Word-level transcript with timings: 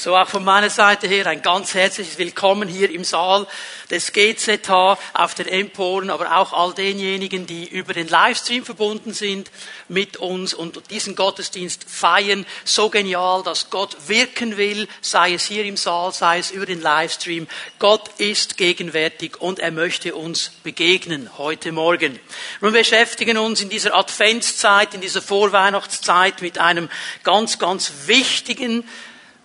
So 0.00 0.16
auch 0.16 0.28
von 0.28 0.44
meiner 0.44 0.70
Seite 0.70 1.08
her 1.08 1.26
ein 1.26 1.42
ganz 1.42 1.74
herzliches 1.74 2.18
Willkommen 2.18 2.68
hier 2.68 2.88
im 2.88 3.02
Saal 3.02 3.48
des 3.90 4.12
GZH 4.12 4.96
auf 5.12 5.34
den 5.34 5.48
Emporen, 5.48 6.10
aber 6.10 6.36
auch 6.36 6.52
all 6.52 6.72
denjenigen, 6.72 7.48
die 7.48 7.66
über 7.66 7.94
den 7.94 8.06
Livestream 8.06 8.64
verbunden 8.64 9.12
sind 9.12 9.50
mit 9.88 10.16
uns 10.18 10.54
und 10.54 10.88
diesen 10.92 11.16
Gottesdienst 11.16 11.82
feiern. 11.90 12.46
So 12.62 12.90
genial, 12.90 13.42
dass 13.42 13.70
Gott 13.70 13.96
wirken 14.06 14.56
will, 14.56 14.86
sei 15.00 15.34
es 15.34 15.46
hier 15.46 15.64
im 15.64 15.76
Saal, 15.76 16.12
sei 16.12 16.38
es 16.38 16.52
über 16.52 16.66
den 16.66 16.80
Livestream. 16.80 17.48
Gott 17.80 18.08
ist 18.18 18.56
gegenwärtig 18.56 19.40
und 19.40 19.58
er 19.58 19.72
möchte 19.72 20.14
uns 20.14 20.52
begegnen 20.62 21.28
heute 21.38 21.72
Morgen. 21.72 22.20
Wir 22.60 22.70
beschäftigen 22.70 23.36
uns 23.36 23.62
in 23.62 23.68
dieser 23.68 23.96
Adventszeit, 23.96 24.94
in 24.94 25.00
dieser 25.00 25.22
Vorweihnachtszeit 25.22 26.40
mit 26.40 26.58
einem 26.58 26.88
ganz, 27.24 27.58
ganz 27.58 27.90
wichtigen 28.06 28.84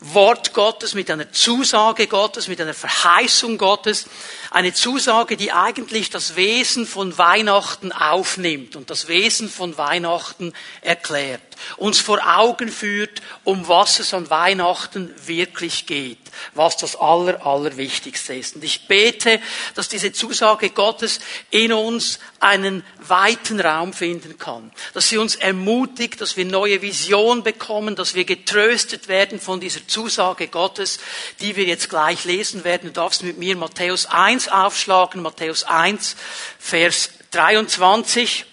Wort 0.06 0.54
Gottes, 0.54 0.94
mit 0.96 1.10
einer 1.10 1.32
Zusage 1.32 2.08
Gottes, 2.08 2.48
mit 2.50 2.60
einer 2.60 2.74
Verheißung 2.74 3.58
Gottes. 3.58 4.06
Eine 4.52 4.74
Zusage, 4.74 5.38
die 5.38 5.52
eigentlich 5.52 6.10
das 6.10 6.36
Wesen 6.36 6.86
von 6.86 7.18
Weihnachten 7.18 7.92
aufnimmt 7.92 8.76
und 8.76 8.90
das 8.90 9.08
Wesen 9.08 9.50
von 9.50 9.78
Weihnachten 9.78 10.54
erklärt. 10.82 11.42
Uns 11.78 12.00
vor 12.00 12.20
Augen 12.38 12.70
führt, 12.70 13.22
um 13.44 13.68
was 13.68 14.00
es 14.00 14.14
an 14.14 14.30
Weihnachten 14.30 15.14
wirklich 15.26 15.86
geht. 15.86 16.20
Was 16.54 16.78
das 16.78 16.96
Aller, 16.96 17.46
Allerwichtigste 17.46 18.34
ist. 18.36 18.56
Und 18.56 18.64
ich 18.64 18.88
bete, 18.88 19.40
dass 19.76 19.90
diese 19.90 20.12
Zusage 20.12 20.70
Gottes 20.70 21.20
in 21.50 21.74
uns 21.74 22.20
einen 22.40 22.84
weiten 23.00 23.60
Raum 23.60 23.94
finden 23.94 24.38
kann. 24.38 24.72
Dass 24.94 25.10
sie 25.10 25.18
uns 25.18 25.36
ermutigt, 25.36 26.22
dass 26.22 26.38
wir 26.38 26.46
neue 26.46 26.82
Vision 26.82 27.44
bekommen, 27.44 27.96
dass 27.96 28.16
wir 28.16 28.26
getröstet 28.26 29.08
werden 29.08 29.40
von 29.40 29.60
dieser 29.60 29.88
Zusage 29.88 30.48
Gottes, 30.48 31.00
die 31.40 31.56
wir 31.56 31.66
jetzt 31.66 31.90
gleich 31.90 32.26
lesen 32.26 32.64
werden. 32.64 32.88
Du 32.88 32.94
darfst 32.94 33.24
mit 33.24 33.38
mir 33.38 33.56
Matthäus 33.56 34.06
1 34.06 34.50
aufschlagen, 34.50 35.22
Matthäus 35.22 35.64
1, 35.64 36.16
Vers 36.60 37.10
23. 37.32 38.46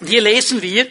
Und 0.00 0.08
hier 0.08 0.20
lesen 0.20 0.62
wir, 0.62 0.86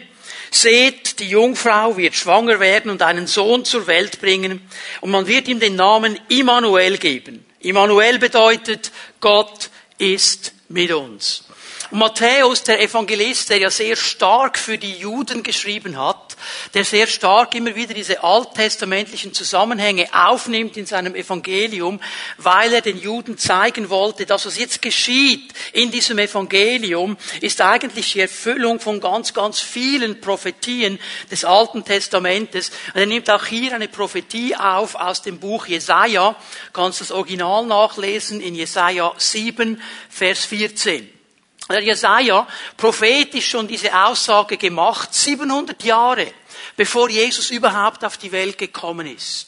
Seht, 0.61 1.19
die 1.19 1.29
Jungfrau 1.29 1.97
wird 1.97 2.15
schwanger 2.15 2.59
werden 2.59 2.89
und 2.89 3.03
einen 3.03 3.27
Sohn 3.27 3.63
zur 3.63 3.85
Welt 3.85 4.19
bringen 4.19 4.67
und 5.01 5.11
man 5.11 5.27
wird 5.27 5.47
ihm 5.47 5.59
den 5.59 5.75
Namen 5.75 6.19
Immanuel 6.29 6.97
geben. 6.97 7.45
Immanuel 7.59 8.17
bedeutet, 8.17 8.91
Gott 9.19 9.69
ist 9.99 10.53
mit 10.69 10.91
uns. 10.91 11.46
Matthäus, 11.91 12.63
der 12.63 12.81
Evangelist, 12.81 13.49
der 13.49 13.59
ja 13.59 13.69
sehr 13.69 13.95
stark 13.95 14.57
für 14.59 14.77
die 14.77 14.93
Juden 14.93 15.41
geschrieben 15.41 15.97
hat, 15.97 16.35
der 16.73 16.83
sehr 16.83 17.07
stark 17.07 17.55
immer 17.55 17.75
wieder 17.75 17.93
diese 17.93 18.23
alttestamentlichen 18.23 19.33
Zusammenhänge 19.33 20.07
aufnimmt 20.13 20.75
in 20.75 20.85
seinem 20.85 21.15
Evangelium, 21.15 21.99
weil 22.37 22.73
er 22.73 22.81
den 22.81 22.97
Juden 22.97 23.37
zeigen 23.37 23.89
wollte, 23.89 24.25
dass 24.25 24.45
was 24.45 24.57
jetzt 24.57 24.81
geschieht 24.81 25.53
in 25.71 25.89
diesem 25.91 26.19
Evangelium, 26.19 27.17
ist 27.41 27.61
eigentlich 27.61 28.13
die 28.13 28.21
Erfüllung 28.21 28.79
von 28.79 28.99
ganz, 28.99 29.33
ganz 29.33 29.59
vielen 29.59 30.19
Prophetien 30.19 30.99
des 31.31 31.45
Alten 31.45 31.85
Testamentes. 31.85 32.71
Und 32.93 32.99
er 32.99 33.05
nimmt 33.05 33.29
auch 33.29 33.45
hier 33.45 33.73
eine 33.73 33.87
Prophetie 33.87 34.55
auf 34.55 34.95
aus 34.95 35.21
dem 35.21 35.39
Buch 35.39 35.67
Jesaja. 35.67 36.35
Du 36.73 36.81
kannst 36.81 37.01
das 37.01 37.11
Original 37.11 37.65
nachlesen 37.65 38.41
in 38.41 38.55
Jesaja 38.55 39.13
7, 39.17 39.81
Vers 40.09 40.45
14. 40.45 41.16
Der 41.69 41.81
Jesaja 41.81 42.47
prophetisch 42.77 43.49
schon 43.49 43.67
diese 43.67 43.93
Aussage 43.93 44.57
gemacht, 44.57 45.13
700 45.13 45.83
Jahre 45.83 46.33
bevor 46.77 47.09
Jesus 47.09 47.49
überhaupt 47.49 48.05
auf 48.05 48.17
die 48.17 48.31
Welt 48.31 48.57
gekommen 48.57 49.07
ist. 49.07 49.47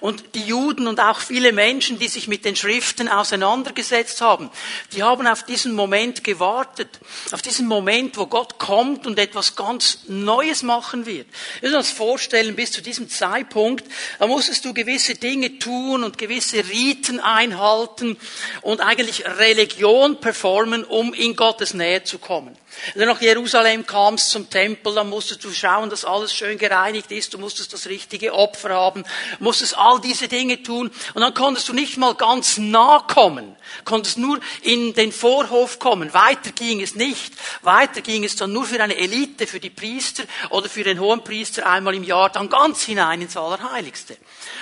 Und 0.00 0.34
die 0.34 0.42
Juden 0.42 0.86
und 0.86 1.00
auch 1.00 1.20
viele 1.20 1.52
Menschen, 1.52 1.98
die 1.98 2.08
sich 2.08 2.28
mit 2.28 2.44
den 2.44 2.56
Schriften 2.56 3.08
auseinandergesetzt 3.08 4.20
haben, 4.20 4.50
die 4.92 5.02
haben 5.02 5.26
auf 5.26 5.42
diesen 5.42 5.72
Moment 5.72 6.24
gewartet. 6.24 7.00
Auf 7.32 7.42
diesen 7.42 7.66
Moment, 7.66 8.16
wo 8.16 8.26
Gott 8.26 8.58
kommt 8.58 9.06
und 9.06 9.18
etwas 9.18 9.56
ganz 9.56 10.00
Neues 10.06 10.62
machen 10.62 11.06
wird. 11.06 11.26
Wir 11.60 11.68
müssen 11.68 11.78
uns 11.78 11.90
vorstellen, 11.90 12.56
bis 12.56 12.72
zu 12.72 12.82
diesem 12.82 13.08
Zeitpunkt, 13.08 13.84
da 14.18 14.26
musstest 14.26 14.64
du 14.64 14.74
gewisse 14.74 15.14
Dinge 15.14 15.58
tun 15.58 16.04
und 16.04 16.18
gewisse 16.18 16.68
Riten 16.68 17.20
einhalten 17.20 18.16
und 18.62 18.80
eigentlich 18.80 19.24
Religion 19.26 20.20
performen, 20.20 20.84
um 20.84 21.14
in 21.14 21.36
Gottes 21.36 21.74
Nähe 21.74 22.04
zu 22.04 22.18
kommen. 22.18 22.56
Wenn 22.94 23.06
du 23.06 23.14
nach 23.14 23.20
Jerusalem 23.20 23.86
kamst 23.86 24.30
zum 24.30 24.48
Tempel, 24.50 24.94
dann 24.94 25.08
musstest 25.08 25.44
du 25.44 25.52
schauen, 25.52 25.90
dass 25.90 26.04
alles 26.04 26.34
schön 26.34 26.58
gereinigt 26.58 27.10
ist, 27.10 27.34
du 27.34 27.38
musstest 27.38 27.72
das 27.72 27.86
richtige 27.86 28.32
Opfer 28.32 28.70
haben, 28.70 29.04
musstest 29.38 29.76
all 29.76 30.00
diese 30.00 30.28
Dinge 30.28 30.62
tun 30.62 30.90
und 31.14 31.20
dann 31.22 31.34
konntest 31.34 31.68
du 31.68 31.72
nicht 31.72 31.96
mal 31.96 32.14
ganz 32.14 32.58
nah 32.58 33.00
kommen, 33.00 33.56
konntest 33.84 34.18
nur 34.18 34.40
in 34.62 34.94
den 34.94 35.12
Vorhof 35.12 35.78
kommen. 35.78 36.12
Weiter 36.14 36.52
ging 36.52 36.80
es 36.80 36.94
nicht. 36.94 37.32
Weiter 37.62 38.00
ging 38.00 38.24
es 38.24 38.36
dann 38.36 38.52
nur 38.52 38.64
für 38.64 38.82
eine 38.82 38.96
Elite, 38.96 39.46
für 39.46 39.60
die 39.60 39.70
Priester 39.70 40.24
oder 40.50 40.68
für 40.68 40.84
den 40.84 41.00
Hohenpriester 41.00 41.66
einmal 41.66 41.94
im 41.94 42.04
Jahr, 42.04 42.30
dann 42.30 42.48
ganz 42.48 42.82
hinein 42.82 43.22
ins 43.22 43.36
Allerheiligste. 43.36 44.16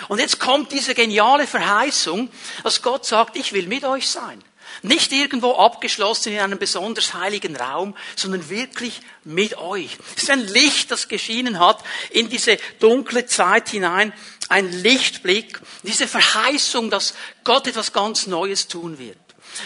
Und 0.08 0.20
jetzt 0.20 0.38
kommt 0.38 0.72
diese 0.72 0.94
geniale 0.94 1.47
Verheißung, 1.47 2.30
dass 2.62 2.82
Gott 2.82 3.04
sagt, 3.04 3.36
ich 3.36 3.53
will 3.53 3.66
mit 3.66 3.84
euch 3.84 4.08
sein. 4.08 4.42
Nicht 4.82 5.12
irgendwo 5.12 5.52
abgeschlossen 5.52 6.32
in 6.32 6.40
einem 6.40 6.58
besonders 6.58 7.14
heiligen 7.14 7.56
Raum, 7.56 7.96
sondern 8.16 8.48
wirklich 8.50 9.00
mit 9.24 9.56
euch. 9.58 9.96
Es 10.16 10.24
ist 10.24 10.30
ein 10.30 10.46
Licht, 10.46 10.90
das 10.90 11.08
geschienen 11.08 11.58
hat 11.58 11.82
in 12.10 12.28
diese 12.28 12.58
dunkle 12.80 13.26
Zeit 13.26 13.68
hinein. 13.70 14.12
Ein 14.48 14.70
Lichtblick. 14.70 15.60
Diese 15.82 16.06
Verheißung, 16.06 16.90
dass 16.90 17.14
Gott 17.44 17.66
etwas 17.66 17.92
ganz 17.92 18.26
Neues 18.26 18.68
tun 18.68 18.98
wird. 18.98 19.16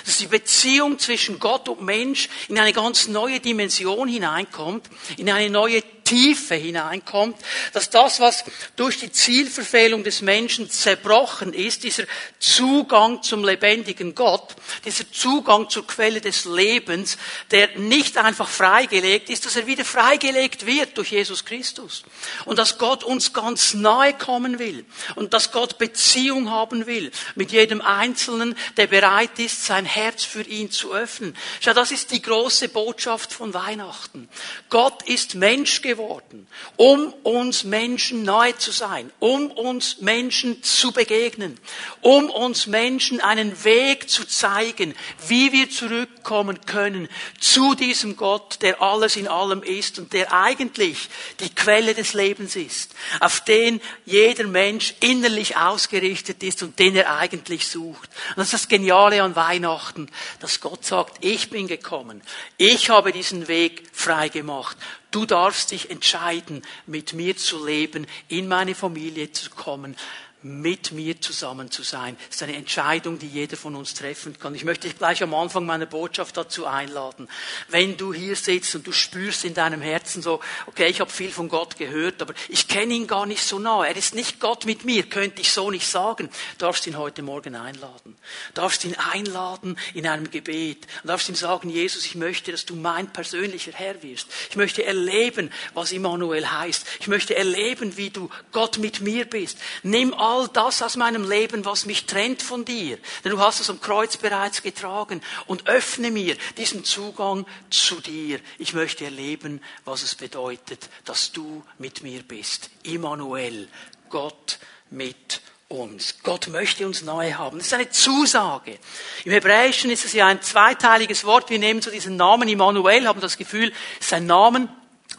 Dass 0.05 0.19
die 0.19 0.27
Beziehung 0.27 0.99
zwischen 0.99 1.39
Gott 1.39 1.69
und 1.69 1.83
Mensch 1.83 2.29
in 2.49 2.59
eine 2.59 2.73
ganz 2.73 3.09
neue 3.09 3.41
Dimension 3.41 4.09
hineinkommt, 4.09 4.89
in 5.17 5.31
eine 5.31 5.51
neue 5.51 5.83
Tiefe 6.09 6.55
hineinkommt, 6.55 7.37
dass 7.75 7.91
das, 7.91 8.19
was 8.19 8.43
durch 8.77 8.99
die 8.99 9.13
Zielverfehlung 9.13 10.05
des 10.05 10.23
Menschen 10.23 10.71
zerbrochen 10.71 11.53
ist, 11.53 11.83
dieser 11.85 12.05
Zugang 12.39 13.23
zum 13.23 13.45
lebendigen 13.45 14.15
Gott, 14.15 14.57
dieser 14.87 15.11
Zugang 15.13 15.69
zur 15.69 15.87
Quelle 15.87 16.23
des 16.23 16.47
Lebens, 16.47 17.19
der 17.51 17.77
nicht 17.77 18.17
einfach 18.17 18.49
freigelegt 18.49 19.29
ist, 19.29 19.45
dass 19.45 19.57
er 19.57 19.67
wieder 19.67 19.85
freigelegt 19.85 20.65
wird 20.65 20.97
durch 20.97 21.11
Jesus 21.11 21.45
Christus. 21.45 22.05
Und 22.47 22.59
dass 22.59 22.79
Gott 22.79 23.05
uns 23.05 23.35
ganz 23.35 23.75
nahe 23.75 24.15
kommen 24.15 24.59
will 24.59 24.87
und 25.15 25.35
dass 25.35 25.53
Gott 25.53 25.77
Beziehung 25.77 26.49
haben 26.49 26.87
will 26.87 27.11
mit 27.35 27.53
jedem 27.53 27.83
Einzelnen, 27.83 28.57
der 28.79 28.87
bereit 28.87 29.39
ist, 29.39 29.67
sein 29.67 29.85
Herz 29.85 30.25
für 30.25 30.43
ihn 30.43 30.71
zu 30.71 30.95
öffnen. 30.95 31.37
Schau, 31.61 31.75
das 31.75 31.91
ist 31.91 32.13
die 32.13 32.23
große 32.23 32.71
Botschaft 32.71 33.35
von 33.35 33.53
Weihnachten. 33.53 34.31
Gott 34.71 35.03
ist 35.07 35.35
Mensch 35.35 35.83
geworden 35.83 35.98
geworden, 35.99 36.47
um 36.77 37.13
uns 37.25 37.65
Menschen 37.65 38.23
nahe 38.23 38.57
zu 38.57 38.71
sein, 38.71 39.11
um 39.19 39.51
uns 39.51 40.01
Menschen 40.01 40.63
zu 40.63 40.93
begegnen, 40.93 41.59
um 42.03 42.31
uns 42.31 42.69
Menschen 42.69 43.21
einen 43.21 43.65
Weg 43.65 44.09
zu 44.09 44.25
zeigen, 44.25 44.95
wie 45.27 45.53
wir 45.53 45.69
zurückkommen 45.71 46.61
können 46.67 47.09
zu 47.41 47.75
diesem 47.75 48.17
Gott, 48.17 48.63
der 48.63 48.81
alles 48.81 49.17
in 49.17 49.27
allem 49.27 49.63
ist 49.63 49.99
und 49.99 50.13
der 50.13 50.33
eigentlich 50.33 51.09
die 51.41 51.53
Quelle 51.53 51.95
des 51.95 52.15
Lebens 52.15 52.55
ist, 52.55 52.95
auf 53.19 53.41
den 53.41 53.81
jeder 54.07 54.47
Mensch 54.47 54.95
innerlich 55.01 55.57
ausgerichtet 55.57 56.43
ist 56.45 56.63
und 56.63 56.79
den 56.79 56.95
er 56.95 57.19
eigentlich 57.19 57.67
sucht. 57.67 58.09
Und 58.31 58.39
das 58.39 58.47
ist 58.47 58.55
das 58.55 58.69
Geniale 58.69 59.23
an 59.23 59.35
Weihnachten, 59.35 60.09
dass 60.39 60.61
Gott 60.61 60.85
sagt, 60.85 61.25
ich 61.25 61.51
bin 61.51 61.67
gekommen, 61.67 62.23
ich 62.57 62.89
habe 62.89 63.11
diesen 63.11 63.49
Weg 63.49 63.83
frei 63.93 64.29
gemacht. 64.29 64.77
Du 65.11 65.25
darfst 65.25 65.71
dich 65.71 65.91
entscheiden, 65.91 66.63
mit 66.87 67.15
mir 67.15 67.37
zu 67.37 67.65
leben, 67.65 68.07
in 68.29 68.47
meine 68.47 68.75
Familie 68.75 69.33
zu 69.33 69.51
kommen, 69.51 69.97
mit 70.43 70.93
mir 70.93 71.21
zusammen 71.21 71.71
zu 71.71 71.83
sein. 71.83 72.17
Das 72.29 72.37
ist 72.37 72.43
eine 72.43 72.57
Entscheidung, 72.57 73.19
die 73.19 73.27
jeder 73.27 73.57
von 73.57 73.75
uns 73.75 73.95
treffen 73.95 74.39
kann. 74.39 74.55
Ich 74.55 74.65
möchte 74.65 74.87
dich 74.87 74.97
gleich 74.97 75.23
am 75.23 75.35
Anfang 75.35 75.67
meiner 75.67 75.87
Botschaft 75.87 76.37
dazu 76.37 76.67
einladen. 76.67 77.29
Wenn 77.69 77.97
du 77.97 78.15
hier 78.15 78.37
sitzt 78.37 78.75
und 78.77 78.87
du 78.87 78.93
spürst 78.93 79.45
in 79.45 79.55
deinem 79.55 79.81
Herzen 79.81 80.23
so, 80.23 80.41
okay, 80.67 80.87
ich 80.87 81.01
habe 81.01 81.11
viel 81.11 81.31
von 81.31 81.49
Gott 81.49 81.77
gehört, 81.77 82.23
aber 82.23 82.35
ich 82.49 82.69
kenne 82.69 82.95
ihn 82.95 83.09
gar 83.09 83.27
nicht 83.27 83.43
so 83.43 83.59
nah. 83.59 83.85
Er 83.85 83.97
ist 83.97 84.15
nicht 84.15 84.39
Gott 84.39 84.65
mit 84.65 84.85
mir, 84.85 85.03
könnte 85.05 85.41
ich 85.41 85.51
so 85.51 85.71
nicht 85.71 85.89
sagen. 85.89 86.29
Du 86.59 86.67
darfst 86.67 86.87
ihn 86.87 86.97
heute 86.97 87.23
Morgen 87.23 87.57
einladen. 87.57 88.17
Du 88.55 88.61
darfst 88.61 88.85
ihn 88.85 88.95
einladen 89.13 89.77
in 89.95 90.07
einem 90.07 90.31
Gebet. 90.31 90.87
Du 91.03 91.09
darfst 91.09 91.29
ihm 91.29 91.35
sagen, 91.35 91.69
Jesus, 91.69 92.07
ich 92.07 92.15
möchte, 92.15 92.53
dass 92.53 92.65
du 92.65 92.77
mein 92.77 93.13
persönlicher 93.13 93.73
Herr 93.73 94.03
wirst. 94.03 94.29
Ich 94.51 94.57
möchte 94.57 94.85
erleben, 94.85 95.51
was 95.75 95.91
Immanuel 95.91 96.49
heißt. 96.49 96.87
Ich 97.01 97.09
möchte 97.09 97.35
erleben, 97.35 97.97
wie 97.97 98.11
du 98.11 98.31
Gott 98.53 98.79
mit 98.79 99.01
mir 99.01 99.25
bist. 99.25 99.59
Nimm 99.83 100.15
all 100.29 100.49
das 100.49 100.83
aus 100.83 100.97
meinem 100.97 101.29
Leben, 101.29 101.65
was 101.65 101.87
mich 101.87 102.05
trennt 102.05 102.43
von 102.43 102.65
dir. 102.65 102.99
Denn 103.25 103.33
du 103.33 103.39
hast 103.41 103.61
es 103.61 103.71
am 103.71 103.81
Kreuz 103.81 104.17
bereits 104.19 104.63
getragen. 104.63 105.23
Und 105.47 105.67
öffne 105.67 106.11
mir 106.11 106.37
diesen 106.57 106.85
Zugang 106.85 107.47
zu 107.71 108.01
dir. 108.01 108.39
Ich 108.59 108.75
möchte 108.75 109.05
erleben, 109.05 109.63
was 109.85 110.03
es 110.03 110.15
bedeutet, 110.15 110.91
dass 111.05 111.33
du 111.33 111.65
mit 111.79 112.03
mir 112.03 112.23
bist. 112.23 112.71
Immanuel, 112.83 113.69
Gott 114.11 114.59
mit 114.91 115.41
uns. 115.69 116.17
Gott 116.23 116.49
möchte 116.49 116.87
uns 116.87 117.03
neu 117.03 117.33
haben. 117.33 117.59
Das 117.59 117.69
ist 117.69 117.75
eine 117.75 117.91
Zusage. 117.91 118.79
Im 119.25 119.33
Hebräischen 119.33 119.91
ist 119.91 120.05
es 120.05 120.13
ja 120.13 120.27
ein 120.27 120.43
zweiteiliges 120.43 121.25
Wort. 121.25 121.51
Wir 121.51 121.59
nehmen 121.59 121.83
so 121.83 121.91
diesen 121.91 122.17
Namen 122.17 122.49
Immanuel, 122.49 123.07
haben 123.07 123.21
das 123.21 123.37
Gefühl, 123.37 123.73
es 123.99 124.07
ist 124.07 124.13
ein 124.13 124.27
Namen, 124.27 124.69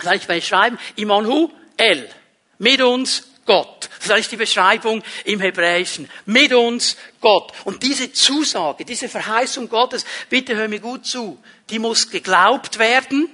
soll 0.02 0.16
ich 0.16 0.28
mal 0.28 0.42
schreiben, 0.42 0.80
Immanuel. 0.96 1.50
Mit 2.58 2.82
uns 2.82 3.24
Gott. 3.50 3.90
Das 4.06 4.20
ist 4.20 4.32
die 4.32 4.38
Beschreibung 4.38 5.02
im 5.26 5.40
Hebräischen. 5.40 6.08
Mit 6.28 6.54
uns 6.54 6.98
Gott. 7.20 7.52
Und 7.64 7.82
diese 7.82 8.14
Zusage, 8.14 8.86
diese 8.86 9.10
Verheißung 9.10 9.68
Gottes, 9.68 10.06
bitte 10.30 10.56
hör 10.56 10.68
mir 10.68 10.80
gut 10.80 11.08
zu, 11.08 11.42
die 11.72 11.80
muss 11.80 12.12
geglaubt 12.12 12.78
werden 12.78 13.28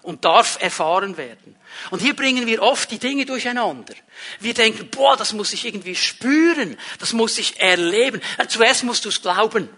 und 0.00 0.24
darf 0.24 0.56
erfahren 0.62 1.18
werden. 1.18 1.56
Und 1.90 2.00
hier 2.00 2.16
bringen 2.16 2.46
wir 2.46 2.62
oft 2.62 2.90
die 2.90 2.98
Dinge 2.98 3.26
durcheinander. 3.26 3.92
Wir 4.40 4.54
denken, 4.54 4.88
boah, 4.88 5.14
das 5.14 5.34
muss 5.34 5.52
ich 5.52 5.66
irgendwie 5.66 5.94
spüren, 5.94 6.78
das 6.98 7.12
muss 7.12 7.36
ich 7.36 7.60
erleben. 7.60 8.22
Zuerst 8.48 8.84
musst 8.84 9.04
du 9.04 9.10
es 9.10 9.20
glauben. 9.20 9.68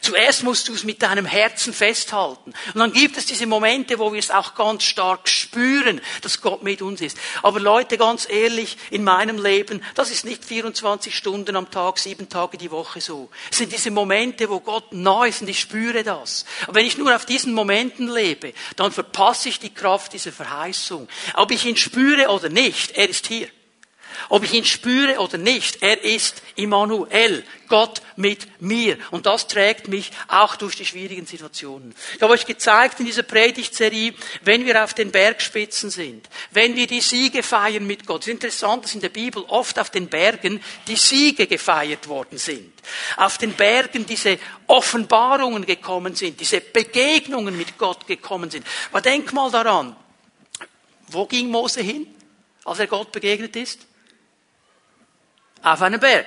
Zuerst 0.00 0.42
musst 0.42 0.68
du 0.68 0.74
es 0.74 0.84
mit 0.84 1.02
deinem 1.02 1.24
Herzen 1.24 1.72
festhalten. 1.72 2.52
Und 2.74 2.80
dann 2.80 2.92
gibt 2.92 3.16
es 3.16 3.26
diese 3.26 3.46
Momente, 3.46 3.98
wo 3.98 4.12
wir 4.12 4.18
es 4.18 4.30
auch 4.30 4.54
ganz 4.54 4.84
stark 4.84 5.28
spüren, 5.28 6.00
dass 6.22 6.40
Gott 6.40 6.62
mit 6.62 6.82
uns 6.82 7.00
ist. 7.00 7.18
Aber 7.42 7.60
Leute, 7.60 7.98
ganz 7.98 8.28
ehrlich, 8.28 8.76
in 8.90 9.04
meinem 9.04 9.42
Leben, 9.42 9.82
das 9.94 10.10
ist 10.10 10.24
nicht 10.24 10.44
24 10.44 11.16
Stunden 11.16 11.56
am 11.56 11.70
Tag, 11.70 11.98
sieben 11.98 12.28
Tage 12.28 12.58
die 12.58 12.70
Woche 12.70 13.00
so. 13.00 13.30
Es 13.50 13.58
sind 13.58 13.72
diese 13.72 13.90
Momente, 13.90 14.48
wo 14.48 14.60
Gott 14.60 14.92
nah 14.92 15.24
ist 15.24 15.42
und 15.42 15.48
ich 15.48 15.60
spüre 15.60 16.02
das. 16.02 16.44
Aber 16.64 16.76
wenn 16.76 16.86
ich 16.86 16.98
nur 16.98 17.14
auf 17.14 17.26
diesen 17.26 17.52
Momenten 17.54 18.08
lebe, 18.08 18.52
dann 18.76 18.92
verpasse 18.92 19.48
ich 19.48 19.58
die 19.58 19.74
Kraft 19.74 20.12
dieser 20.12 20.32
Verheißung. 20.32 21.08
Ob 21.34 21.50
ich 21.50 21.64
ihn 21.64 21.76
spüre 21.76 22.28
oder 22.28 22.48
nicht, 22.48 22.92
er 22.92 23.08
ist 23.08 23.26
hier. 23.26 23.48
Ob 24.28 24.44
ich 24.44 24.52
ihn 24.52 24.64
spüre 24.64 25.18
oder 25.18 25.38
nicht, 25.38 25.82
er 25.82 26.02
ist 26.04 26.42
Immanuel, 26.56 27.44
Gott 27.68 28.02
mit 28.16 28.60
mir. 28.60 28.98
Und 29.10 29.26
das 29.26 29.46
trägt 29.46 29.88
mich 29.88 30.10
auch 30.28 30.56
durch 30.56 30.76
die 30.76 30.84
schwierigen 30.84 31.24
Situationen. 31.24 31.94
Ich 32.16 32.20
habe 32.22 32.32
euch 32.32 32.44
gezeigt 32.44 33.00
in 33.00 33.06
dieser 33.06 33.22
Predigtserie, 33.22 34.12
wenn 34.42 34.66
wir 34.66 34.82
auf 34.84 34.92
den 34.92 35.10
Bergspitzen 35.10 35.88
sind, 35.88 36.28
wenn 36.50 36.76
wir 36.76 36.86
die 36.86 37.00
Siege 37.00 37.42
feiern 37.42 37.86
mit 37.86 38.06
Gott. 38.06 38.22
Es 38.22 38.26
ist 38.26 38.34
interessant, 38.34 38.84
dass 38.84 38.94
in 38.94 39.00
der 39.00 39.08
Bibel 39.08 39.44
oft 39.46 39.78
auf 39.78 39.90
den 39.90 40.08
Bergen 40.08 40.62
die 40.88 40.96
Siege 40.96 41.46
gefeiert 41.46 42.08
worden 42.08 42.38
sind. 42.38 42.72
Auf 43.16 43.38
den 43.38 43.52
Bergen 43.52 44.04
diese 44.04 44.38
Offenbarungen 44.66 45.64
gekommen 45.64 46.14
sind, 46.14 46.40
diese 46.40 46.60
Begegnungen 46.60 47.56
mit 47.56 47.78
Gott 47.78 48.06
gekommen 48.06 48.50
sind. 48.50 48.66
Aber 48.90 49.00
denk 49.00 49.32
mal 49.32 49.50
daran, 49.50 49.96
wo 51.06 51.26
ging 51.26 51.48
Mose 51.50 51.80
hin, 51.80 52.06
als 52.64 52.80
er 52.80 52.86
Gott 52.88 53.12
begegnet 53.12 53.56
ist? 53.56 53.86
Auf 55.62 55.82
einem 55.82 56.00
Berg. 56.00 56.26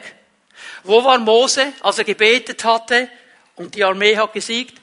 Wo 0.84 1.04
war 1.04 1.18
Mose, 1.18 1.74
als 1.82 1.98
er 1.98 2.04
gebetet 2.04 2.64
hatte 2.64 3.10
und 3.56 3.76
die 3.76 3.84
Armee 3.84 4.16
hat 4.18 4.34
gesiegt? 4.34 4.80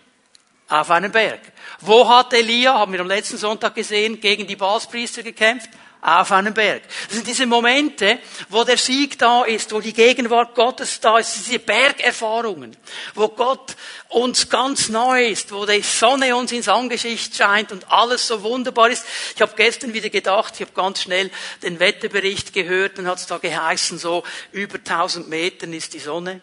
Auf 0.69 0.91
einem 0.91 1.12
Berg. 1.12 1.41
Wo 1.81 2.08
hat 2.08 2.32
Elia, 2.32 2.75
haben 2.75 2.93
wir 2.93 3.00
am 3.00 3.08
letzten 3.08 3.37
Sonntag 3.37 3.75
gesehen, 3.75 4.20
gegen 4.20 4.47
die 4.47 4.56
Balspriester 4.56 5.23
gekämpft? 5.23 5.70
Auf 6.02 6.32
einem 6.32 6.55
Berg. 6.55 6.82
Das 7.06 7.17
sind 7.17 7.26
diese 7.26 7.47
Momente, 7.47 8.19
wo 8.49 8.64
der 8.64 8.76
Sieg 8.76 9.19
da 9.19 9.44
ist, 9.44 9.73
wo 9.73 9.81
die 9.81 9.93
Gegenwart 9.93 10.55
Gottes 10.55 11.00
da 11.00 11.19
ist, 11.19 11.35
diese 11.35 11.58
Bergerfahrungen, 11.58 12.76
wo 13.14 13.29
Gott 13.29 13.76
uns 14.08 14.49
ganz 14.49 14.88
neu 14.88 15.26
ist, 15.26 15.52
wo 15.52 15.67
die 15.67 15.82
Sonne 15.82 16.35
uns 16.35 16.52
ins 16.52 16.69
Angesicht 16.69 17.37
scheint 17.37 17.70
und 17.70 17.91
alles 17.91 18.26
so 18.26 18.43
wunderbar 18.43 18.91
ist. 18.91 19.05
Ich 19.35 19.43
habe 19.43 19.52
gestern 19.56 19.93
wieder 19.93 20.08
gedacht, 20.08 20.55
ich 20.55 20.62
habe 20.62 20.73
ganz 20.73 21.02
schnell 21.02 21.31
den 21.62 21.81
Wetterbericht 21.81 22.52
gehört, 22.52 22.99
dann 22.99 23.06
hat 23.06 23.19
es 23.19 23.26
da 23.26 23.38
geheißen, 23.38 23.99
so 23.99 24.25
über 24.52 24.79
1000 24.79 25.29
Metern 25.29 25.73
ist 25.73 25.93
die 25.93 25.99
Sonne. 25.99 26.41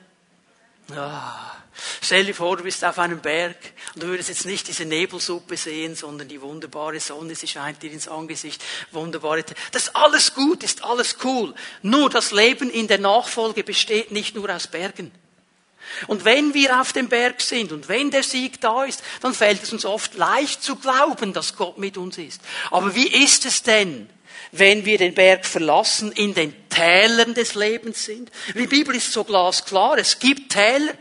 Ah. 0.96 1.58
Stell 2.02 2.26
dir 2.26 2.34
vor, 2.34 2.58
du 2.58 2.64
bist 2.64 2.84
auf 2.84 3.00
einem 3.00 3.20
Berg 3.20 3.58
und 3.94 4.04
du 4.04 4.08
würdest 4.08 4.30
jetzt 4.30 4.46
nicht 4.46 4.68
diese 4.68 4.86
Nebelsuppe 4.86 5.58
sehen, 5.58 5.96
sondern 5.96 6.28
die 6.28 6.42
wunderbare 6.42 7.00
Sonne, 7.00 7.36
sie 7.36 7.48
scheint 7.48 7.84
dir 7.84 7.92
ins 7.92 8.08
Angesicht, 8.08 8.64
wunderbare. 8.92 9.44
Das 9.72 9.84
ist 9.84 9.96
alles 9.96 10.34
gut, 10.34 10.64
ist 10.64 10.84
alles 10.84 11.18
cool. 11.24 11.54
Nur 11.82 12.10
das 12.10 12.32
Leben 12.32 12.70
in 12.70 12.88
der 12.88 13.00
Nachfolge 13.00 13.64
besteht 13.64 14.12
nicht 14.12 14.36
nur 14.36 14.54
aus 14.54 14.68
Bergen. 14.68 15.12
Und 16.08 16.26
wenn 16.26 16.54
wir 16.54 16.82
auf 16.82 16.94
dem 16.94 17.08
Berg 17.08 17.42
sind 17.42 17.72
und 17.72 17.88
wenn 17.88 18.12
der 18.12 18.24
Sieg 18.24 18.60
da 18.62 18.84
ist, 18.84 19.02
dann 19.22 19.34
fällt 19.34 19.64
es 19.64 19.72
uns 19.72 19.86
oft 19.86 20.16
leicht 20.16 20.62
zu 20.64 20.76
glauben, 20.76 21.34
dass 21.34 21.56
Gott 21.56 21.78
mit 21.78 21.98
uns 21.98 22.18
ist. 22.18 22.42
Aber 22.72 22.94
wie 22.96 23.08
ist 23.08 23.46
es 23.46 23.64
denn, 23.64 24.10
wenn 24.52 24.86
wir 24.86 24.98
den 24.98 25.14
Berg 25.14 25.46
verlassen, 25.46 26.12
in 26.12 26.34
den 26.34 26.54
Tälern 26.70 27.34
des 27.34 27.56
Lebens 27.56 28.04
sind? 28.06 28.32
Die 28.54 28.68
Bibel 28.68 28.96
ist 28.96 29.12
so 29.12 29.24
glasklar. 29.24 29.98
Es 29.98 30.20
gibt 30.20 30.52
Täler, 30.52 30.94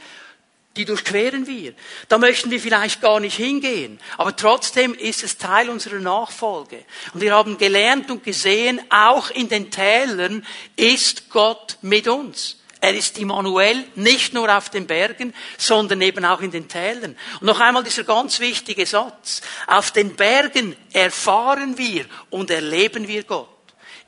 die 0.76 0.84
durchqueren 0.84 1.46
wir. 1.46 1.75
Da 2.08 2.19
möchten 2.19 2.50
wir 2.50 2.61
vielleicht 2.61 3.00
gar 3.00 3.20
nicht 3.20 3.37
hingehen. 3.37 3.99
Aber 4.19 4.37
trotzdem 4.37 4.94
ist 4.94 5.23
es 5.23 5.38
Teil 5.38 5.70
unserer 5.70 5.99
Nachfolge. 5.99 6.84
Und 7.14 7.20
wir 7.20 7.34
haben 7.34 7.58
gelernt 7.58 8.11
und 8.11 8.23
gesehen, 8.23 8.81
auch 8.90 9.31
in 9.31 9.49
den 9.49 9.70
Tälern 9.70 10.46
ist 10.76 11.31
Gott 11.31 11.78
mit 11.82 12.06
uns. 12.08 12.58
Er 12.81 12.94
ist 12.94 13.19
Immanuel, 13.19 13.84
nicht 13.94 14.34
nur 14.34 14.55
auf 14.55 14.69
den 14.69 14.87
Bergen, 14.87 15.34
sondern 15.56 16.02
eben 16.02 16.25
auch 16.25 16.43
in 16.43 16.50
den 16.50 16.69
Tälern. 16.69 17.17
Und 17.40 17.46
noch 17.46 17.58
einmal 17.58 17.82
dieser 17.82 18.05
ganz 18.05 18.38
wichtige 18.38 18.84
Satz. 18.84 19.40
Auf 19.67 19.90
den 19.90 20.14
Bergen 20.14 20.76
erfahren 20.93 21.79
wir 21.79 22.05
und 22.31 22.50
erleben 22.50 23.08
wir 23.08 23.25
Gott. 23.25 23.49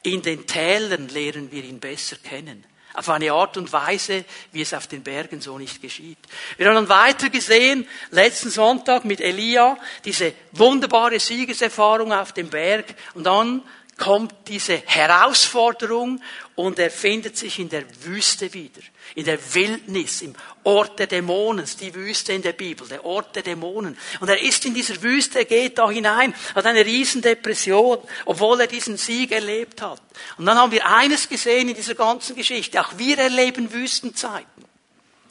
In 0.02 0.22
den 0.22 0.46
Tälern 0.46 1.08
lernen 1.08 1.50
wir 1.50 1.64
ihn 1.64 1.80
besser 1.80 2.16
kennen 2.16 2.67
auf 2.94 3.08
eine 3.08 3.32
Art 3.32 3.56
und 3.56 3.72
Weise, 3.72 4.24
wie 4.52 4.62
es 4.62 4.74
auf 4.74 4.86
den 4.86 5.02
Bergen 5.02 5.40
so 5.40 5.58
nicht 5.58 5.80
geschieht. 5.80 6.18
Wir 6.56 6.66
haben 6.66 6.74
dann 6.74 6.88
weiter 6.88 7.30
gesehen, 7.30 7.86
letzten 8.10 8.50
Sonntag 8.50 9.04
mit 9.04 9.20
Elia, 9.20 9.76
diese 10.04 10.32
wunderbare 10.52 11.20
Siegeserfahrung 11.20 12.12
auf 12.12 12.32
dem 12.32 12.48
Berg 12.48 12.86
und 13.14 13.24
dann 13.24 13.62
kommt 13.98 14.32
diese 14.46 14.82
Herausforderung 14.86 16.22
und 16.54 16.78
er 16.78 16.90
findet 16.90 17.36
sich 17.36 17.58
in 17.58 17.68
der 17.68 17.84
Wüste 18.04 18.52
wieder, 18.54 18.80
in 19.14 19.24
der 19.24 19.38
Wildnis, 19.54 20.22
im 20.22 20.34
Ort 20.64 20.98
der 20.98 21.06
Dämonen, 21.06 21.64
die 21.80 21.94
Wüste 21.94 22.32
in 22.32 22.42
der 22.42 22.52
Bibel, 22.52 22.86
der 22.86 23.04
Ort 23.04 23.36
der 23.36 23.42
Dämonen. 23.42 23.96
Und 24.20 24.28
er 24.28 24.40
ist 24.40 24.64
in 24.64 24.74
dieser 24.74 25.00
Wüste, 25.02 25.40
er 25.40 25.44
geht 25.44 25.78
da 25.78 25.90
hinein, 25.90 26.34
hat 26.54 26.66
eine 26.66 26.84
Riesendepression, 26.84 27.98
obwohl 28.26 28.60
er 28.60 28.66
diesen 28.66 28.96
Sieg 28.96 29.32
erlebt 29.32 29.82
hat. 29.82 30.02
Und 30.36 30.46
dann 30.46 30.58
haben 30.58 30.72
wir 30.72 30.86
eines 30.86 31.28
gesehen 31.28 31.68
in 31.68 31.74
dieser 31.74 31.94
ganzen 31.94 32.36
Geschichte, 32.36 32.80
auch 32.80 32.98
wir 32.98 33.18
erleben 33.18 33.72
Wüstenzeiten. 33.72 34.64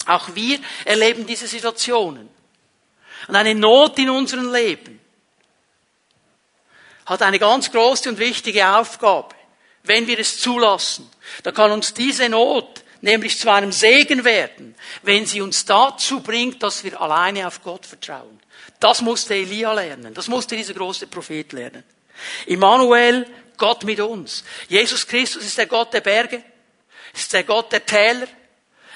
Auch 0.05 0.35
wir 0.35 0.59
erleben 0.85 1.27
diese 1.27 1.47
Situationen. 1.47 2.29
Und 3.27 3.35
eine 3.35 3.55
Not 3.55 3.99
in 3.99 4.09
unserem 4.09 4.51
Leben 4.53 4.99
hat 7.05 7.21
eine 7.21 7.39
ganz 7.39 7.71
große 7.71 8.09
und 8.09 8.19
wichtige 8.19 8.67
Aufgabe, 8.75 9.35
wenn 9.83 10.07
wir 10.07 10.19
es 10.19 10.39
zulassen. 10.39 11.09
Da 11.43 11.51
kann 11.51 11.71
uns 11.71 11.93
diese 11.93 12.29
Not 12.29 12.83
nämlich 13.07 13.39
zu 13.39 13.51
einem 13.51 13.71
Segen 13.71 14.23
werden, 14.23 14.75
wenn 15.01 15.25
sie 15.25 15.41
uns 15.41 15.65
dazu 15.65 16.19
bringt, 16.19 16.61
dass 16.61 16.83
wir 16.83 17.01
alleine 17.01 17.47
auf 17.47 17.63
Gott 17.63 17.85
vertrauen. 17.85 18.39
Das 18.79 19.01
musste 19.01 19.33
Elia 19.33 19.73
lernen. 19.73 20.13
Das 20.13 20.27
musste 20.27 20.55
dieser 20.55 20.75
große 20.75 21.07
Prophet 21.07 21.51
lernen. 21.53 21.83
Immanuel, 22.45 23.25
Gott 23.57 23.83
mit 23.85 23.99
uns. 23.99 24.43
Jesus 24.67 25.07
Christus 25.07 25.43
ist 25.45 25.57
der 25.57 25.65
Gott 25.65 25.93
der 25.93 26.01
Berge, 26.01 26.43
ist 27.13 27.33
der 27.33 27.43
Gott 27.43 27.71
der 27.71 27.85
Täler, 27.85 28.27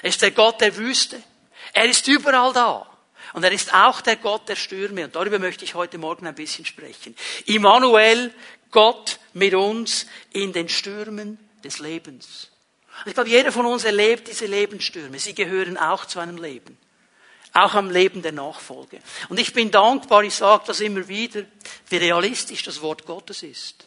ist 0.02 0.22
der 0.22 0.30
Gott 0.30 0.60
der 0.60 0.76
Wüste. 0.76 1.20
Er 1.72 1.86
ist 1.86 2.06
überall 2.06 2.52
da. 2.52 2.86
Und 3.32 3.44
er 3.44 3.52
ist 3.52 3.72
auch 3.72 4.02
der 4.02 4.16
Gott 4.16 4.48
der 4.48 4.56
Stürme. 4.56 5.04
Und 5.04 5.16
darüber 5.16 5.38
möchte 5.38 5.64
ich 5.64 5.74
heute 5.74 5.96
Morgen 5.96 6.26
ein 6.26 6.34
bisschen 6.34 6.66
sprechen. 6.66 7.16
Immanuel, 7.46 8.32
Gott 8.70 9.18
mit 9.32 9.54
uns 9.54 10.06
in 10.32 10.52
den 10.52 10.68
Stürmen 10.68 11.38
des 11.64 11.78
Lebens. 11.78 12.51
Ich 13.06 13.14
glaube, 13.14 13.30
jeder 13.30 13.52
von 13.52 13.66
uns 13.66 13.84
erlebt 13.84 14.28
diese 14.28 14.46
Lebensstürme. 14.46 15.18
Sie 15.18 15.34
gehören 15.34 15.76
auch 15.76 16.04
zu 16.04 16.20
einem 16.20 16.36
Leben. 16.36 16.78
Auch 17.52 17.74
am 17.74 17.90
Leben 17.90 18.22
der 18.22 18.32
Nachfolge. 18.32 18.98
Und 19.28 19.38
ich 19.38 19.52
bin 19.52 19.70
dankbar, 19.70 20.22
ich 20.24 20.34
sage 20.34 20.64
das 20.66 20.80
immer 20.80 21.06
wieder, 21.08 21.42
wie 21.88 21.96
realistisch 21.96 22.62
das 22.62 22.80
Wort 22.80 23.04
Gottes 23.04 23.42
ist. 23.42 23.86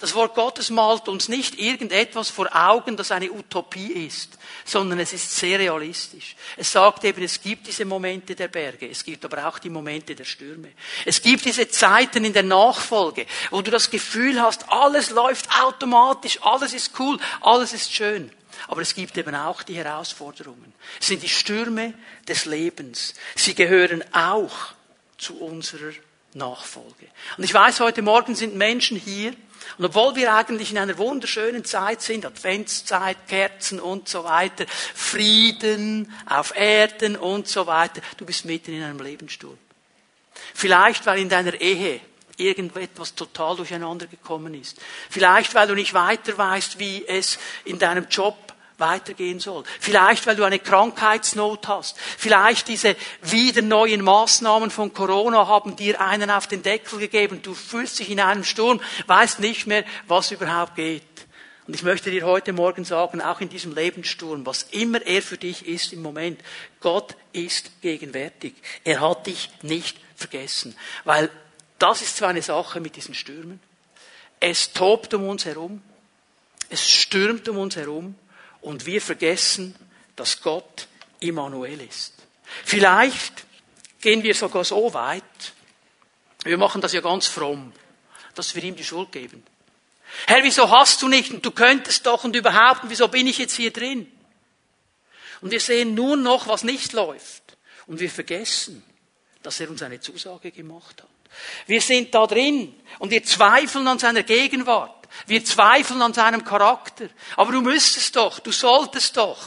Das 0.00 0.14
Wort 0.14 0.34
Gottes 0.34 0.70
malt 0.70 1.08
uns 1.08 1.28
nicht 1.28 1.58
irgendetwas 1.58 2.30
vor 2.30 2.54
Augen, 2.54 2.96
das 2.96 3.10
eine 3.10 3.32
Utopie 3.32 4.06
ist, 4.06 4.38
sondern 4.64 5.00
es 5.00 5.12
ist 5.12 5.34
sehr 5.34 5.58
realistisch. 5.58 6.36
Es 6.56 6.70
sagt 6.70 7.04
eben, 7.04 7.22
es 7.22 7.40
gibt 7.40 7.66
diese 7.66 7.84
Momente 7.84 8.36
der 8.36 8.48
Berge, 8.48 8.88
es 8.88 9.04
gibt 9.04 9.24
aber 9.24 9.48
auch 9.48 9.58
die 9.58 9.70
Momente 9.70 10.14
der 10.14 10.24
Stürme. 10.24 10.72
Es 11.04 11.20
gibt 11.20 11.44
diese 11.44 11.68
Zeiten 11.68 12.24
in 12.24 12.32
der 12.32 12.44
Nachfolge, 12.44 13.26
wo 13.50 13.60
du 13.60 13.70
das 13.70 13.90
Gefühl 13.90 14.40
hast, 14.40 14.70
alles 14.70 15.10
läuft 15.10 15.48
automatisch, 15.60 16.38
alles 16.42 16.74
ist 16.74 16.92
cool, 17.00 17.18
alles 17.40 17.72
ist 17.72 17.92
schön. 17.92 18.30
Aber 18.66 18.82
es 18.82 18.94
gibt 18.94 19.16
eben 19.16 19.34
auch 19.34 19.62
die 19.62 19.76
Herausforderungen. 19.76 20.72
Es 21.00 21.06
sind 21.06 21.22
die 21.22 21.28
Stürme 21.28 21.94
des 22.26 22.44
Lebens. 22.44 23.14
Sie 23.36 23.54
gehören 23.54 24.02
auch 24.12 24.72
zu 25.16 25.40
unserer 25.40 25.92
Nachfolge. 26.34 27.06
Und 27.36 27.44
ich 27.44 27.54
weiß, 27.54 27.80
heute 27.80 28.02
Morgen 28.02 28.34
sind 28.34 28.56
Menschen 28.56 28.98
hier, 28.98 29.34
Und 29.76 29.84
obwohl 29.84 30.16
wir 30.16 30.34
eigentlich 30.34 30.70
in 30.70 30.78
einer 30.78 30.96
wunderschönen 30.98 31.64
Zeit 31.64 32.00
sind, 32.02 32.24
Adventszeit, 32.24 33.28
Kerzen 33.28 33.80
und 33.80 34.08
so 34.08 34.24
weiter, 34.24 34.66
Frieden 34.68 36.12
auf 36.26 36.56
Erden 36.56 37.16
und 37.16 37.48
so 37.48 37.66
weiter, 37.66 38.00
du 38.16 38.24
bist 38.24 38.44
mitten 38.44 38.72
in 38.72 38.82
einem 38.82 39.00
Lebenssturm. 39.00 39.58
Vielleicht, 40.54 41.04
weil 41.06 41.20
in 41.20 41.28
deiner 41.28 41.60
Ehe 41.60 42.00
irgendetwas 42.36 43.14
total 43.14 43.56
durcheinander 43.56 44.06
gekommen 44.06 44.54
ist. 44.54 44.80
Vielleicht, 45.10 45.54
weil 45.54 45.66
du 45.66 45.74
nicht 45.74 45.92
weiter 45.92 46.38
weißt, 46.38 46.78
wie 46.78 47.04
es 47.06 47.38
in 47.64 47.78
deinem 47.78 48.06
Job 48.08 48.36
weitergehen 48.78 49.40
soll. 49.40 49.64
Vielleicht, 49.80 50.26
weil 50.26 50.36
du 50.36 50.44
eine 50.44 50.58
Krankheitsnot 50.58 51.68
hast. 51.68 51.98
Vielleicht 51.98 52.68
diese 52.68 52.96
wieder 53.22 53.62
neuen 53.62 54.02
Maßnahmen 54.02 54.70
von 54.70 54.92
Corona 54.92 55.46
haben 55.46 55.76
dir 55.76 56.00
einen 56.00 56.30
auf 56.30 56.46
den 56.46 56.62
Deckel 56.62 56.98
gegeben. 56.98 57.42
Du 57.42 57.54
fühlst 57.54 57.98
dich 57.98 58.10
in 58.10 58.20
einem 58.20 58.44
Sturm, 58.44 58.80
weißt 59.06 59.40
nicht 59.40 59.66
mehr, 59.66 59.84
was 60.06 60.30
überhaupt 60.30 60.76
geht. 60.76 61.02
Und 61.66 61.74
ich 61.74 61.82
möchte 61.82 62.10
dir 62.10 62.24
heute 62.24 62.54
Morgen 62.54 62.84
sagen, 62.86 63.20
auch 63.20 63.42
in 63.42 63.50
diesem 63.50 63.74
Lebenssturm, 63.74 64.46
was 64.46 64.62
immer 64.70 65.02
er 65.02 65.20
für 65.20 65.36
dich 65.36 65.68
ist 65.68 65.92
im 65.92 66.00
Moment, 66.00 66.40
Gott 66.80 67.14
ist 67.32 67.82
gegenwärtig. 67.82 68.54
Er 68.84 69.00
hat 69.00 69.26
dich 69.26 69.50
nicht 69.60 69.98
vergessen. 70.16 70.74
Weil 71.04 71.30
das 71.78 72.00
ist 72.00 72.16
zwar 72.16 72.30
eine 72.30 72.40
Sache 72.40 72.80
mit 72.80 72.96
diesen 72.96 73.14
Stürmen. 73.14 73.60
Es 74.40 74.72
tobt 74.72 75.12
um 75.12 75.28
uns 75.28 75.44
herum. 75.44 75.82
Es 76.70 76.88
stürmt 76.88 77.46
um 77.50 77.58
uns 77.58 77.76
herum. 77.76 78.14
Und 78.60 78.86
wir 78.86 79.00
vergessen, 79.00 79.74
dass 80.16 80.42
Gott 80.42 80.88
Immanuel 81.20 81.80
ist. 81.80 82.14
Vielleicht 82.64 83.46
gehen 84.00 84.22
wir 84.22 84.34
sogar 84.34 84.64
so 84.64 84.92
weit, 84.94 85.22
wir 86.44 86.58
machen 86.58 86.80
das 86.80 86.92
ja 86.92 87.00
ganz 87.00 87.26
fromm, 87.26 87.72
dass 88.34 88.54
wir 88.54 88.62
ihm 88.62 88.76
die 88.76 88.84
Schuld 88.84 89.12
geben. 89.12 89.44
Herr, 90.26 90.42
wieso 90.42 90.70
hast 90.70 91.02
du 91.02 91.08
nicht 91.08 91.32
und 91.32 91.44
du 91.44 91.50
könntest 91.50 92.06
doch 92.06 92.24
und 92.24 92.34
überhaupt 92.34 92.84
und 92.84 92.90
wieso 92.90 93.08
bin 93.08 93.26
ich 93.26 93.38
jetzt 93.38 93.56
hier 93.56 93.72
drin? 93.72 94.10
Und 95.40 95.50
wir 95.50 95.60
sehen 95.60 95.94
nur 95.94 96.16
noch, 96.16 96.48
was 96.48 96.64
nicht 96.64 96.92
läuft. 96.92 97.42
Und 97.86 98.00
wir 98.00 98.10
vergessen, 98.10 98.82
dass 99.42 99.60
er 99.60 99.70
uns 99.70 99.82
eine 99.82 100.00
Zusage 100.00 100.50
gemacht 100.50 101.02
hat. 101.02 101.08
Wir 101.66 101.80
sind 101.80 102.14
da 102.14 102.26
drin 102.26 102.74
und 102.98 103.10
wir 103.10 103.22
zweifeln 103.22 103.86
an 103.86 103.98
seiner 103.98 104.22
Gegenwart. 104.22 104.97
Wir 105.26 105.44
zweifeln 105.44 106.02
an 106.02 106.14
seinem 106.14 106.44
Charakter. 106.44 107.08
Aber 107.36 107.52
du 107.52 107.60
müsstest 107.60 108.16
doch, 108.16 108.38
du 108.38 108.52
solltest 108.52 109.16
doch. 109.16 109.38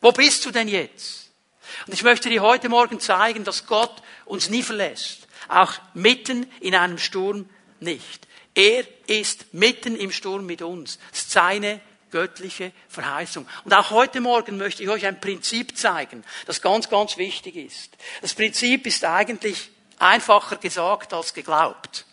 Wo 0.00 0.12
bist 0.12 0.44
du 0.44 0.50
denn 0.50 0.68
jetzt? 0.68 1.30
Und 1.86 1.94
ich 1.94 2.02
möchte 2.02 2.28
dir 2.28 2.42
heute 2.42 2.68
Morgen 2.68 3.00
zeigen, 3.00 3.44
dass 3.44 3.66
Gott 3.66 4.02
uns 4.24 4.48
nie 4.50 4.62
verlässt. 4.62 5.26
Auch 5.48 5.72
mitten 5.92 6.50
in 6.60 6.74
einem 6.74 6.98
Sturm 6.98 7.48
nicht. 7.80 8.26
Er 8.54 8.84
ist 9.06 9.52
mitten 9.52 9.96
im 9.96 10.12
Sturm 10.12 10.46
mit 10.46 10.62
uns. 10.62 10.98
Das 11.10 11.20
ist 11.20 11.30
seine 11.32 11.80
göttliche 12.10 12.72
Verheißung. 12.88 13.46
Und 13.64 13.74
auch 13.74 13.90
heute 13.90 14.20
Morgen 14.20 14.56
möchte 14.56 14.84
ich 14.84 14.88
euch 14.88 15.04
ein 15.04 15.20
Prinzip 15.20 15.76
zeigen, 15.76 16.22
das 16.46 16.62
ganz, 16.62 16.88
ganz 16.88 17.16
wichtig 17.16 17.56
ist. 17.56 17.90
Das 18.22 18.34
Prinzip 18.34 18.86
ist 18.86 19.04
eigentlich 19.04 19.70
einfacher 19.98 20.56
gesagt 20.56 21.12
als 21.12 21.34
geglaubt. 21.34 22.06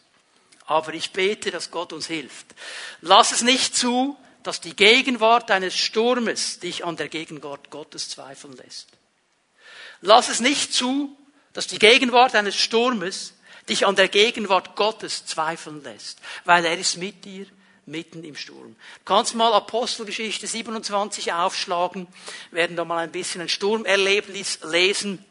Aber 0.71 0.93
ich 0.93 1.11
bete, 1.11 1.51
dass 1.51 1.69
Gott 1.69 1.91
uns 1.91 2.07
hilft. 2.07 2.45
Lass 3.01 3.33
es 3.33 3.41
nicht 3.41 3.75
zu, 3.75 4.15
dass 4.41 4.61
die 4.61 4.73
Gegenwart 4.73 5.51
eines 5.51 5.75
Sturmes 5.75 6.59
dich 6.59 6.85
an 6.85 6.95
der 6.95 7.09
Gegenwart 7.09 7.71
Gottes 7.71 8.07
zweifeln 8.07 8.55
lässt. 8.55 8.87
Lass 9.99 10.29
es 10.29 10.39
nicht 10.39 10.73
zu, 10.73 11.13
dass 11.51 11.67
die 11.67 11.77
Gegenwart 11.77 12.35
eines 12.35 12.55
Sturmes 12.55 13.33
dich 13.67 13.85
an 13.85 13.97
der 13.97 14.07
Gegenwart 14.07 14.77
Gottes 14.77 15.25
zweifeln 15.25 15.83
lässt, 15.83 16.19
weil 16.45 16.63
er 16.63 16.77
ist 16.77 16.95
mit 16.95 17.25
dir 17.25 17.47
mitten 17.85 18.23
im 18.23 18.37
Sturm. 18.37 18.77
Du 18.99 19.03
kannst 19.03 19.35
mal 19.35 19.51
Apostelgeschichte 19.51 20.47
27 20.47 21.33
aufschlagen, 21.33 22.07
werden 22.51 22.77
da 22.77 22.85
mal 22.85 22.99
ein 22.99 23.11
bisschen 23.11 23.41
ein 23.41 23.49
Sturmerlebnis 23.49 24.59
lesen 24.63 25.25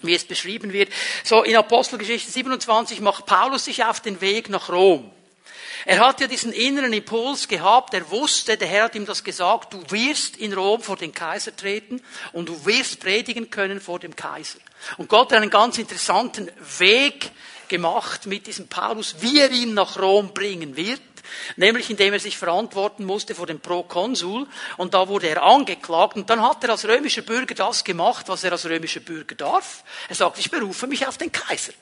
wie 0.00 0.14
es 0.14 0.24
beschrieben 0.24 0.72
wird. 0.72 0.92
So 1.24 1.42
in 1.42 1.56
Apostelgeschichte 1.56 2.30
27 2.30 3.00
macht 3.00 3.26
Paulus 3.26 3.66
sich 3.66 3.84
auf 3.84 4.00
den 4.00 4.20
Weg 4.20 4.48
nach 4.48 4.68
Rom. 4.68 5.10
Er 5.84 5.98
hat 5.98 6.20
ja 6.20 6.28
diesen 6.28 6.52
inneren 6.52 6.92
Impuls 6.92 7.48
gehabt, 7.48 7.92
er 7.92 8.08
wusste, 8.10 8.56
der 8.56 8.68
Herr 8.68 8.84
hat 8.84 8.94
ihm 8.94 9.04
das 9.04 9.24
gesagt, 9.24 9.74
du 9.74 9.82
wirst 9.90 10.36
in 10.36 10.52
Rom 10.52 10.80
vor 10.80 10.96
den 10.96 11.12
Kaiser 11.12 11.56
treten 11.56 12.00
und 12.32 12.48
du 12.48 12.64
wirst 12.66 13.00
predigen 13.00 13.50
können 13.50 13.80
vor 13.80 13.98
dem 13.98 14.14
Kaiser. 14.14 14.58
Und 14.96 15.08
Gott 15.08 15.32
hat 15.32 15.38
einen 15.38 15.50
ganz 15.50 15.78
interessanten 15.78 16.50
Weg 16.78 17.32
gemacht 17.66 18.26
mit 18.26 18.46
diesem 18.46 18.68
Paulus, 18.68 19.16
wie 19.20 19.40
er 19.40 19.50
ihn 19.50 19.74
nach 19.74 19.98
Rom 19.98 20.32
bringen 20.32 20.76
wird 20.76 21.00
nämlich 21.56 21.90
indem 21.90 22.12
er 22.12 22.20
sich 22.20 22.36
verantworten 22.38 23.04
musste 23.04 23.34
vor 23.34 23.46
dem 23.46 23.60
Prokonsul 23.60 24.46
und 24.76 24.94
da 24.94 25.08
wurde 25.08 25.28
er 25.28 25.42
angeklagt 25.42 26.16
und 26.16 26.28
dann 26.30 26.42
hat 26.42 26.64
er 26.64 26.70
als 26.70 26.86
römischer 26.86 27.22
Bürger 27.22 27.54
das 27.54 27.84
gemacht, 27.84 28.28
was 28.28 28.44
er 28.44 28.52
als 28.52 28.66
römischer 28.66 29.00
Bürger 29.00 29.34
darf. 29.34 29.84
Er 30.08 30.14
sagt, 30.14 30.38
ich 30.38 30.50
berufe 30.50 30.86
mich 30.86 31.06
auf 31.06 31.18
den 31.18 31.32
Kaiser. 31.32 31.72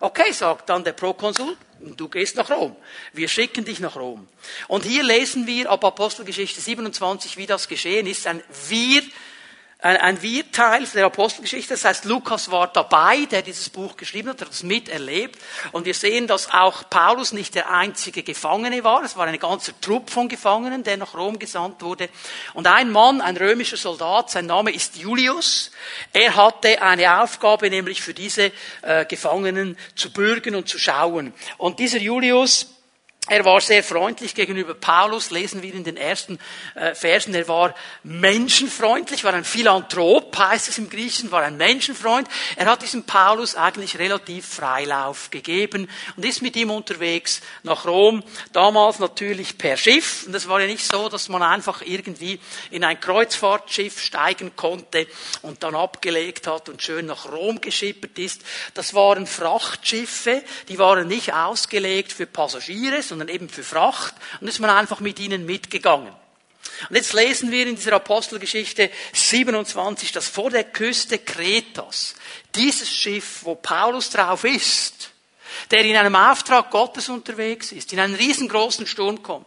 Okay, 0.00 0.32
sagt 0.32 0.68
dann 0.68 0.84
der 0.84 0.92
Prokonsul, 0.92 1.56
du 1.80 2.08
gehst 2.08 2.36
nach 2.36 2.50
Rom. 2.50 2.76
Wir 3.12 3.28
schicken 3.28 3.64
dich 3.64 3.80
nach 3.80 3.96
Rom. 3.96 4.28
Und 4.68 4.84
hier 4.84 5.02
lesen 5.02 5.46
wir 5.46 5.70
ab 5.70 5.84
Apostelgeschichte 5.84 6.60
27, 6.60 7.36
wie 7.36 7.46
das 7.46 7.66
geschehen 7.66 8.06
ist, 8.06 8.26
ein 8.26 8.42
Wir 8.68 9.02
ein 9.80 10.20
Wir-Teil 10.22 10.84
der 10.92 11.06
Apostelgeschichte. 11.06 11.74
Das 11.74 11.84
heißt, 11.84 12.04
Lukas 12.04 12.50
war 12.50 12.66
dabei, 12.66 13.26
der 13.26 13.42
dieses 13.42 13.68
Buch 13.68 13.96
geschrieben 13.96 14.30
hat, 14.30 14.40
hat 14.40 14.50
es 14.50 14.64
miterlebt. 14.64 15.40
Und 15.70 15.86
wir 15.86 15.94
sehen, 15.94 16.26
dass 16.26 16.52
auch 16.52 16.90
Paulus 16.90 17.32
nicht 17.32 17.54
der 17.54 17.70
einzige 17.70 18.24
Gefangene 18.24 18.82
war. 18.82 19.04
Es 19.04 19.16
war 19.16 19.26
ein 19.28 19.38
ganzer 19.38 19.80
Trupp 19.80 20.10
von 20.10 20.28
Gefangenen, 20.28 20.82
der 20.82 20.96
nach 20.96 21.14
Rom 21.14 21.38
gesandt 21.38 21.80
wurde. 21.80 22.08
Und 22.54 22.66
ein 22.66 22.90
Mann, 22.90 23.20
ein 23.20 23.36
römischer 23.36 23.76
Soldat, 23.76 24.30
sein 24.30 24.46
Name 24.46 24.72
ist 24.72 24.96
Julius. 24.96 25.70
Er 26.12 26.34
hatte 26.34 26.82
eine 26.82 27.22
Aufgabe, 27.22 27.70
nämlich 27.70 28.02
für 28.02 28.14
diese 28.14 28.50
äh, 28.82 29.04
Gefangenen 29.04 29.78
zu 29.94 30.12
bürgen 30.12 30.56
und 30.56 30.68
zu 30.68 30.80
schauen. 30.80 31.32
Und 31.56 31.78
dieser 31.78 31.98
Julius, 31.98 32.77
er 33.28 33.44
war 33.44 33.60
sehr 33.60 33.84
freundlich 33.84 34.34
gegenüber 34.34 34.74
Paulus, 34.74 35.30
lesen 35.30 35.62
wir 35.62 35.74
in 35.74 35.84
den 35.84 35.96
ersten 35.96 36.38
äh, 36.74 36.94
Versen. 36.94 37.34
Er 37.34 37.46
war 37.48 37.74
menschenfreundlich, 38.02 39.24
war 39.24 39.34
ein 39.34 39.44
Philanthrop, 39.44 40.36
heißt 40.36 40.68
es 40.68 40.78
im 40.78 40.88
Griechischen, 40.88 41.30
war 41.30 41.42
ein 41.42 41.56
Menschenfreund. 41.56 42.28
Er 42.56 42.66
hat 42.66 42.82
diesem 42.82 43.04
Paulus 43.04 43.54
eigentlich 43.54 43.98
relativ 43.98 44.46
Freilauf 44.46 45.30
gegeben 45.30 45.88
und 46.16 46.24
ist 46.24 46.42
mit 46.42 46.56
ihm 46.56 46.70
unterwegs 46.70 47.42
nach 47.62 47.84
Rom. 47.84 48.22
Damals 48.52 48.98
natürlich 48.98 49.58
per 49.58 49.76
Schiff. 49.76 50.24
Und 50.26 50.34
es 50.34 50.48
war 50.48 50.60
ja 50.60 50.66
nicht 50.66 50.86
so, 50.86 51.08
dass 51.08 51.28
man 51.28 51.42
einfach 51.42 51.82
irgendwie 51.82 52.40
in 52.70 52.84
ein 52.84 52.98
Kreuzfahrtschiff 52.98 54.00
steigen 54.00 54.56
konnte 54.56 55.06
und 55.42 55.62
dann 55.62 55.74
abgelegt 55.74 56.46
hat 56.46 56.68
und 56.68 56.82
schön 56.82 57.06
nach 57.06 57.30
Rom 57.30 57.60
geschippert 57.60 58.18
ist. 58.18 58.42
Das 58.74 58.94
waren 58.94 59.26
Frachtschiffe, 59.26 60.42
die 60.68 60.78
waren 60.78 61.08
nicht 61.08 61.34
ausgelegt 61.34 62.12
für 62.12 62.26
Passagiere, 62.26 63.02
sondern 63.18 63.34
eben 63.34 63.48
für 63.48 63.64
Fracht 63.64 64.14
und 64.40 64.46
ist 64.46 64.60
man 64.60 64.70
einfach 64.70 65.00
mit 65.00 65.18
ihnen 65.18 65.44
mitgegangen. 65.44 66.12
Und 66.88 66.94
jetzt 66.94 67.12
lesen 67.12 67.50
wir 67.50 67.66
in 67.66 67.74
dieser 67.74 67.94
Apostelgeschichte 67.94 68.90
27, 69.12 70.12
dass 70.12 70.28
vor 70.28 70.50
der 70.50 70.62
Küste 70.62 71.18
Kretas 71.18 72.14
dieses 72.54 72.88
Schiff, 72.88 73.40
wo 73.42 73.56
Paulus 73.56 74.10
drauf 74.10 74.44
ist, 74.44 75.10
der 75.72 75.84
in 75.84 75.96
einem 75.96 76.14
Auftrag 76.14 76.70
Gottes 76.70 77.08
unterwegs 77.08 77.72
ist, 77.72 77.92
in 77.92 77.98
einen 77.98 78.14
riesengroßen 78.14 78.86
Sturm 78.86 79.20
kommt. 79.22 79.46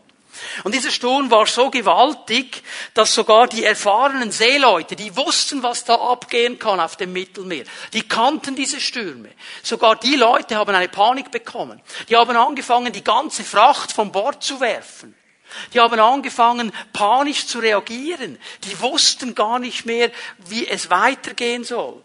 Und 0.63 0.73
dieser 0.73 0.91
Sturm 0.91 1.31
war 1.31 1.45
so 1.45 1.69
gewaltig, 1.69 2.63
dass 2.93 3.13
sogar 3.13 3.47
die 3.47 3.63
erfahrenen 3.63 4.31
Seeleute, 4.31 4.95
die 4.95 5.15
wussten, 5.15 5.63
was 5.63 5.83
da 5.85 5.95
abgehen 5.95 6.59
kann 6.59 6.79
auf 6.79 6.95
dem 6.95 7.13
Mittelmeer, 7.13 7.65
die 7.93 8.07
kannten 8.07 8.55
diese 8.55 8.79
Stürme. 8.79 9.29
Sogar 9.63 9.95
die 9.95 10.15
Leute 10.15 10.55
haben 10.55 10.75
eine 10.75 10.89
Panik 10.89 11.31
bekommen. 11.31 11.81
Die 12.09 12.15
haben 12.15 12.35
angefangen, 12.35 12.93
die 12.93 13.03
ganze 13.03 13.43
Fracht 13.43 13.91
vom 13.91 14.11
Bord 14.11 14.43
zu 14.43 14.59
werfen. 14.59 15.15
Die 15.73 15.79
haben 15.79 15.99
angefangen, 15.99 16.71
panisch 16.93 17.47
zu 17.47 17.59
reagieren. 17.59 18.37
Die 18.63 18.79
wussten 18.79 19.35
gar 19.35 19.59
nicht 19.59 19.85
mehr, 19.85 20.11
wie 20.47 20.67
es 20.67 20.89
weitergehen 20.89 21.63
soll. 21.63 22.01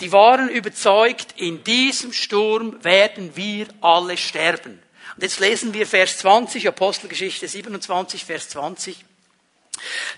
Die 0.00 0.12
waren 0.12 0.48
überzeugt, 0.48 1.34
in 1.36 1.62
diesem 1.62 2.12
Sturm 2.12 2.82
werden 2.82 3.36
wir 3.36 3.66
alle 3.80 4.16
sterben. 4.16 4.82
Und 5.16 5.22
jetzt 5.22 5.40
lesen 5.40 5.74
wir 5.74 5.86
Vers 5.86 6.18
20, 6.18 6.66
Apostelgeschichte 6.68 7.48
27, 7.48 8.24
Vers 8.24 8.48
20. 8.50 8.96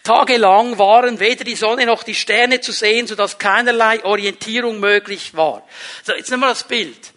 Tagelang 0.03 0.79
waren 0.79 1.21
weder 1.21 1.45
die 1.45 1.55
Sonne 1.55 1.87
noch 1.87 2.03
die 2.03 2.15
Sterne 2.15 2.61
zu 2.61 2.73
sehen, 2.73 3.07
sodass 3.07 3.39
keinerlei 3.39 4.05
Orientierung 4.05 4.81
möglich 4.81 5.35
war. 5.35 5.67
So, 6.03 6.15
jetzt 6.15 6.31
nehmen 6.31 6.43
wir 6.43 6.49
das 6.49 6.65
Bild. 6.65 7.13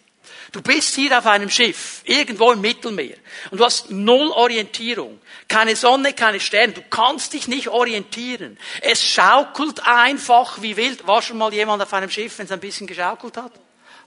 Du 0.51 0.61
bist 0.61 0.95
hier 0.95 1.17
auf 1.17 1.25
einem 1.25 1.49
Schiff, 1.49 2.01
irgendwo 2.05 2.51
im 2.53 2.61
Mittelmeer, 2.61 3.17
und 3.51 3.59
du 3.59 3.65
hast 3.65 3.91
null 3.91 4.31
Orientierung. 4.31 5.19
Keine 5.49 5.75
Sonne, 5.75 6.13
keine 6.13 6.39
Sterne. 6.39 6.71
Du 6.71 6.81
kannst 6.89 7.33
dich 7.33 7.49
nicht 7.49 7.67
orientieren. 7.67 8.57
Es 8.79 9.03
schaukelt 9.03 9.85
einfach 9.85 10.61
wie 10.61 10.77
wild. 10.77 11.05
War 11.07 11.21
schon 11.21 11.37
mal 11.37 11.53
jemand 11.53 11.83
auf 11.83 11.93
einem 11.93 12.09
Schiff, 12.09 12.37
wenn 12.37 12.45
es 12.45 12.51
ein 12.53 12.61
bisschen 12.61 12.87
geschaukelt 12.87 13.35
hat? 13.35 13.51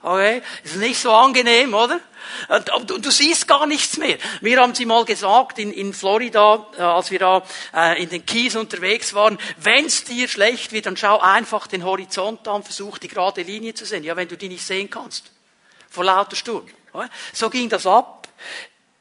Okay? 0.02 0.42
Ist 0.64 0.76
nicht 0.76 1.00
so 1.00 1.12
angenehm, 1.12 1.74
oder? 1.74 2.00
Du, 2.86 2.98
du 2.98 3.10
siehst 3.10 3.48
gar 3.48 3.66
nichts 3.66 3.96
mehr. 3.96 4.16
Mir 4.40 4.60
haben 4.60 4.74
sie 4.74 4.84
mal 4.84 5.04
gesagt, 5.04 5.58
in, 5.58 5.72
in 5.72 5.92
Florida, 5.92 6.66
äh, 6.76 6.82
als 6.82 7.10
wir 7.10 7.18
da 7.18 7.42
äh, 7.74 8.02
in 8.02 8.08
den 8.08 8.24
Keys 8.24 8.54
unterwegs 8.54 9.14
waren, 9.14 9.38
wenn's 9.56 10.04
dir 10.04 10.28
schlecht 10.28 10.72
wird, 10.72 10.86
dann 10.86 10.96
schau 10.96 11.18
einfach 11.18 11.66
den 11.66 11.84
Horizont 11.84 12.46
an, 12.46 12.62
versuch 12.62 12.98
die 12.98 13.08
gerade 13.08 13.42
Linie 13.42 13.74
zu 13.74 13.84
sehen. 13.84 14.04
Ja, 14.04 14.14
wenn 14.14 14.28
du 14.28 14.36
die 14.36 14.48
nicht 14.48 14.64
sehen 14.64 14.88
kannst. 14.88 15.32
Vor 15.90 16.04
lauter 16.04 16.36
Sturm. 16.36 16.66
So 17.32 17.50
ging 17.50 17.68
das 17.68 17.86
ab. 17.86 18.28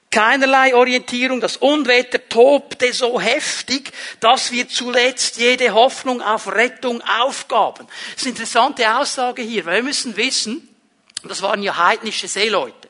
Keinerlei 0.10 0.74
Orientierung, 0.74 1.42
das 1.42 1.58
Unwetter 1.58 2.28
tobte 2.30 2.94
so 2.94 3.20
heftig, 3.20 3.92
dass 4.20 4.52
wir 4.52 4.70
zuletzt 4.70 5.38
jede 5.38 5.74
Hoffnung 5.74 6.22
auf 6.22 6.48
Rettung 6.48 7.02
aufgaben. 7.02 7.86
Das 7.88 8.22
ist 8.22 8.24
eine 8.24 8.30
interessante 8.32 8.98
Aussage 8.98 9.42
hier, 9.42 9.66
weil 9.66 9.78
wir 9.78 9.84
müssen 9.84 10.16
wissen, 10.16 10.67
das 11.30 11.42
waren 11.42 11.64
ja 11.64 11.78
heidnische 11.78 12.28
Seeleute. 12.28 12.88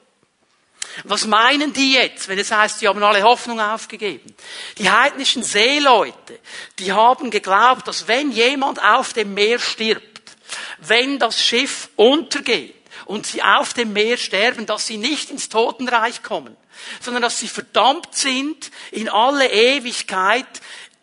Was 1.03 1.27
meinen 1.27 1.73
die 1.73 1.93
jetzt, 1.93 2.27
wenn 2.27 2.39
es 2.39 2.51
heißt, 2.51 2.79
sie 2.79 2.87
haben 2.87 3.03
alle 3.03 3.21
Hoffnung 3.21 3.59
aufgegeben? 3.59 4.33
Die 4.77 4.89
heidnischen 4.89 5.43
Seeleute, 5.43 6.39
die 6.79 6.91
haben 6.91 7.29
geglaubt, 7.29 7.87
dass 7.87 8.07
wenn 8.07 8.31
jemand 8.31 8.83
auf 8.83 9.13
dem 9.13 9.33
Meer 9.33 9.59
stirbt, 9.59 10.31
wenn 10.79 11.19
das 11.19 11.43
Schiff 11.43 11.89
untergeht 11.95 12.75
und 13.05 13.27
sie 13.27 13.43
auf 13.43 13.73
dem 13.73 13.93
Meer 13.93 14.17
sterben, 14.17 14.65
dass 14.65 14.87
sie 14.87 14.97
nicht 14.97 15.29
ins 15.29 15.49
Totenreich 15.49 16.23
kommen, 16.23 16.55
sondern 16.99 17.21
dass 17.21 17.39
sie 17.39 17.47
verdammt 17.47 18.15
sind, 18.15 18.71
in 18.91 19.09
alle 19.09 19.51
Ewigkeit 19.51 20.47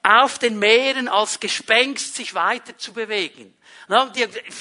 auf 0.03 0.39
den 0.39 0.59
Meeren 0.59 1.09
als 1.09 1.41
Gespenst 1.41 2.15
sich 2.15 2.35
weiter 2.35 2.77
zu 2.77 2.93
bewegen. 2.93 3.55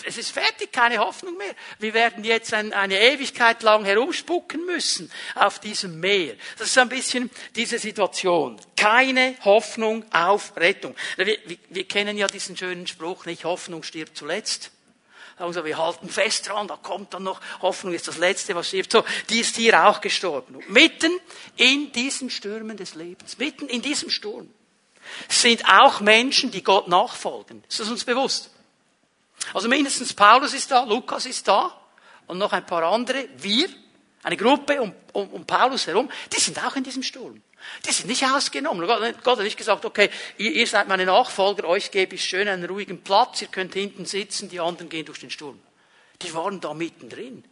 Es 0.05 0.17
ist 0.17 0.31
fertig, 0.31 0.71
keine 0.71 0.97
Hoffnung 0.97 1.37
mehr. 1.37 1.53
Wir 1.79 1.93
werden 1.93 2.23
jetzt 2.23 2.53
eine 2.53 2.99
Ewigkeit 2.99 3.63
lang 3.63 3.85
herumspucken 3.85 4.65
müssen 4.65 5.11
auf 5.35 5.59
diesem 5.59 5.99
Meer. 5.99 6.35
Das 6.57 6.67
ist 6.67 6.77
ein 6.77 6.89
bisschen 6.89 7.29
diese 7.55 7.79
Situation. 7.79 8.59
Keine 8.75 9.35
Hoffnung 9.45 10.05
auf 10.11 10.57
Rettung. 10.57 10.95
Wir, 11.15 11.27
wir, 11.27 11.57
wir 11.69 11.87
kennen 11.87 12.17
ja 12.17 12.27
diesen 12.27 12.57
schönen 12.57 12.85
Spruch, 12.85 13.25
nicht 13.25 13.45
Hoffnung 13.45 13.83
stirbt 13.83 14.17
zuletzt. 14.17 14.71
Also 15.37 15.65
wir 15.65 15.77
halten 15.77 16.09
fest 16.09 16.47
dran, 16.47 16.67
da 16.67 16.75
kommt 16.75 17.13
dann 17.13 17.23
noch, 17.23 17.41
Hoffnung 17.61 17.93
ist 17.93 18.07
das 18.07 18.17
Letzte, 18.17 18.55
was 18.55 18.67
stirbt. 18.67 18.91
So, 18.91 19.03
die 19.29 19.39
ist 19.39 19.55
hier 19.55 19.87
auch 19.87 19.99
gestorben. 19.99 20.55
Und 20.55 20.69
mitten 20.69 21.11
in 21.55 21.91
diesen 21.91 22.29
Stürmen 22.29 22.77
des 22.77 22.93
Lebens, 22.95 23.37
mitten 23.37 23.67
in 23.67 23.81
diesem 23.81 24.09
Sturm, 24.09 24.53
sind 25.27 25.65
auch 25.65 26.01
Menschen, 26.01 26.51
die 26.51 26.63
Gott 26.63 26.87
nachfolgen. 26.87 27.63
Ist 27.67 27.79
das 27.79 27.89
uns 27.89 28.03
bewusst? 28.03 28.52
Also 29.53 29.67
mindestens 29.67 30.13
Paulus 30.13 30.53
ist 30.53 30.71
da, 30.71 30.83
Lukas 30.83 31.25
ist 31.25 31.47
da 31.47 31.75
und 32.27 32.37
noch 32.37 32.53
ein 32.53 32.65
paar 32.65 32.83
andere, 32.83 33.27
wir, 33.37 33.67
eine 34.23 34.37
Gruppe 34.37 34.81
um, 34.81 34.93
um, 35.11 35.29
um 35.29 35.45
Paulus 35.45 35.87
herum, 35.87 36.09
die 36.31 36.39
sind 36.39 36.63
auch 36.63 36.75
in 36.75 36.83
diesem 36.83 37.03
Sturm. 37.03 37.41
Die 37.85 37.91
sind 37.91 38.07
nicht 38.07 38.25
ausgenommen. 38.25 38.85
Gott, 38.87 39.37
hat 39.37 39.43
nicht 39.43 39.57
gesagt, 39.57 39.85
okay, 39.85 40.09
ihr, 40.37 40.51
ihr 40.51 40.67
seid 40.67 40.87
meine 40.87 41.05
Nachfolger, 41.05 41.65
euch 41.65 41.91
gebe 41.91 42.15
ich 42.15 42.25
schön 42.25 42.47
einen 42.47 42.65
ruhigen 42.65 43.03
Platz, 43.03 43.41
ihr 43.41 43.47
könnt 43.47 43.73
hinten 43.73 44.05
sitzen, 44.05 44.49
die 44.49 44.59
anderen 44.59 44.89
gehen 44.89 45.05
durch 45.05 45.19
den 45.19 45.29
Sturm. 45.29 45.59
Die 46.21 46.33
waren 46.33 46.59
da 46.59 46.73
mittendrin. 46.73 47.43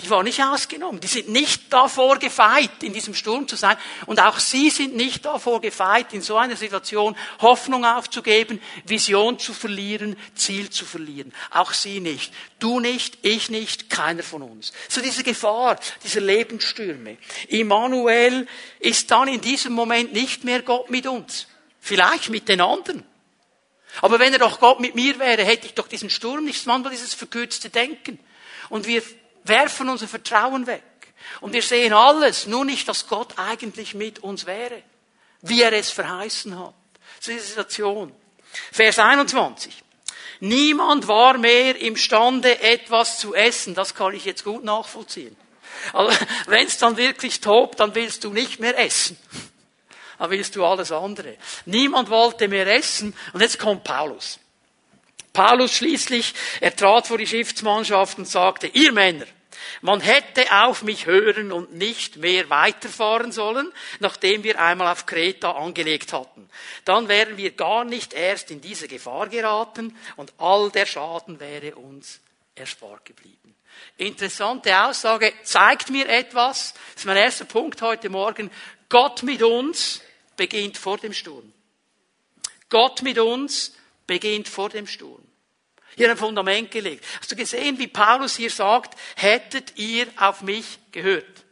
Die 0.00 0.10
waren 0.10 0.24
nicht 0.24 0.42
ausgenommen. 0.42 1.00
Die 1.00 1.06
sind 1.06 1.28
nicht 1.28 1.72
davor 1.72 2.18
gefeit, 2.18 2.82
in 2.82 2.92
diesem 2.92 3.14
Sturm 3.14 3.46
zu 3.46 3.56
sein. 3.56 3.76
Und 4.06 4.20
auch 4.20 4.38
sie 4.38 4.68
sind 4.70 4.96
nicht 4.96 5.24
davor 5.24 5.60
gefeit, 5.60 6.12
in 6.12 6.20
so 6.20 6.36
einer 6.36 6.56
Situation 6.56 7.16
Hoffnung 7.40 7.84
aufzugeben, 7.84 8.60
Vision 8.84 9.38
zu 9.38 9.54
verlieren, 9.54 10.16
Ziel 10.34 10.68
zu 10.68 10.84
verlieren. 10.84 11.32
Auch 11.50 11.72
sie 11.72 12.00
nicht. 12.00 12.32
Du 12.58 12.80
nicht, 12.80 13.18
ich 13.22 13.50
nicht, 13.50 13.88
keiner 13.88 14.24
von 14.24 14.42
uns. 14.42 14.72
So 14.88 15.00
diese 15.00 15.22
Gefahr, 15.22 15.78
diese 16.02 16.20
Lebensstürme. 16.20 17.16
Immanuel 17.48 18.48
ist 18.80 19.10
dann 19.10 19.28
in 19.28 19.40
diesem 19.40 19.72
Moment 19.72 20.12
nicht 20.12 20.42
mehr 20.42 20.62
Gott 20.62 20.90
mit 20.90 21.06
uns. 21.06 21.46
Vielleicht 21.80 22.30
mit 22.30 22.48
den 22.48 22.60
anderen. 22.60 23.04
Aber 24.02 24.18
wenn 24.18 24.32
er 24.32 24.40
doch 24.40 24.58
Gott 24.58 24.80
mit 24.80 24.96
mir 24.96 25.18
wäre, 25.20 25.44
hätte 25.44 25.66
ich 25.66 25.74
doch 25.74 25.86
diesen 25.86 26.10
Sturm 26.10 26.44
nicht, 26.44 26.66
manchmal 26.66 26.92
dieses 26.92 27.14
verkürzte 27.14 27.70
Denken. 27.70 28.18
Und 28.70 28.86
wir 28.86 29.02
werfen 29.44 29.88
unser 29.88 30.08
Vertrauen 30.08 30.66
weg. 30.66 30.82
Und 31.40 31.52
wir 31.52 31.62
sehen 31.62 31.92
alles, 31.92 32.46
nur 32.46 32.64
nicht, 32.64 32.88
dass 32.88 33.06
Gott 33.06 33.34
eigentlich 33.38 33.94
mit 33.94 34.18
uns 34.20 34.46
wäre, 34.46 34.82
wie 35.42 35.62
er 35.62 35.72
es 35.72 35.90
verheißen 35.90 36.58
hat. 36.58 36.74
Das 37.18 37.28
ist 37.28 37.44
die 37.44 37.48
Situation. 37.48 38.12
Vers 38.72 38.98
21. 38.98 39.82
Niemand 40.40 41.08
war 41.08 41.38
mehr 41.38 41.80
imstande, 41.80 42.60
etwas 42.60 43.18
zu 43.18 43.34
essen. 43.34 43.74
Das 43.74 43.94
kann 43.94 44.14
ich 44.14 44.24
jetzt 44.24 44.44
gut 44.44 44.64
nachvollziehen. 44.64 45.36
Also, 45.92 46.16
wenn 46.46 46.66
es 46.66 46.78
dann 46.78 46.96
wirklich 46.96 47.40
tobt, 47.40 47.80
dann 47.80 47.94
willst 47.94 48.24
du 48.24 48.30
nicht 48.30 48.60
mehr 48.60 48.78
essen. 48.78 49.18
Dann 50.18 50.30
willst 50.30 50.54
du 50.54 50.64
alles 50.64 50.92
andere. 50.92 51.36
Niemand 51.66 52.08
wollte 52.08 52.46
mehr 52.46 52.66
essen. 52.68 53.14
Und 53.32 53.40
jetzt 53.40 53.58
kommt 53.58 53.82
Paulus. 53.84 54.38
Paulus 55.34 55.72
schließlich, 55.72 56.32
er 56.60 56.74
trat 56.74 57.08
vor 57.08 57.18
die 57.18 57.26
Schiffsmannschaft 57.26 58.16
und 58.18 58.28
sagte, 58.28 58.68
ihr 58.68 58.92
Männer, 58.92 59.26
man 59.80 60.00
hätte 60.00 60.44
auf 60.64 60.82
mich 60.82 61.06
hören 61.06 61.52
und 61.52 61.74
nicht 61.74 62.16
mehr 62.16 62.50
weiterfahren 62.50 63.32
sollen, 63.32 63.72
nachdem 64.00 64.42
wir 64.42 64.60
einmal 64.60 64.92
auf 64.92 65.06
Kreta 65.06 65.52
angelegt 65.52 66.12
hatten. 66.12 66.48
Dann 66.84 67.08
wären 67.08 67.36
wir 67.36 67.52
gar 67.52 67.84
nicht 67.84 68.12
erst 68.12 68.50
in 68.50 68.60
diese 68.60 68.88
Gefahr 68.88 69.28
geraten 69.28 69.96
und 70.16 70.32
all 70.38 70.70
der 70.70 70.86
Schaden 70.86 71.40
wäre 71.40 71.74
uns 71.76 72.20
erspart 72.54 73.04
geblieben. 73.04 73.54
Interessante 73.96 74.76
Aussage, 74.84 75.32
zeigt 75.44 75.90
mir 75.90 76.08
etwas. 76.08 76.74
Das 76.74 77.02
ist 77.02 77.04
mein 77.04 77.16
erster 77.16 77.44
Punkt 77.44 77.80
heute 77.82 78.08
Morgen. 78.08 78.50
Gott 78.88 79.22
mit 79.22 79.42
uns 79.42 80.00
beginnt 80.36 80.76
vor 80.76 80.98
dem 80.98 81.12
Sturm. 81.12 81.52
Gott 82.68 83.02
mit 83.02 83.18
uns 83.18 83.74
beginnt 84.06 84.48
vor 84.48 84.68
dem 84.68 84.86
Sturm. 84.86 85.23
Hier 85.96 86.10
ein 86.10 86.16
Fundament 86.16 86.70
gelegt. 86.70 87.04
Hast 87.20 87.30
du 87.30 87.36
gesehen, 87.36 87.78
wie 87.78 87.86
Paulus 87.86 88.36
hier 88.36 88.50
sagt, 88.50 88.98
hättet 89.16 89.76
ihr 89.78 90.06
auf 90.16 90.42
mich 90.42 90.78
gehört? 90.92 91.44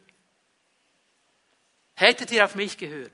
Hättet 1.95 2.31
ihr 2.31 2.43
auf 2.43 2.55
mich 2.55 2.77
gehört? 2.77 3.11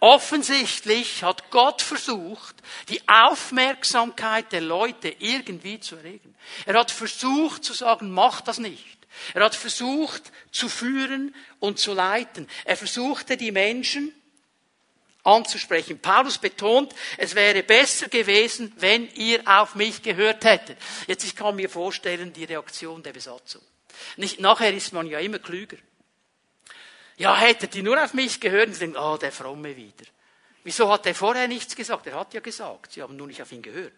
Offensichtlich 0.00 1.22
hat 1.22 1.50
Gott 1.50 1.82
versucht, 1.82 2.56
die 2.88 3.00
Aufmerksamkeit 3.08 4.52
der 4.52 4.60
Leute 4.60 5.14
irgendwie 5.18 5.80
zu 5.80 5.96
erregen. 5.96 6.34
Er 6.64 6.78
hat 6.78 6.90
versucht 6.90 7.64
zu 7.64 7.74
sagen, 7.74 8.10
mach 8.10 8.40
das 8.40 8.58
nicht. 8.58 8.98
Er 9.34 9.44
hat 9.44 9.54
versucht 9.54 10.32
zu 10.52 10.68
führen 10.68 11.34
und 11.58 11.78
zu 11.78 11.92
leiten. 11.92 12.48
Er 12.64 12.76
versuchte 12.76 13.36
die 13.36 13.52
Menschen 13.52 14.12
anzusprechen. 15.28 15.98
Paulus 15.98 16.38
betont, 16.38 16.94
es 17.16 17.34
wäre 17.34 17.62
besser 17.62 18.08
gewesen, 18.08 18.72
wenn 18.76 19.08
ihr 19.14 19.42
auf 19.46 19.74
mich 19.74 20.02
gehört 20.02 20.44
hättet. 20.44 20.78
Jetzt, 21.06 21.24
ich 21.24 21.36
kann 21.36 21.56
mir 21.56 21.68
vorstellen, 21.68 22.32
die 22.32 22.44
Reaktion 22.44 23.02
der 23.02 23.12
Besatzung. 23.12 23.62
Nicht, 24.16 24.40
nachher 24.40 24.72
ist 24.72 24.92
man 24.92 25.06
ja 25.06 25.18
immer 25.18 25.38
klüger. 25.38 25.76
Ja, 27.16 27.36
hättet 27.36 27.74
ihr 27.74 27.82
nur 27.82 28.02
auf 28.02 28.14
mich 28.14 28.40
gehört, 28.40 28.68
und 28.68 28.74
sie 28.74 28.80
denken, 28.80 28.98
oh, 28.98 29.16
der 29.16 29.32
Fromme 29.32 29.76
wieder. 29.76 30.06
Wieso 30.64 30.90
hat 30.90 31.06
er 31.06 31.14
vorher 31.14 31.48
nichts 31.48 31.74
gesagt? 31.74 32.06
Er 32.06 32.18
hat 32.18 32.34
ja 32.34 32.40
gesagt, 32.40 32.92
sie 32.92 33.02
haben 33.02 33.16
nur 33.16 33.26
nicht 33.26 33.42
auf 33.42 33.50
ihn 33.52 33.62
gehört. 33.62 33.92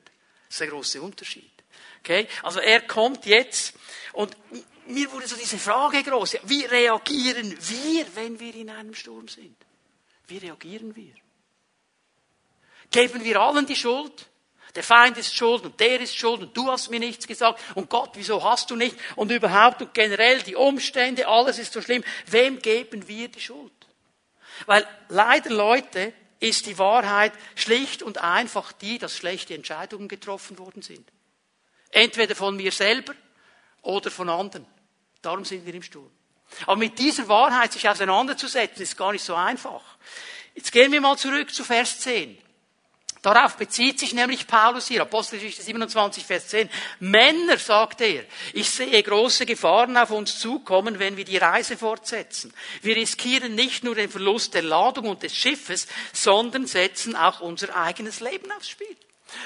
Das 0.47 0.55
ist 0.55 0.61
der 0.61 0.69
große 0.69 1.03
Unterschied. 1.03 1.53
Okay? 2.01 2.27
Also 2.43 2.61
er 2.61 2.81
kommt 2.83 3.27
jetzt 3.27 3.75
und 4.13 4.37
mir 4.87 5.11
wurde 5.13 5.27
so 5.27 5.37
diese 5.37 5.59
Frage 5.59 6.03
groß. 6.03 6.39
Wie 6.45 6.65
reagieren 6.65 7.57
wir, 7.59 8.07
wenn 8.15 8.41
wir 8.41 8.55
in 8.55 8.71
einem 8.71 8.95
Sturm 8.95 9.29
sind? 9.29 9.57
Wie 10.27 10.39
reagieren 10.39 10.95
wir? 10.97 11.13
Geben 12.91 13.25
wir 13.25 13.41
allen 13.41 13.67
die 13.67 13.77
Schuld? 13.77 14.27
Der 14.75 14.85
Feind 14.85 15.19
ist 15.19 15.35
schuld 15.35 15.65
und 15.65 15.81
der 15.81 16.01
ist 16.01 16.17
schuld 16.17 16.43
und 16.43 16.57
du 16.57 16.71
hast 16.71 16.91
mir 16.91 17.01
nichts 17.01 17.27
gesagt 17.27 17.61
und 17.75 17.91
Gott, 17.91 18.11
wieso 18.15 18.43
hast 18.45 18.71
du 18.71 18.77
nicht? 18.77 18.97
Und 19.17 19.33
überhaupt 19.33 19.83
und 19.83 19.95
generell 19.95 20.43
die 20.43 20.55
Umstände, 20.55 21.27
alles 21.27 21.59
ist 21.59 21.73
so 21.73 21.83
schlimm. 21.83 22.05
Wem 22.27 22.61
geben 22.61 23.09
wir 23.09 23.29
die 23.29 23.41
Schuld? 23.41 23.73
Weil 24.67 24.87
leider 25.09 25.51
Leute 25.51 26.13
ist 26.39 26.67
die 26.67 26.79
Wahrheit 26.79 27.33
schlicht 27.57 28.03
und 28.03 28.19
einfach 28.19 28.73
die, 28.73 28.99
dass 28.99 29.17
schlechte 29.17 29.55
Entscheidungen 29.55 30.09
getroffen 30.09 30.59
worden 30.59 30.83
sind. 30.83 31.11
Entweder 31.91 32.37
von 32.37 32.57
mir 32.57 32.71
selber 32.71 33.15
oder 33.83 34.11
von 34.11 34.29
anderen. 34.29 34.67
Darum 35.21 35.45
sind 35.45 35.67
wir 35.67 35.75
im 35.75 35.83
Sturm. 35.83 36.11
Aber 36.67 36.77
mit 36.77 36.99
dieser 36.99 37.29
Wahrheit 37.29 37.73
sich 37.73 37.89
auseinanderzusetzen, 37.89 38.83
ist 38.83 38.97
gar 38.97 39.13
nicht 39.13 39.25
so 39.25 39.35
einfach. 39.35 39.83
Jetzt 40.55 40.73
gehen 40.73 40.93
wir 40.93 41.01
mal 41.01 41.17
zurück 41.17 41.53
zu 41.53 41.65
Vers 41.65 42.01
10. 42.01 42.39
Darauf 43.23 43.57
bezieht 43.57 43.99
sich 43.99 44.15
nämlich 44.15 44.47
Paulus 44.47 44.89
hier, 44.89 45.03
Apostelgeschichte 45.03 45.63
27, 45.63 46.25
Vers 46.25 46.49
10. 46.49 46.71
Männer, 47.01 47.59
sagt 47.59 48.01
er, 48.01 48.25
ich 48.55 48.71
sehe 48.71 49.03
große 49.03 49.45
Gefahren 49.45 49.97
auf 49.99 50.11
uns 50.11 50.39
zukommen, 50.39 50.99
wenn 50.99 51.19
wir 51.19 51.27
die 51.27 51.37
Reise 51.37 51.77
fortsetzen. 51.77 52.53
Wir 52.81 52.97
riskieren 52.97 53.55
nicht 53.55 53.85
nur 53.85 53.95
den 53.95 54.09
Verlust 54.09 54.55
der 54.55 54.63
Ladung 54.63 55.07
und 55.07 55.23
des 55.23 55.37
Schiffes, 55.37 55.87
sondern 56.15 56.67
setzen 56.67 57.15
auch 57.15 57.41
unser 57.41 57.77
eigenes 57.77 58.21
Leben 58.21 58.51
aufs 58.53 58.71
Spiel. 58.71 58.97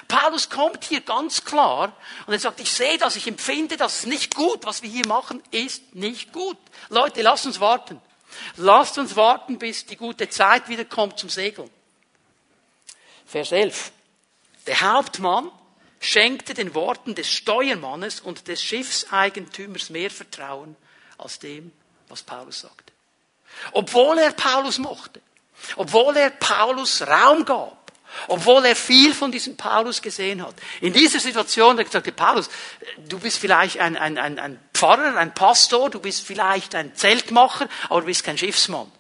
Paulus 0.07 0.49
kommt 0.49 0.85
hier 0.85 1.01
ganz 1.01 1.45
klar 1.45 1.97
und 2.27 2.33
er 2.33 2.39
sagt, 2.39 2.61
ich 2.61 2.71
sehe 2.71 2.97
das, 2.99 3.17
ich 3.17 3.27
empfinde 3.27 3.77
das, 3.77 4.01
ist 4.01 4.07
nicht 4.07 4.35
gut, 4.35 4.65
was 4.65 4.83
wir 4.83 4.89
hier 4.89 5.07
machen, 5.07 5.43
ist 5.51 5.95
nicht 5.95 6.33
gut. 6.33 6.57
Leute, 6.91 7.23
lasst 7.23 7.45
uns 7.45 7.59
warten. 7.59 8.01
Lasst 8.57 8.99
uns 8.99 9.17
warten, 9.17 9.59
bis 9.59 9.85
die 9.85 9.97
gute 9.97 10.29
Zeit 10.29 10.69
wieder 10.69 10.85
kommt 10.85 11.19
zum 11.19 11.29
Segeln. 11.29 11.71
Vers 13.27 13.53
11. 13.53 13.93
Der 14.67 14.81
Hauptmann 14.81 15.51
schenkte 16.01 16.55
den 16.55 16.75
Worten 16.75 17.15
des 17.15 17.31
Steuermannes 17.31 18.21
und 18.21 18.49
des 18.49 18.63
Schiffseigentümers 18.63 19.91
mehr 19.91 20.11
Vertrauen 20.11 20.77
als 21.19 21.39
dem, 21.39 21.73
was 22.09 22.23
Paulus 22.23 22.61
sagte. 22.61 22.93
Obwohl 23.73 24.19
er 24.19 24.33
Paulus 24.33 24.79
mochte, 24.79 25.21
obwohl 25.77 26.17
er 26.17 26.31
Paulus 26.31 27.03
Raum 27.03 27.45
gab, 27.45 27.85
obwohl 28.29 28.65
er 28.65 28.77
viel 28.77 29.13
von 29.13 29.33
diesem 29.33 29.57
Paulus 29.57 30.01
gesehen 30.01 30.45
hat. 30.45 30.55
In 30.81 30.93
dieser 30.93 31.19
Situation 31.19 31.79
er 31.79 31.85
gesagt, 31.85 32.15
Paulus, 32.17 32.49
du 33.09 33.19
bist 33.19 33.39
vielleicht 33.39 33.79
ein, 33.81 33.97
ein, 33.97 34.19
ein, 34.19 34.39
ein 34.39 34.61
Pfarrer, 34.73 35.17
ein 35.17 35.35
Pastor, 35.35 35.91
du 35.91 36.01
bist 36.01 36.25
vielleicht 36.25 36.75
ein 36.75 36.95
Zeltmacher, 36.95 37.69
aber 37.89 38.01
du 38.01 38.07
bist 38.07 38.25
kein 38.25 38.39
Schiffsmann. 38.39 38.91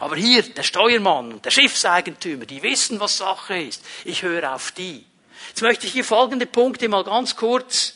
Aber 0.00 0.16
hier, 0.16 0.42
der 0.42 0.62
Steuermann 0.62 1.34
und 1.34 1.44
der 1.44 1.50
Schiffseigentümer, 1.50 2.46
die 2.46 2.62
wissen, 2.62 3.00
was 3.00 3.18
Sache 3.18 3.58
ist. 3.58 3.84
Ich 4.04 4.22
höre 4.22 4.54
auf 4.54 4.72
die. 4.72 5.04
Jetzt 5.48 5.62
möchte 5.62 5.86
ich 5.86 5.92
hier 5.92 6.04
folgende 6.04 6.46
Punkte 6.46 6.88
mal 6.88 7.04
ganz 7.04 7.36
kurz 7.36 7.94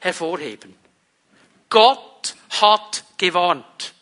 hervorheben. 0.00 0.76
Gott 1.70 2.34
hat 2.60 3.04
gewarnt. 3.16 3.94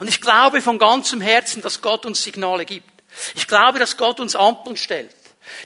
Und 0.00 0.08
ich 0.08 0.20
glaube 0.20 0.60
von 0.60 0.78
ganzem 0.78 1.20
Herzen, 1.20 1.62
dass 1.62 1.80
Gott 1.80 2.04
uns 2.04 2.22
Signale 2.22 2.64
gibt. 2.64 2.88
Ich 3.34 3.46
glaube, 3.46 3.78
dass 3.78 3.96
Gott 3.96 4.20
uns 4.20 4.36
Ampeln 4.36 4.76
stellt. 4.76 5.14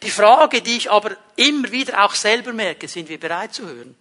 Die 0.03 0.11
Frage, 0.11 0.63
die 0.63 0.77
ich 0.77 0.91
aber 0.91 1.17
immer 1.37 1.71
wieder 1.73 2.05
auch 2.05 2.15
selber 2.15 2.53
merke, 2.53 2.87
sind 2.87 3.09
wir 3.09 3.19
bereit 3.19 3.55
zu 3.55 3.67
hören? 3.67 3.97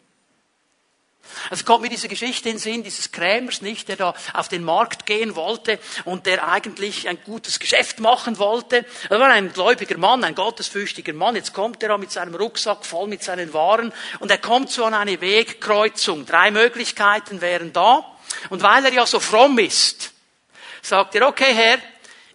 Es 1.49 1.65
kommt 1.65 1.83
mir 1.83 1.89
diese 1.89 2.07
Geschichte 2.07 2.49
in 2.49 2.55
den 2.55 2.59
Sinn, 2.59 2.83
dieses 2.83 3.11
Krämers 3.11 3.61
nicht, 3.61 3.87
der 3.87 3.95
da 3.95 4.13
auf 4.33 4.47
den 4.47 4.63
Markt 4.63 5.05
gehen 5.05 5.35
wollte 5.35 5.79
und 6.05 6.25
der 6.25 6.47
eigentlich 6.47 7.07
ein 7.07 7.17
gutes 7.23 7.59
Geschäft 7.59 7.99
machen 7.99 8.37
wollte. 8.37 8.85
Er 9.09 9.19
war 9.19 9.29
ein 9.29 9.51
gläubiger 9.51 9.97
Mann, 9.97 10.23
ein 10.23 10.35
gottesfürchtiger 10.35 11.13
Mann. 11.13 11.35
Jetzt 11.35 11.53
kommt 11.53 11.81
er 11.83 11.89
da 11.89 11.97
mit 11.97 12.11
seinem 12.11 12.35
Rucksack 12.35 12.85
voll 12.85 13.07
mit 13.07 13.23
seinen 13.23 13.53
Waren 13.53 13.93
und 14.19 14.31
er 14.31 14.37
kommt 14.37 14.71
so 14.71 14.85
an 14.85 14.93
eine 14.93 15.19
Wegkreuzung. 15.21 16.25
Drei 16.25 16.51
Möglichkeiten 16.51 17.41
wären 17.41 17.73
da. 17.73 18.05
Und 18.49 18.63
weil 18.63 18.85
er 18.85 18.93
ja 18.93 19.05
so 19.05 19.19
fromm 19.19 19.59
ist, 19.59 20.11
sagt 20.81 21.15
er, 21.15 21.27
okay 21.27 21.53
Herr, 21.53 21.77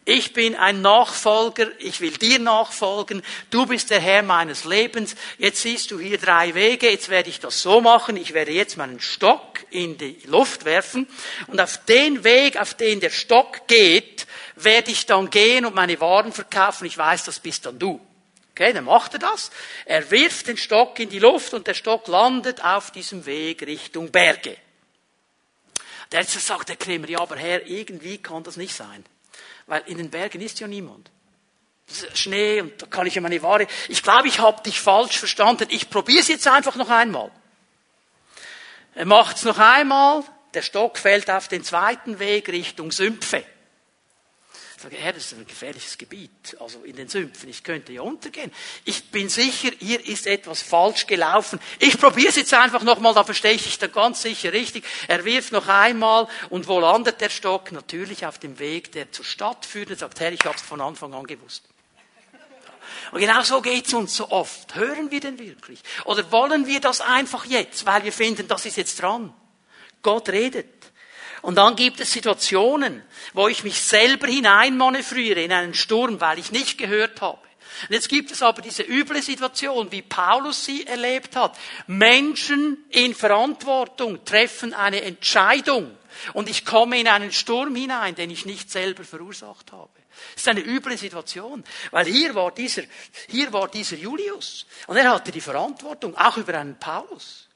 ich 0.07 0.33
bin 0.33 0.55
ein 0.55 0.83
Nachfolger, 0.83 1.67
ich 1.81 2.01
will 2.01 2.13
dir 2.13 2.39
nachfolgen, 2.39 3.23
du 3.51 3.67
bist 3.67 3.91
der 3.91 4.01
Herr 4.01 4.23
meines 4.23 4.65
Lebens, 4.65 5.17
jetzt 5.37 5.61
siehst 5.61 5.91
du 5.91 5.99
hier 5.99 6.17
drei 6.17 6.55
Wege, 6.55 6.89
jetzt 6.89 7.09
werde 7.09 7.29
ich 7.29 7.41
das 7.41 7.61
so 7.61 7.81
machen, 7.81 8.17
ich 8.17 8.33
werde 8.33 8.53
jetzt 8.53 8.77
meinen 8.77 9.01
Stock 9.01 9.65
in 9.71 9.99
die 9.99 10.17
Luft 10.27 10.65
werfen 10.65 11.09
und 11.49 11.61
auf 11.61 11.85
den 11.87 12.23
Weg, 12.23 12.57
auf 12.57 12.75
den 12.75 13.01
der 13.01 13.11
Stock 13.11 13.67
geht, 13.67 14.29
werde 14.55 14.93
ich 14.93 15.07
dann 15.07 15.29
gehen 15.29 15.67
und 15.67 15.75
meine 15.75 16.01
Waren 16.01 16.33
verkaufen, 16.33 16.87
ich 16.87 16.97
weiß, 16.97 17.25
das 17.25 17.41
bist 17.41 17.67
dann 17.67 17.79
du. 17.79 18.01
Okay, 18.53 18.73
dann 18.73 18.85
macht 18.85 19.13
er 19.13 19.19
das. 19.19 19.51
Er 19.85 20.11
wirft 20.11 20.47
den 20.47 20.57
Stock 20.57 20.99
in 21.01 21.11
die 21.11 21.19
Luft 21.19 21.53
und 21.53 21.67
der 21.67 21.75
Stock 21.75 22.07
landet 22.07 22.65
auf 22.65 22.93
diesem 22.93 23.27
Weg 23.27 23.61
Richtung 23.67 24.11
Berge. 24.13 24.57
Der 26.13 26.23
sagt 26.25 26.69
der 26.69 26.77
Krämer, 26.77 27.09
ja, 27.09 27.19
aber 27.19 27.37
Herr, 27.37 27.67
irgendwie 27.67 28.19
kann 28.19 28.45
das 28.45 28.57
nicht 28.57 28.75
sein. 28.75 29.05
Weil 29.67 29.83
in 29.87 29.99
den 29.99 30.11
Bergen 30.11 30.41
ist 30.41 30.61
ja 30.61 30.69
niemand. 30.69 31.11
Schnee 32.15 32.61
und 32.61 32.83
da 32.83 32.87
kann 32.87 33.07
ich 33.07 33.15
ja 33.15 33.21
meine 33.21 33.43
Ware. 33.43 33.67
Ich 33.89 34.03
glaube, 34.03 34.29
ich 34.29 34.41
habe 34.41 34.63
dich 34.63 34.81
falsch 34.81 35.19
verstanden. 35.19 35.69
Ich 35.71 35.89
probiere 35.89 36.21
es 36.21 36.29
jetzt 36.29 36.47
einfach 36.49 36.75
noch 36.77 36.91
einmal. 36.91 37.31
Er 38.95 39.07
macht 39.07 39.37
es 39.37 39.45
noch 39.45 39.59
einmal. 39.59 40.25
Der 40.55 40.63
Stock 40.63 40.99
fällt 40.99 41.31
auf 41.31 41.49
den 41.49 41.63
zweiten 41.63 42.19
Weg 42.19 42.49
Richtung 42.49 42.91
Sümpfe. 42.91 43.45
Sage, 44.79 44.97
Herr, 44.97 45.15
das 45.15 45.33
ist 45.33 45.39
ein 45.39 45.47
gefährliches 45.47 45.97
Gebiet, 45.97 46.57
also 46.61 46.83
in 46.83 46.97
den 46.97 47.09
Sümpfen, 47.09 47.49
ich 47.49 47.63
könnte 47.63 47.93
ja 47.93 48.03
untergehen. 48.03 48.53
Ich 48.85 49.11
bin 49.11 49.31
sicher, 49.31 49.71
hier 49.79 50.07
ist 50.07 50.27
etwas 50.27 50.61
falsch 50.61 51.07
gelaufen. 51.07 51.59
Ich 51.79 51.99
probiere 51.99 52.29
es 52.29 52.37
jetzt 52.37 52.53
einfach 52.53 52.83
nochmal, 52.83 53.15
da 53.15 53.25
verstehe 53.25 53.53
ich 53.53 53.63
dich 53.63 53.79
da 53.79 53.87
ganz 53.87 54.21
sicher 54.21 54.53
richtig. 54.53 54.85
Er 55.09 55.25
wirft 55.25 55.53
noch 55.53 55.69
einmal 55.69 56.29
und 56.51 56.69
wo 56.69 56.79
landet 56.79 57.23
der 57.23 57.31
Stock? 57.31 57.73
Natürlich 57.73 58.27
auf 58.27 58.39
dem 58.39 58.59
Weg, 58.59 58.93
der 58.93 59.11
zur 59.13 59.25
Stadt 59.25 59.65
führt. 59.65 59.89
Er 59.89 59.97
sagt, 59.97 60.21
Herr, 60.21 60.33
ich 60.33 60.45
habe 60.45 60.57
es 60.57 60.63
von 60.63 60.83
Anfang 60.83 61.15
an 61.15 61.27
gewusst. 61.27 61.65
Und 63.13 63.21
genau 63.21 63.43
so 63.43 63.63
geht's 63.63 63.95
uns 63.95 64.15
so 64.15 64.31
oft. 64.31 64.75
Hören 64.75 65.11
wir 65.11 65.21
denn 65.21 65.39
wirklich? 65.39 65.81
Oder 66.05 66.31
wollen 66.33 66.67
wir 66.67 66.81
das 66.81 67.01
einfach 67.01 67.47
jetzt, 67.47 67.87
weil 67.87 68.05
wir 68.05 68.13
finden, 68.13 68.47
das 68.47 68.67
ist 68.67 68.77
jetzt 68.77 69.01
dran? 69.01 69.33
Gott 70.03 70.29
redet. 70.29 70.76
Und 71.47 71.55
dann 71.55 71.77
gibt 71.77 72.01
es 72.01 72.11
Situationen, 72.11 73.05
wo 73.33 73.47
ich 73.47 73.63
mich 73.63 73.81
selber 73.81 74.27
hineinmanövriere 74.27 75.43
in 75.43 75.53
einen 75.53 75.75
Sturm, 75.75 76.21
weil 76.21 76.41
ich 76.41 76.51
nicht 76.51 76.77
gehört 76.77 77.21
habe. 77.21 77.39
Und 77.83 77.95
jetzt 77.95 78.09
gibt 78.09 78.33
es 78.33 78.43
aber 78.43 78.63
diese 78.63 78.83
üble 78.83 79.23
Situation, 79.23 79.93
wie 79.93 80.03
Paulus 80.03 80.65
sie 80.65 80.85
erlebt 80.89 81.37
hat. 81.37 81.57
Menschen 81.87 82.85
in 82.91 83.15
Verantwortung 83.15 84.25
treffen 84.25 84.75
eine 84.75 85.03
Entscheidung 85.03 85.97
und 86.33 86.49
ich 86.49 86.65
komme 86.65 86.99
in 86.99 87.07
einen 87.07 87.31
Sturm 87.31 87.77
hinein, 87.77 88.17
den 88.17 88.31
ich 88.31 88.45
nicht 88.45 88.69
selber 88.69 89.05
verursacht 89.05 89.71
habe. 89.71 90.01
Das 90.35 90.43
ist 90.43 90.49
eine 90.49 90.67
üble 90.67 90.99
Situation, 90.99 91.63
weil 91.93 92.07
hier 92.07 92.35
war 92.35 92.51
dieser, 92.51 92.83
hier 93.29 93.53
war 93.53 93.69
dieser 93.69 93.95
Julius 93.95 94.67
und 94.89 94.97
er 94.97 95.13
hatte 95.13 95.31
die 95.31 95.41
Verantwortung, 95.41 96.17
auch 96.17 96.39
über 96.39 96.59
einen 96.59 96.77
Paulus. 96.77 97.47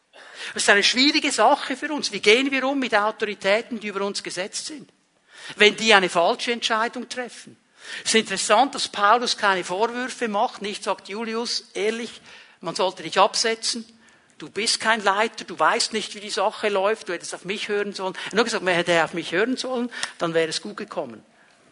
Das 0.55 0.64
ist 0.64 0.70
eine 0.70 0.83
schwierige 0.83 1.31
Sache 1.33 1.76
für 1.76 1.92
uns. 1.92 2.12
Wie 2.12 2.20
gehen 2.20 2.50
wir 2.50 2.64
um 2.64 2.79
mit 2.79 2.94
Autoritäten, 2.94 3.81
die 3.81 3.88
über 3.88 4.05
uns 4.05 4.22
gesetzt 4.22 4.66
sind? 4.66 4.90
Wenn 5.57 5.76
die 5.76 5.94
eine 5.94 6.09
falsche 6.09 6.53
Entscheidung 6.53 7.09
treffen. 7.09 7.57
Es 8.05 8.11
ist 8.11 8.20
interessant, 8.20 8.74
dass 8.74 8.88
Paulus 8.88 9.37
keine 9.37 9.64
Vorwürfe 9.64 10.29
macht, 10.29 10.62
nicht 10.62 10.85
sagt 10.85 11.09
Julius, 11.09 11.70
ehrlich, 11.74 12.20
man 12.61 12.74
sollte 12.74 13.03
dich 13.03 13.18
absetzen. 13.18 13.85
Du 14.38 14.48
bist 14.50 14.81
kein 14.81 15.03
Leiter, 15.03 15.44
du 15.44 15.59
weißt 15.59 15.92
nicht, 15.92 16.14
wie 16.14 16.20
die 16.20 16.31
Sache 16.31 16.68
läuft, 16.68 17.09
du 17.09 17.12
hättest 17.12 17.35
auf 17.35 17.44
mich 17.44 17.68
hören 17.68 17.92
sollen. 17.92 18.14
Er 18.14 18.26
hat 18.26 18.33
nur 18.35 18.44
gesagt, 18.44 18.64
man 18.64 18.74
hätte 18.74 19.05
auf 19.05 19.12
mich 19.12 19.33
hören 19.33 19.57
sollen, 19.57 19.90
dann 20.18 20.35
wäre 20.35 20.48
es 20.48 20.62
gut 20.62 20.76
gekommen. 20.76 21.22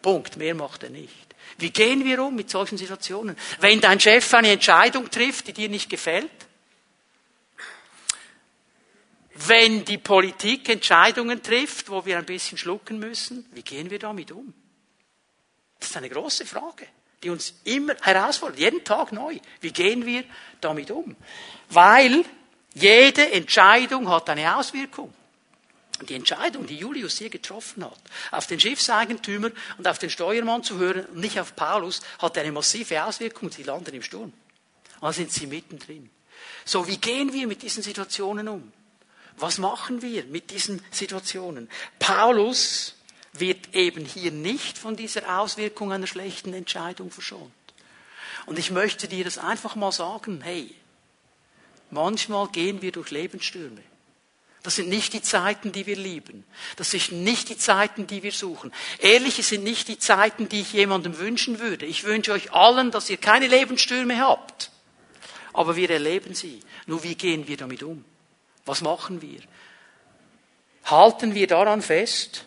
Punkt, 0.01 0.37
mehr 0.37 0.55
macht 0.55 0.83
er 0.83 0.89
nicht. 0.89 1.29
Wie 1.57 1.71
gehen 1.71 2.05
wir 2.05 2.23
um 2.23 2.35
mit 2.35 2.49
solchen 2.49 2.77
Situationen? 2.77 3.35
Wenn 3.59 3.81
dein 3.81 3.99
Chef 3.99 4.33
eine 4.33 4.51
Entscheidung 4.51 5.09
trifft, 5.09 5.47
die 5.47 5.53
dir 5.53 5.69
nicht 5.69 5.89
gefällt, 5.89 6.29
wenn 9.47 9.85
die 9.85 9.97
Politik 9.97 10.67
Entscheidungen 10.69 11.41
trifft, 11.41 11.89
wo 11.89 12.05
wir 12.05 12.17
ein 12.17 12.25
bisschen 12.25 12.57
schlucken 12.57 12.99
müssen, 12.99 13.45
wie 13.53 13.61
gehen 13.61 13.89
wir 13.89 13.99
damit 13.99 14.31
um? 14.31 14.53
Das 15.79 15.89
ist 15.89 15.97
eine 15.97 16.09
große 16.09 16.45
Frage, 16.45 16.87
die 17.23 17.29
uns 17.29 17.53
immer 17.63 17.95
herausfordert, 18.01 18.59
jeden 18.59 18.83
Tag 18.83 19.11
neu. 19.11 19.37
Wie 19.61 19.71
gehen 19.71 20.05
wir 20.05 20.23
damit 20.59 20.91
um? 20.91 21.15
Weil 21.69 22.25
jede 22.73 23.31
Entscheidung 23.31 24.09
hat 24.09 24.29
eine 24.29 24.57
Auswirkung. 24.57 25.13
Die 26.01 26.15
Entscheidung, 26.15 26.65
die 26.65 26.77
Julius 26.77 27.17
hier 27.17 27.29
getroffen 27.29 27.83
hat, 27.83 27.99
auf 28.31 28.47
den 28.47 28.59
Schiffseigentümer 28.59 29.51
und 29.77 29.87
auf 29.87 29.99
den 29.99 30.09
Steuermann 30.09 30.63
zu 30.63 30.77
hören 30.77 31.05
und 31.07 31.17
nicht 31.17 31.39
auf 31.39 31.55
Paulus, 31.55 32.01
hat 32.19 32.37
eine 32.37 32.53
massive 32.53 33.03
Auswirkung. 33.03 33.51
Sie 33.51 33.63
landen 33.63 33.93
im 33.93 34.03
Sturm. 34.03 34.31
Und 34.31 34.33
dann 35.01 35.13
sind 35.13 35.31
sie 35.31 35.47
mittendrin. 35.47 36.09
So, 36.63 36.87
wie 36.87 36.97
gehen 36.97 37.33
wir 37.33 37.47
mit 37.47 37.61
diesen 37.61 37.83
Situationen 37.83 38.47
um? 38.47 38.71
Was 39.39 39.57
machen 39.57 40.01
wir 40.01 40.25
mit 40.25 40.51
diesen 40.51 40.81
Situationen? 40.91 41.69
Paulus 41.97 42.95
wird 43.33 43.73
eben 43.73 44.03
hier 44.03 44.31
nicht 44.31 44.77
von 44.77 44.95
dieser 44.95 45.39
Auswirkung 45.39 45.93
einer 45.93 46.07
schlechten 46.07 46.53
Entscheidung 46.53 47.09
verschont. 47.09 47.51
Und 48.45 48.59
ich 48.59 48.71
möchte 48.71 49.07
dir 49.07 49.23
das 49.23 49.37
einfach 49.37 49.75
mal 49.75 49.91
sagen, 49.91 50.41
hey, 50.41 50.73
manchmal 51.89 52.47
gehen 52.49 52.81
wir 52.81 52.91
durch 52.91 53.11
Lebensstürme. 53.11 53.81
Das 54.61 54.75
sind 54.75 54.89
nicht 54.89 55.13
die 55.13 55.21
Zeiten, 55.21 55.71
die 55.71 55.85
wir 55.85 55.95
lieben. 55.95 56.43
Das 56.75 56.91
sind 56.91 57.23
nicht 57.23 57.47
die 57.47 57.57
Zeiten, 57.57 58.07
die 58.07 58.23
wir 58.23 58.33
suchen. 58.33 58.73
Ehrlich, 58.99 59.39
es 59.39 59.47
sind 59.49 59.63
nicht 59.63 59.87
die 59.87 59.99
Zeiten, 59.99 60.49
die 60.49 60.61
ich 60.61 60.73
jemandem 60.73 61.17
wünschen 61.17 61.59
würde. 61.59 61.85
Ich 61.85 62.03
wünsche 62.03 62.33
euch 62.33 62.51
allen, 62.51 62.91
dass 62.91 63.09
ihr 63.09 63.17
keine 63.17 63.47
Lebensstürme 63.47 64.19
habt. 64.19 64.71
Aber 65.53 65.77
wir 65.77 65.89
erleben 65.89 66.35
sie. 66.35 66.59
Nur 66.87 67.03
wie 67.03 67.15
gehen 67.15 67.47
wir 67.47 67.55
damit 67.55 67.83
um? 67.83 68.03
Was 68.69 68.81
machen 68.81 69.23
wir? 69.23 69.39
Halten 70.85 71.33
wir 71.33 71.47
daran 71.47 71.81
fest, 71.81 72.45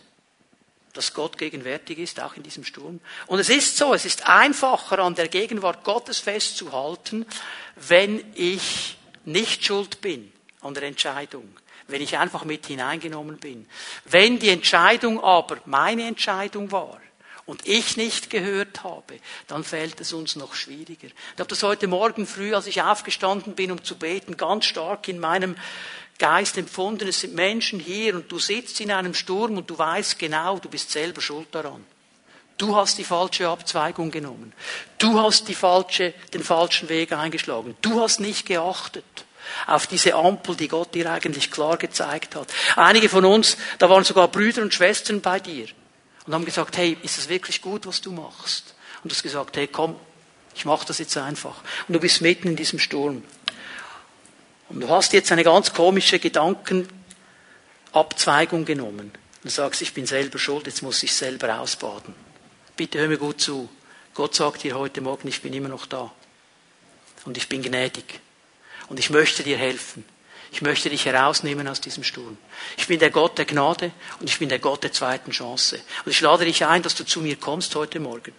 dass 0.93 1.13
Gott 1.13 1.37
gegenwärtig 1.37 1.99
ist, 1.99 2.21
auch 2.21 2.37
in 2.37 2.43
diesem 2.43 2.63
Sturm. 2.63 3.01
Und 3.27 3.39
es 3.39 3.49
ist 3.49 3.75
so, 3.75 3.93
es 3.93 4.05
ist 4.05 4.25
einfacher, 4.29 4.99
an 4.99 5.15
der 5.15 5.27
Gegenwart 5.27 5.83
Gottes 5.83 6.19
festzuhalten, 6.19 7.25
wenn 7.75 8.23
ich 8.35 8.97
nicht 9.25 9.65
schuld 9.65 9.99
bin 9.99 10.31
an 10.61 10.73
der 10.73 10.83
Entscheidung, 10.83 11.57
wenn 11.89 12.01
ich 12.01 12.17
einfach 12.17 12.45
mit 12.45 12.67
hineingenommen 12.67 13.35
bin. 13.35 13.67
Wenn 14.05 14.39
die 14.39 14.47
Entscheidung 14.47 15.21
aber 15.21 15.57
meine 15.65 16.07
Entscheidung 16.07 16.71
war 16.71 17.01
und 17.45 17.67
ich 17.67 17.97
nicht 17.97 18.29
gehört 18.29 18.85
habe, 18.85 19.19
dann 19.47 19.65
fällt 19.65 19.99
es 19.99 20.13
uns 20.13 20.37
noch 20.37 20.53
schwieriger. 20.53 21.07
Ich 21.07 21.39
habe 21.39 21.49
das 21.49 21.63
heute 21.63 21.87
Morgen 21.87 22.25
früh, 22.25 22.55
als 22.55 22.67
ich 22.67 22.81
aufgestanden 22.81 23.55
bin, 23.55 23.71
um 23.73 23.83
zu 23.83 23.97
beten, 23.97 24.37
ganz 24.37 24.63
stark 24.63 25.09
in 25.09 25.19
meinem 25.19 25.57
Geist 26.23 26.57
empfunden. 26.57 27.05
Es 27.09 27.19
sind 27.19 27.35
Menschen 27.35 27.81
hier 27.81 28.15
und 28.15 28.31
du 28.31 28.39
sitzt 28.39 28.79
in 28.79 28.91
einem 28.91 29.13
Sturm 29.13 29.57
und 29.57 29.69
du 29.69 29.77
weißt 29.77 30.17
genau, 30.17 30.57
du 30.57 30.69
bist 30.69 30.89
selber 30.89 31.19
schuld 31.19 31.49
daran. 31.51 31.83
Du 32.57 32.77
hast 32.77 32.97
die 32.97 33.03
falsche 33.03 33.49
Abzweigung 33.49 34.09
genommen. 34.09 34.53
Du 34.99 35.19
hast 35.19 35.49
die 35.49 35.53
falsche, 35.53 36.13
den 36.33 36.41
falschen 36.41 36.87
Weg 36.87 37.11
eingeschlagen. 37.11 37.75
Du 37.81 37.99
hast 37.99 38.21
nicht 38.21 38.45
geachtet 38.45 39.03
auf 39.67 39.85
diese 39.85 40.15
Ampel, 40.15 40.55
die 40.55 40.69
Gott 40.69 40.95
dir 40.95 41.11
eigentlich 41.11 41.51
klar 41.51 41.75
gezeigt 41.75 42.37
hat. 42.37 42.47
Einige 42.77 43.09
von 43.09 43.25
uns, 43.25 43.57
da 43.79 43.89
waren 43.89 44.05
sogar 44.05 44.29
Brüder 44.29 44.61
und 44.61 44.73
Schwestern 44.73 45.19
bei 45.19 45.41
dir 45.41 45.67
und 46.25 46.33
haben 46.33 46.45
gesagt, 46.45 46.77
hey, 46.77 46.97
ist 47.03 47.17
das 47.17 47.27
wirklich 47.27 47.61
gut, 47.61 47.85
was 47.85 47.99
du 47.99 48.13
machst? 48.13 48.75
Und 49.03 49.11
du 49.11 49.15
hast 49.15 49.23
gesagt, 49.23 49.57
hey, 49.57 49.67
komm, 49.67 49.97
ich 50.55 50.63
mache 50.63 50.87
das 50.87 50.99
jetzt 50.99 51.17
einfach. 51.17 51.55
Und 51.89 51.95
du 51.95 51.99
bist 51.99 52.21
mitten 52.21 52.47
in 52.47 52.55
diesem 52.55 52.79
Sturm. 52.79 53.23
Und 54.73 54.81
du 54.81 54.89
hast 54.89 55.13
jetzt 55.13 55.31
eine 55.31 55.43
ganz 55.43 55.71
komische 55.71 56.17
Gedankenabzweigung 56.17 58.65
genommen. 58.65 59.11
Du 59.43 59.49
sagst, 59.49 59.83
ich 59.83 59.93
bin 59.93 60.07
selber 60.07 60.39
schuld, 60.39 60.65
jetzt 60.65 60.81
muss 60.81 61.03
ich 61.03 61.13
selber 61.13 61.59
ausbaden. 61.59 62.15
Bitte 62.75 62.97
hör 62.97 63.07
mir 63.07 63.19
gut 63.19 63.39
zu. 63.39 63.69
Gott 64.15 64.33
sagt 64.33 64.63
dir 64.63 64.75
heute 64.75 65.01
Morgen, 65.01 65.27
ich 65.27 65.43
bin 65.43 65.53
immer 65.53 65.69
noch 65.69 65.85
da. 65.85 66.11
Und 67.25 67.37
ich 67.37 67.47
bin 67.49 67.61
gnädig. 67.61 68.19
Und 68.89 68.97
ich 68.99 69.11
möchte 69.11 69.43
dir 69.43 69.57
helfen. 69.57 70.03
Ich 70.51 70.63
möchte 70.63 70.89
dich 70.89 71.05
herausnehmen 71.05 71.67
aus 71.67 71.81
diesem 71.81 72.03
Sturm. 72.03 72.39
Ich 72.77 72.87
bin 72.87 72.97
der 72.99 73.11
Gott 73.11 73.37
der 73.37 73.45
Gnade 73.45 73.91
und 74.19 74.27
ich 74.29 74.39
bin 74.39 74.49
der 74.49 74.59
Gott 74.59 74.83
der 74.83 74.91
zweiten 74.91 75.31
Chance. 75.31 75.79
Und 76.05 76.11
ich 76.11 76.21
lade 76.21 76.45
dich 76.45 76.65
ein, 76.65 76.81
dass 76.81 76.95
du 76.95 77.05
zu 77.05 77.21
mir 77.21 77.35
kommst 77.35 77.75
heute 77.75 77.99
Morgen. 77.99 78.33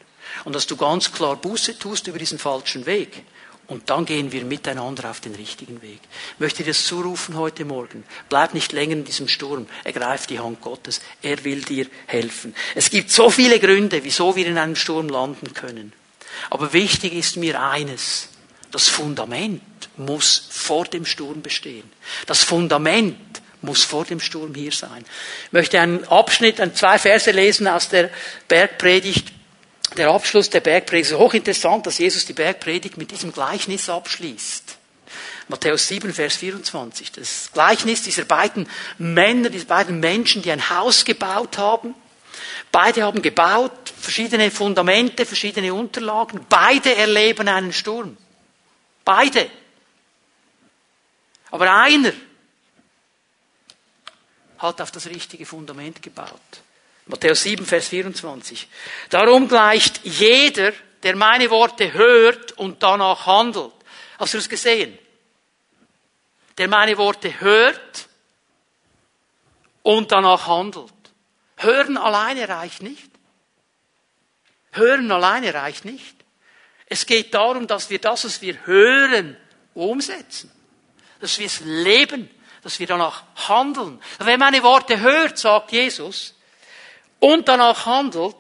Und 0.44 0.54
dass 0.54 0.66
du 0.66 0.76
ganz 0.76 1.12
klar 1.12 1.36
Buße 1.36 1.78
tust 1.78 2.08
über 2.08 2.18
diesen 2.18 2.38
falschen 2.38 2.86
Weg. 2.86 3.24
Und 3.66 3.88
dann 3.88 4.04
gehen 4.04 4.30
wir 4.30 4.44
miteinander 4.44 5.10
auf 5.10 5.20
den 5.20 5.34
richtigen 5.34 5.80
Weg. 5.80 6.00
Ich 6.34 6.40
möchte 6.40 6.62
dir 6.62 6.70
das 6.70 6.84
zurufen 6.84 7.36
heute 7.36 7.64
Morgen. 7.64 8.04
Bleib 8.28 8.52
nicht 8.52 8.72
länger 8.72 8.92
in 8.92 9.04
diesem 9.04 9.26
Sturm. 9.26 9.66
Ergreif 9.84 10.26
die 10.26 10.38
Hand 10.38 10.60
Gottes. 10.60 11.00
Er 11.22 11.42
will 11.44 11.62
dir 11.62 11.86
helfen. 12.06 12.54
Es 12.74 12.90
gibt 12.90 13.10
so 13.10 13.30
viele 13.30 13.58
Gründe, 13.58 14.04
wieso 14.04 14.36
wir 14.36 14.46
in 14.46 14.58
einem 14.58 14.76
Sturm 14.76 15.08
landen 15.08 15.54
können. 15.54 15.94
Aber 16.50 16.72
wichtig 16.74 17.14
ist 17.14 17.36
mir 17.36 17.62
eines. 17.62 18.28
Das 18.70 18.88
Fundament 18.88 19.62
muss 19.96 20.48
vor 20.50 20.84
dem 20.84 21.06
Sturm 21.06 21.40
bestehen. 21.40 21.90
Das 22.26 22.42
Fundament 22.42 23.16
muss 23.62 23.84
vor 23.84 24.04
dem 24.04 24.20
Sturm 24.20 24.54
hier 24.54 24.72
sein. 24.72 25.04
Ich 25.46 25.52
möchte 25.52 25.80
einen 25.80 26.04
Abschnitt, 26.04 26.60
ein 26.60 26.74
zwei 26.74 26.98
Verse 26.98 27.30
lesen 27.30 27.66
aus 27.66 27.88
der 27.88 28.10
Bergpredigt. 28.48 29.32
Der 29.96 30.10
Abschluss 30.10 30.50
der 30.50 30.60
Bergpredigt. 30.60 31.06
Es 31.06 31.12
ist 31.12 31.18
hochinteressant, 31.18 31.86
dass 31.86 31.98
Jesus 31.98 32.26
die 32.26 32.32
Bergpredigt 32.32 32.96
mit 32.96 33.10
diesem 33.10 33.32
Gleichnis 33.32 33.88
abschließt. 33.88 34.76
Matthäus 35.48 35.86
7, 35.88 36.12
Vers 36.12 36.36
24. 36.36 37.12
Das 37.12 37.50
Gleichnis 37.52 38.02
dieser 38.02 38.24
beiden 38.24 38.68
Männer, 38.98 39.50
dieser 39.50 39.66
beiden 39.66 40.00
Menschen, 40.00 40.42
die 40.42 40.50
ein 40.50 40.70
Haus 40.70 41.04
gebaut 41.04 41.58
haben. 41.58 41.94
Beide 42.72 43.04
haben 43.04 43.22
gebaut, 43.22 43.92
verschiedene 43.96 44.50
Fundamente, 44.50 45.24
verschiedene 45.26 45.72
Unterlagen. 45.72 46.44
Beide 46.48 46.94
erleben 46.96 47.46
einen 47.46 47.72
Sturm. 47.72 48.16
Beide. 49.04 49.48
Aber 51.52 51.72
einer 51.72 52.12
hat 54.58 54.80
auf 54.80 54.90
das 54.90 55.06
richtige 55.06 55.46
Fundament 55.46 56.02
gebaut. 56.02 56.63
Matthäus 57.06 57.42
7, 57.42 57.66
Vers 57.66 57.88
24. 57.88 58.68
Darum 59.10 59.48
gleicht 59.48 60.00
jeder, 60.04 60.72
der 61.02 61.16
meine 61.16 61.50
Worte 61.50 61.92
hört 61.92 62.52
und 62.52 62.82
danach 62.82 63.26
handelt. 63.26 63.72
Hast 64.18 64.34
du 64.34 64.38
es 64.38 64.48
gesehen? 64.48 64.98
Der 66.56 66.68
meine 66.68 66.96
Worte 66.96 67.40
hört 67.40 68.08
und 69.82 70.12
danach 70.12 70.46
handelt. 70.46 70.92
Hören 71.58 71.96
alleine 71.96 72.48
reicht 72.48 72.82
nicht. 72.82 73.10
Hören 74.72 75.10
alleine 75.10 75.52
reicht 75.52 75.84
nicht. 75.84 76.16
Es 76.86 77.06
geht 77.06 77.34
darum, 77.34 77.66
dass 77.66 77.90
wir 77.90 77.98
das, 77.98 78.24
was 78.24 78.40
wir 78.40 78.66
hören, 78.66 79.36
umsetzen. 79.74 80.50
Dass 81.20 81.38
wir 81.38 81.46
es 81.46 81.60
leben, 81.60 82.30
dass 82.62 82.78
wir 82.78 82.86
danach 82.86 83.24
handeln. 83.48 84.00
Wenn 84.18 84.40
meine 84.40 84.62
Worte 84.62 85.00
hört, 85.00 85.38
sagt 85.38 85.72
Jesus, 85.72 86.33
und 87.20 87.48
danach 87.48 87.86
handelt, 87.86 88.36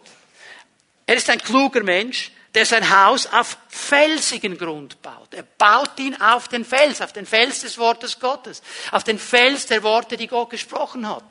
er 1.06 1.16
ist 1.16 1.28
ein 1.30 1.40
kluger 1.40 1.82
Mensch, 1.82 2.30
der 2.54 2.64
sein 2.64 2.88
Haus 2.88 3.26
auf 3.26 3.58
felsigen 3.68 4.56
Grund 4.56 5.02
baut. 5.02 5.34
Er 5.34 5.42
baut 5.42 5.98
ihn 5.98 6.20
auf 6.20 6.48
den 6.48 6.64
Fels, 6.64 7.00
auf 7.00 7.12
den 7.12 7.26
Fels 7.26 7.60
des 7.60 7.78
Wortes 7.78 8.20
Gottes, 8.20 8.62
auf 8.92 9.02
den 9.02 9.18
Fels 9.18 9.66
der 9.66 9.82
Worte, 9.82 10.16
die 10.16 10.28
Gott 10.28 10.50
gesprochen 10.50 11.08
hat. 11.08 11.24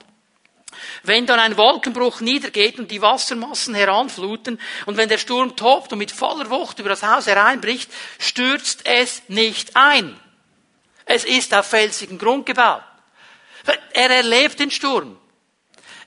Wenn 1.04 1.26
dann 1.26 1.40
ein 1.40 1.56
Wolkenbruch 1.56 2.20
niedergeht 2.20 2.80
und 2.80 2.92
die 2.92 3.02
Wassermassen 3.02 3.76
heranfluten 3.76 4.60
und 4.86 4.98
wenn 4.98 5.08
der 5.08 5.18
Sturm 5.18 5.56
tobt 5.56 5.94
und 5.94 6.00
mit 6.00 6.12
voller 6.12 6.50
Wucht 6.50 6.80
über 6.80 6.90
das 6.90 7.04
Haus 7.04 7.28
hereinbricht, 7.28 7.92
stürzt 8.20 8.86
es 8.86 9.22
nicht 9.28 9.76
ein. 9.76 10.20
Es 11.06 11.26
ist 11.26 11.54
auf 11.54 11.68
felsigen 11.68 12.18
Grund 12.18 12.46
gebaut. 12.46 12.84
Er 13.94 14.10
erlebt 14.10 14.60
den 14.60 14.72
Sturm. 14.72 15.18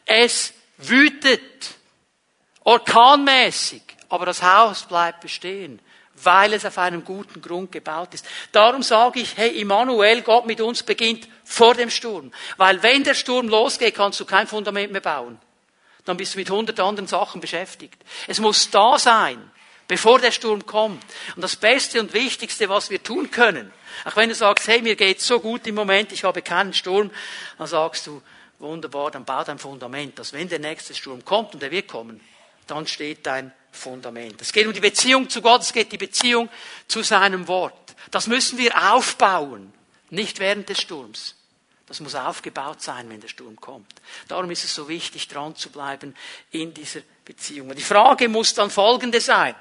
Es 0.05 0.53
wütet 0.79 1.75
orkanmäßig, 2.65 3.83
aber 4.09 4.27
das 4.27 4.43
Haus 4.43 4.85
bleibt 4.85 5.21
bestehen 5.21 5.81
weil 6.23 6.53
es 6.53 6.65
auf 6.65 6.79
einem 6.79 7.05
guten 7.05 7.41
Grund 7.41 7.73
gebaut 7.73 8.15
ist. 8.15 8.27
Darum 8.53 8.83
sage 8.83 9.21
ich, 9.21 9.37
hey 9.37 9.61
Immanuel, 9.61 10.23
Gott 10.23 10.47
mit 10.47 10.61
uns 10.61 10.83
beginnt 10.83 11.29
vor 11.45 11.75
dem 11.75 11.91
Sturm. 11.91 12.33
Weil 12.57 12.83
wenn 12.83 13.05
der 13.05 13.15
Sturm 13.15 13.49
losgeht, 13.49 13.95
kannst 13.95 14.21
du 14.21 14.25
kein 14.25 14.47
Fundament 14.47 14.93
mehr 14.93 15.01
bauen. 15.01 15.39
Dann 16.05 16.17
bist 16.17 16.35
du 16.35 16.39
mit 16.39 16.51
hundert 16.51 16.79
anderen 16.81 17.09
Sachen 17.09 17.41
beschäftigt. 17.41 18.01
Es 18.27 18.39
muss 18.39 18.71
da 18.71 18.99
sein, 18.99 19.51
bevor 19.89 20.19
der 20.19 20.31
Sturm 20.31 20.65
kommt. 20.65 21.03
Und 21.35 21.43
das 21.43 21.57
Beste 21.57 22.01
und 22.01 22.15
Wichtigste, 22.15 22.69
was 22.69 22.91
wir 22.91 23.03
tun 23.03 23.31
können, 23.31 23.73
auch 24.05 24.17
wenn 24.17 24.29
du 24.29 24.35
sagst, 24.35 24.69
hey, 24.69 24.83
mir 24.83 24.95
geht's 24.95 25.27
so 25.27 25.41
gut 25.41 25.67
im 25.67 25.75
Moment, 25.75 26.12
ich 26.12 26.25
habe 26.25 26.43
keinen 26.43 26.75
Sturm, 26.75 27.11
dann 27.59 27.67
sagst 27.67 28.07
du, 28.07 28.23
wunderbar, 28.59 29.11
dann 29.11 29.25
bau 29.25 29.45
dein 29.45 29.59
Fundament, 29.59 30.19
dass 30.19 30.33
wenn 30.33 30.49
der 30.49 30.59
nächste 30.59 30.95
Sturm 30.95 31.25
kommt, 31.25 31.55
und 31.55 31.62
er 31.62 31.71
wird 31.71 31.88
kommen, 31.88 32.21
dann 32.66 32.87
steht 32.87 33.27
dein 33.27 33.53
Fundament. 33.71 34.40
Es 34.40 34.53
geht 34.53 34.66
um 34.66 34.73
die 34.73 34.81
Beziehung 34.81 35.29
zu 35.29 35.42
Gott, 35.42 35.62
es 35.62 35.73
geht 35.73 35.87
um 35.87 35.90
die 35.90 35.99
Beziehung 35.99 36.49
zu 36.88 37.03
seinem 37.03 37.47
Wort. 37.49 37.95
Das 38.11 38.27
müssen 38.27 38.59
wir 38.59 38.92
aufbauen, 38.92 39.73
nicht 40.11 40.38
während 40.38 40.69
des 40.69 40.81
Sturms. 40.81 41.35
Das 41.87 42.01
muss 42.01 42.16
aufgebaut 42.16 42.83
sein, 42.83 43.09
wenn 43.09 43.21
der 43.21 43.29
Sturm 43.29 43.57
kommt. 43.61 43.92
Darum 44.27 44.51
ist 44.51 44.64
es 44.64 44.75
so 44.75 44.88
wichtig, 44.88 45.29
dran 45.29 45.55
zu 45.55 45.71
bleiben 45.71 46.16
in 46.51 46.75
dieser 46.75 47.01
Beziehung. 47.25 47.71
Und 47.71 47.79
die 47.79 47.83
Frage 47.83 48.29
muss 48.29 48.55
dann 48.55 48.71
folgende 48.71 49.21
sein. 49.21 49.55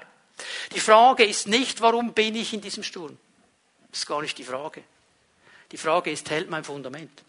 Die 0.74 0.80
Frage 0.80 1.24
ist 1.24 1.48
nicht, 1.48 1.82
warum 1.82 2.14
bin 2.14 2.36
ich 2.36 2.54
in 2.54 2.62
diesem 2.62 2.84
Sturm? 2.84 3.18
Das 3.92 4.00
ist 4.00 4.08
gar 4.08 4.22
nicht 4.22 4.38
die 4.38 4.44
Frage. 4.44 4.84
Die 5.72 5.78
Frage 5.78 6.12
ist, 6.12 6.30
hält 6.30 6.50
mein 6.50 6.64
Fundament? 6.64 7.25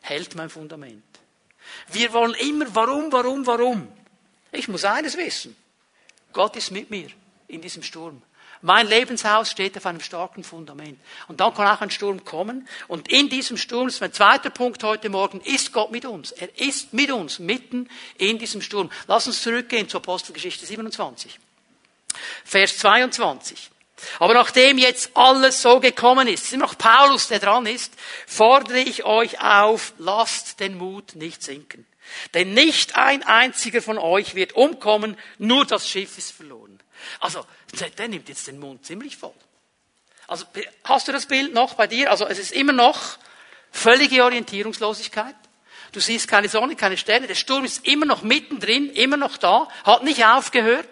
Hält 0.00 0.34
mein 0.34 0.50
Fundament? 0.50 1.04
Wir 1.88 2.12
wollen 2.12 2.34
immer, 2.34 2.66
warum, 2.74 3.12
warum, 3.12 3.46
warum? 3.46 3.88
Ich 4.52 4.68
muss 4.68 4.84
eines 4.84 5.16
wissen. 5.16 5.56
Gott 6.32 6.56
ist 6.56 6.70
mit 6.70 6.90
mir 6.90 7.08
in 7.48 7.60
diesem 7.60 7.82
Sturm. 7.82 8.22
Mein 8.62 8.88
Lebenshaus 8.88 9.50
steht 9.50 9.76
auf 9.78 9.86
einem 9.86 10.00
starken 10.00 10.44
Fundament. 10.44 11.00
Und 11.28 11.40
dann 11.40 11.54
kann 11.54 11.66
auch 11.66 11.80
ein 11.80 11.90
Sturm 11.90 12.24
kommen. 12.24 12.68
Und 12.88 13.10
in 13.10 13.30
diesem 13.30 13.56
Sturm, 13.56 13.86
das 13.86 13.94
ist 13.94 14.00
mein 14.00 14.12
zweiter 14.12 14.50
Punkt 14.50 14.82
heute 14.82 15.08
Morgen, 15.08 15.40
ist 15.40 15.72
Gott 15.72 15.90
mit 15.90 16.04
uns. 16.04 16.32
Er 16.32 16.58
ist 16.60 16.92
mit 16.92 17.10
uns, 17.10 17.38
mitten 17.38 17.88
in 18.18 18.38
diesem 18.38 18.60
Sturm. 18.60 18.90
Lass 19.06 19.26
uns 19.26 19.42
zurückgehen 19.42 19.88
zur 19.88 20.00
Apostelgeschichte 20.00 20.66
27. 20.66 21.40
Vers 22.44 22.76
22. 22.78 23.70
Aber 24.18 24.34
nachdem 24.34 24.78
jetzt 24.78 25.10
alles 25.14 25.62
so 25.62 25.80
gekommen 25.80 26.28
ist, 26.28 26.52
immer 26.52 26.64
noch 26.66 26.78
Paulus, 26.78 27.28
der 27.28 27.38
dran 27.38 27.66
ist, 27.66 27.92
fordere 28.26 28.78
ich 28.78 29.04
euch 29.04 29.40
auf, 29.40 29.92
lasst 29.98 30.60
den 30.60 30.76
Mut 30.76 31.14
nicht 31.16 31.42
sinken. 31.42 31.86
Denn 32.34 32.54
nicht 32.54 32.96
ein 32.96 33.22
einziger 33.22 33.82
von 33.82 33.98
euch 33.98 34.34
wird 34.34 34.54
umkommen, 34.54 35.16
nur 35.38 35.64
das 35.64 35.88
Schiff 35.88 36.18
ist 36.18 36.32
verloren. 36.32 36.80
Also, 37.20 37.44
der 37.98 38.08
nimmt 38.08 38.28
jetzt 38.28 38.46
den 38.46 38.58
Mund 38.58 38.84
ziemlich 38.84 39.16
voll. 39.16 39.34
Also, 40.26 40.44
hast 40.84 41.08
du 41.08 41.12
das 41.12 41.26
Bild 41.26 41.54
noch 41.54 41.74
bei 41.74 41.86
dir? 41.86 42.10
Also, 42.10 42.26
es 42.26 42.38
ist 42.38 42.52
immer 42.52 42.72
noch 42.72 43.18
völlige 43.70 44.24
Orientierungslosigkeit. 44.24 45.34
Du 45.92 46.00
siehst 46.00 46.28
keine 46.28 46.48
Sonne, 46.48 46.76
keine 46.76 46.96
Sterne. 46.96 47.26
Der 47.26 47.34
Sturm 47.34 47.64
ist 47.64 47.86
immer 47.86 48.06
noch 48.06 48.22
mittendrin, 48.22 48.90
immer 48.90 49.16
noch 49.16 49.36
da, 49.38 49.68
hat 49.84 50.04
nicht 50.04 50.24
aufgehört. 50.24 50.88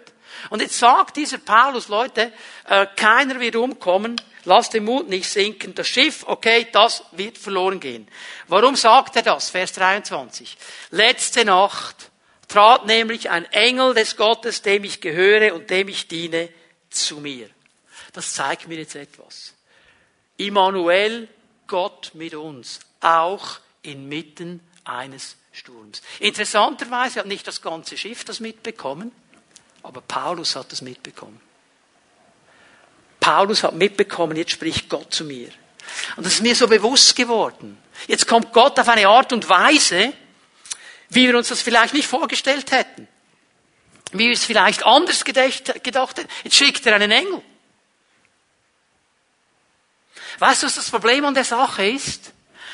Und 0.49 0.61
jetzt 0.61 0.77
sagt 0.77 1.17
dieser 1.17 1.37
Paulus, 1.37 1.87
Leute, 1.87 2.31
äh, 2.67 2.87
keiner 2.95 3.39
wird 3.39 3.55
umkommen, 3.55 4.19
Lass 4.45 4.69
den 4.69 4.85
Mut 4.85 5.09
nicht 5.09 5.29
sinken. 5.29 5.75
Das 5.75 5.87
Schiff, 5.87 6.23
okay, 6.25 6.67
das 6.71 7.03
wird 7.11 7.37
verloren 7.37 7.79
gehen. 7.79 8.07
Warum 8.47 8.75
sagt 8.75 9.15
er 9.17 9.21
das? 9.21 9.49
Vers 9.49 9.73
23. 9.73 10.57
Letzte 10.91 11.45
Nacht, 11.45 12.09
trat 12.47 12.85
nämlich 12.85 13.29
ein 13.29 13.45
Engel 13.51 13.93
des 13.93 14.15
Gottes, 14.15 14.61
dem 14.61 14.83
ich 14.85 15.01
gehöre 15.01 15.53
und 15.53 15.69
dem 15.69 15.87
ich 15.87 16.07
diene, 16.07 16.49
zu 16.89 17.17
mir. 17.17 17.49
Das 18.13 18.33
zeigt 18.33 18.67
mir 18.67 18.79
jetzt 18.79 18.95
etwas. 18.95 19.53
Immanuel, 20.37 21.27
Gott 21.67 22.11
mit 22.13 22.33
uns, 22.33 22.79
auch 23.01 23.59
inmitten 23.83 24.61
eines 24.83 25.35
Sturms. 25.51 26.01
Interessanterweise 26.19 27.19
hat 27.19 27.27
nicht 27.27 27.45
das 27.45 27.61
ganze 27.61 27.97
Schiff 27.97 28.23
das 28.23 28.39
mitbekommen, 28.39 29.11
aber 29.83 30.01
Paulus 30.01 30.55
hat 30.55 30.71
das 30.71 30.81
mitbekommen. 30.81 31.39
Paulus 33.19 33.63
hat 33.63 33.75
mitbekommen, 33.75 34.35
jetzt 34.37 34.51
spricht 34.51 34.89
Gott 34.89 35.13
zu 35.13 35.23
mir. 35.25 35.49
Und 36.15 36.25
das 36.25 36.33
ist 36.33 36.41
mir 36.41 36.55
so 36.55 36.67
bewusst 36.67 37.15
geworden. 37.15 37.77
Jetzt 38.07 38.27
kommt 38.27 38.53
Gott 38.53 38.79
auf 38.79 38.87
eine 38.87 39.07
Art 39.07 39.33
und 39.33 39.49
Weise, 39.49 40.13
wie 41.09 41.27
wir 41.27 41.37
uns 41.37 41.49
das 41.49 41.61
vielleicht 41.61 41.93
nicht 41.93 42.07
vorgestellt 42.07 42.71
hätten. 42.71 43.07
Wie 44.11 44.27
wir 44.27 44.33
es 44.33 44.45
vielleicht 44.45 44.85
anders 44.85 45.25
gedacht, 45.25 45.83
gedacht 45.83 46.17
hätten. 46.17 46.29
Jetzt 46.43 46.55
schickt 46.55 46.85
er 46.85 46.95
einen 46.95 47.11
Engel. 47.11 47.41
Weißt 50.39 50.63
du, 50.63 50.67
was 50.67 50.75
das 50.75 50.89
Problem 50.89 51.25
an 51.25 51.33
der 51.33 51.43
Sache 51.43 51.85
ist? 51.85 52.31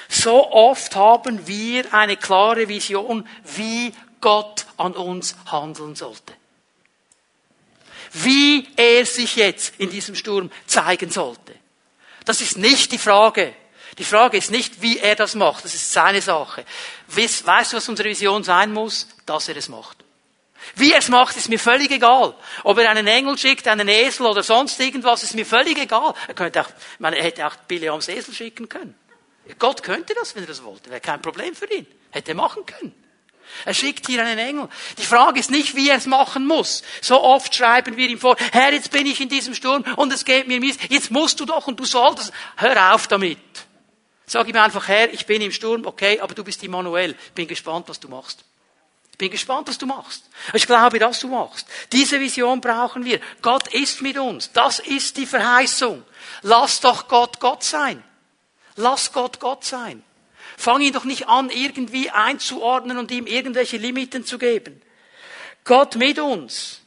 So 0.07 0.51
oft 0.51 0.95
haben 0.95 1.47
wir 1.47 1.91
eine 1.93 2.15
klare 2.15 2.67
Vision, 2.67 3.27
wie 3.43 3.91
Gott 4.21 4.67
an 4.77 4.93
uns 4.93 5.35
handeln 5.47 5.95
sollte. 5.95 6.34
Wie 8.13 8.67
er 8.75 9.05
sich 9.05 9.35
jetzt 9.35 9.75
in 9.77 9.89
diesem 9.89 10.15
Sturm 10.15 10.51
zeigen 10.65 11.09
sollte. 11.09 11.53
Das 12.25 12.41
ist 12.41 12.57
nicht 12.57 12.91
die 12.91 12.97
Frage. 12.97 13.53
Die 13.97 14.03
Frage 14.03 14.37
ist 14.37 14.51
nicht, 14.51 14.81
wie 14.81 14.99
er 14.99 15.15
das 15.15 15.35
macht. 15.35 15.63
Das 15.63 15.73
ist 15.73 15.91
seine 15.91 16.21
Sache. 16.21 16.65
Weißt 17.07 17.73
du, 17.73 17.77
was 17.77 17.89
unsere 17.89 18.09
Vision 18.09 18.43
sein 18.43 18.73
muss? 18.73 19.07
Dass 19.25 19.47
er 19.47 19.55
es 19.57 19.69
macht. 19.69 19.97
Wie 20.75 20.91
er 20.91 20.99
es 20.99 21.09
macht, 21.09 21.37
ist 21.37 21.49
mir 21.49 21.59
völlig 21.59 21.91
egal. 21.91 22.35
Ob 22.63 22.77
er 22.79 22.89
einen 22.89 23.07
Engel 23.07 23.37
schickt, 23.37 23.67
einen 23.67 23.87
Esel 23.87 24.25
oder 24.25 24.41
sonst 24.41 24.79
irgendwas, 24.79 25.23
ist 25.23 25.35
mir 25.35 25.45
völlig 25.45 25.77
egal. 25.77 26.13
Er 26.27 26.33
könnte 26.33 26.61
auch, 26.61 26.69
er 26.99 27.23
hätte 27.23 27.45
auch 27.45 27.55
Biliams 27.55 28.07
Esel 28.07 28.33
schicken 28.33 28.67
können. 28.67 28.95
Gott 29.59 29.83
könnte 29.83 30.15
das, 30.15 30.35
wenn 30.35 30.43
er 30.43 30.47
das 30.47 30.63
wollte. 30.63 30.89
Wäre 30.89 31.01
kein 31.01 31.21
Problem 31.21 31.55
für 31.55 31.71
ihn. 31.71 31.85
Hätte 32.09 32.31
er 32.31 32.35
machen 32.35 32.65
können. 32.65 32.93
Er 33.65 33.73
schickt 33.73 34.07
hier 34.07 34.23
einen 34.23 34.37
Engel. 34.37 34.69
Die 34.97 35.05
Frage 35.05 35.39
ist 35.39 35.51
nicht, 35.51 35.75
wie 35.75 35.89
er 35.89 35.97
es 35.97 36.05
machen 36.05 36.45
muss. 36.45 36.83
So 37.01 37.21
oft 37.21 37.53
schreiben 37.53 37.97
wir 37.97 38.09
ihm 38.09 38.19
vor, 38.19 38.35
Herr, 38.51 38.73
jetzt 38.73 38.91
bin 38.91 39.05
ich 39.05 39.21
in 39.21 39.29
diesem 39.29 39.53
Sturm 39.53 39.83
und 39.95 40.11
es 40.11 40.25
geht 40.25 40.47
mir 40.47 40.59
mies. 40.59 40.77
Jetzt 40.89 41.11
musst 41.11 41.39
du 41.39 41.45
doch 41.45 41.67
und 41.67 41.79
du 41.79 41.85
solltest. 41.85 42.31
Hör 42.57 42.93
auf 42.93 43.07
damit. 43.07 43.37
Sag 44.27 44.47
ihm 44.47 44.55
einfach, 44.57 44.87
Herr, 44.87 45.13
ich 45.13 45.25
bin 45.25 45.41
im 45.41 45.51
Sturm, 45.51 45.85
okay, 45.85 46.19
aber 46.19 46.33
du 46.33 46.43
bist 46.43 46.63
Immanuel. 46.63 47.15
Ich 47.27 47.33
bin 47.33 47.47
gespannt, 47.47 47.87
was 47.87 47.99
du 47.99 48.07
machst. 48.07 48.43
Ich 49.11 49.17
bin 49.17 49.31
gespannt, 49.31 49.67
was 49.69 49.77
du 49.77 49.85
machst. 49.85 50.25
Ich 50.53 50.67
glaube, 50.67 50.99
dass 50.99 51.19
du 51.19 51.29
machst. 51.29 51.67
Diese 51.93 52.19
Vision 52.19 52.59
brauchen 52.59 53.05
wir. 53.05 53.21
Gott 53.41 53.73
ist 53.73 54.01
mit 54.01 54.17
uns. 54.17 54.51
Das 54.51 54.79
ist 54.79 55.15
die 55.15 55.25
Verheißung. 55.25 56.03
Lass 56.41 56.81
doch 56.81 57.07
Gott 57.07 57.39
Gott 57.39 57.63
sein. 57.63 58.03
Lass 58.75 59.13
Gott 59.13 59.39
Gott 59.39 59.63
sein. 59.63 60.03
Fang 60.57 60.81
ihn 60.81 60.93
doch 60.93 61.03
nicht 61.03 61.27
an, 61.27 61.49
irgendwie 61.49 62.09
einzuordnen 62.09 62.97
und 62.97 63.11
ihm 63.11 63.27
irgendwelche 63.27 63.77
Limiten 63.77 64.25
zu 64.25 64.37
geben. 64.37 64.81
Gott 65.63 65.95
mit 65.95 66.19
uns. 66.19 66.81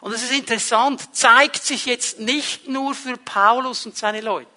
Und 0.00 0.12
es 0.12 0.22
ist 0.22 0.32
interessant, 0.32 1.14
zeigt 1.14 1.62
sich 1.62 1.86
jetzt 1.86 2.18
nicht 2.18 2.68
nur 2.68 2.94
für 2.94 3.16
Paulus 3.16 3.86
und 3.86 3.96
seine 3.96 4.20
Leute. 4.20 4.48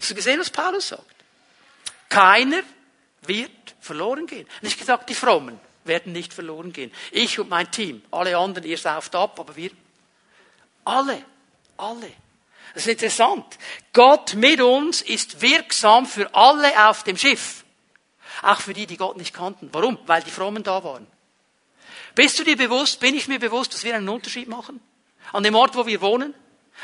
Hast 0.00 0.10
du 0.10 0.14
gesehen, 0.14 0.40
was 0.40 0.50
Paulus 0.50 0.88
sagt? 0.88 1.04
Keiner 2.08 2.62
wird 3.22 3.50
verloren 3.80 4.26
gehen. 4.26 4.48
Nicht 4.60 4.78
gesagt, 4.78 5.10
die 5.10 5.14
Frommen 5.14 5.60
werden 5.84 6.12
nicht 6.12 6.32
verloren 6.32 6.72
gehen. 6.72 6.92
Ich 7.10 7.38
und 7.38 7.48
mein 7.50 7.70
Team, 7.70 8.02
alle 8.10 8.36
anderen, 8.36 8.66
ihr 8.68 8.78
sauft 8.78 9.14
ab, 9.14 9.38
aber 9.38 9.54
wir, 9.56 9.70
alle, 10.84 11.22
alle. 11.76 12.12
Das 12.74 12.86
ist 12.86 12.92
interessant. 12.92 13.44
Gott 13.92 14.34
mit 14.34 14.60
uns 14.60 15.02
ist 15.02 15.42
wirksam 15.42 16.06
für 16.06 16.34
alle 16.34 16.88
auf 16.88 17.02
dem 17.04 17.16
Schiff. 17.16 17.64
Auch 18.42 18.60
für 18.60 18.72
die, 18.72 18.86
die 18.86 18.96
Gott 18.96 19.16
nicht 19.16 19.34
kannten. 19.34 19.68
Warum? 19.72 19.98
Weil 20.06 20.22
die 20.22 20.30
Frommen 20.30 20.62
da 20.62 20.82
waren. 20.82 21.06
Bist 22.14 22.38
du 22.38 22.44
dir 22.44 22.56
bewusst, 22.56 23.00
bin 23.00 23.14
ich 23.14 23.28
mir 23.28 23.38
bewusst, 23.38 23.74
dass 23.74 23.84
wir 23.84 23.94
einen 23.94 24.08
Unterschied 24.08 24.48
machen? 24.48 24.80
An 25.32 25.42
dem 25.42 25.54
Ort, 25.54 25.74
wo 25.76 25.86
wir 25.86 26.00
wohnen? 26.00 26.34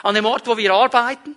An 0.03 0.15
dem 0.15 0.27
Ort, 0.27 0.47
wo 0.47 0.57
wir 0.57 0.73
arbeiten? 0.73 1.37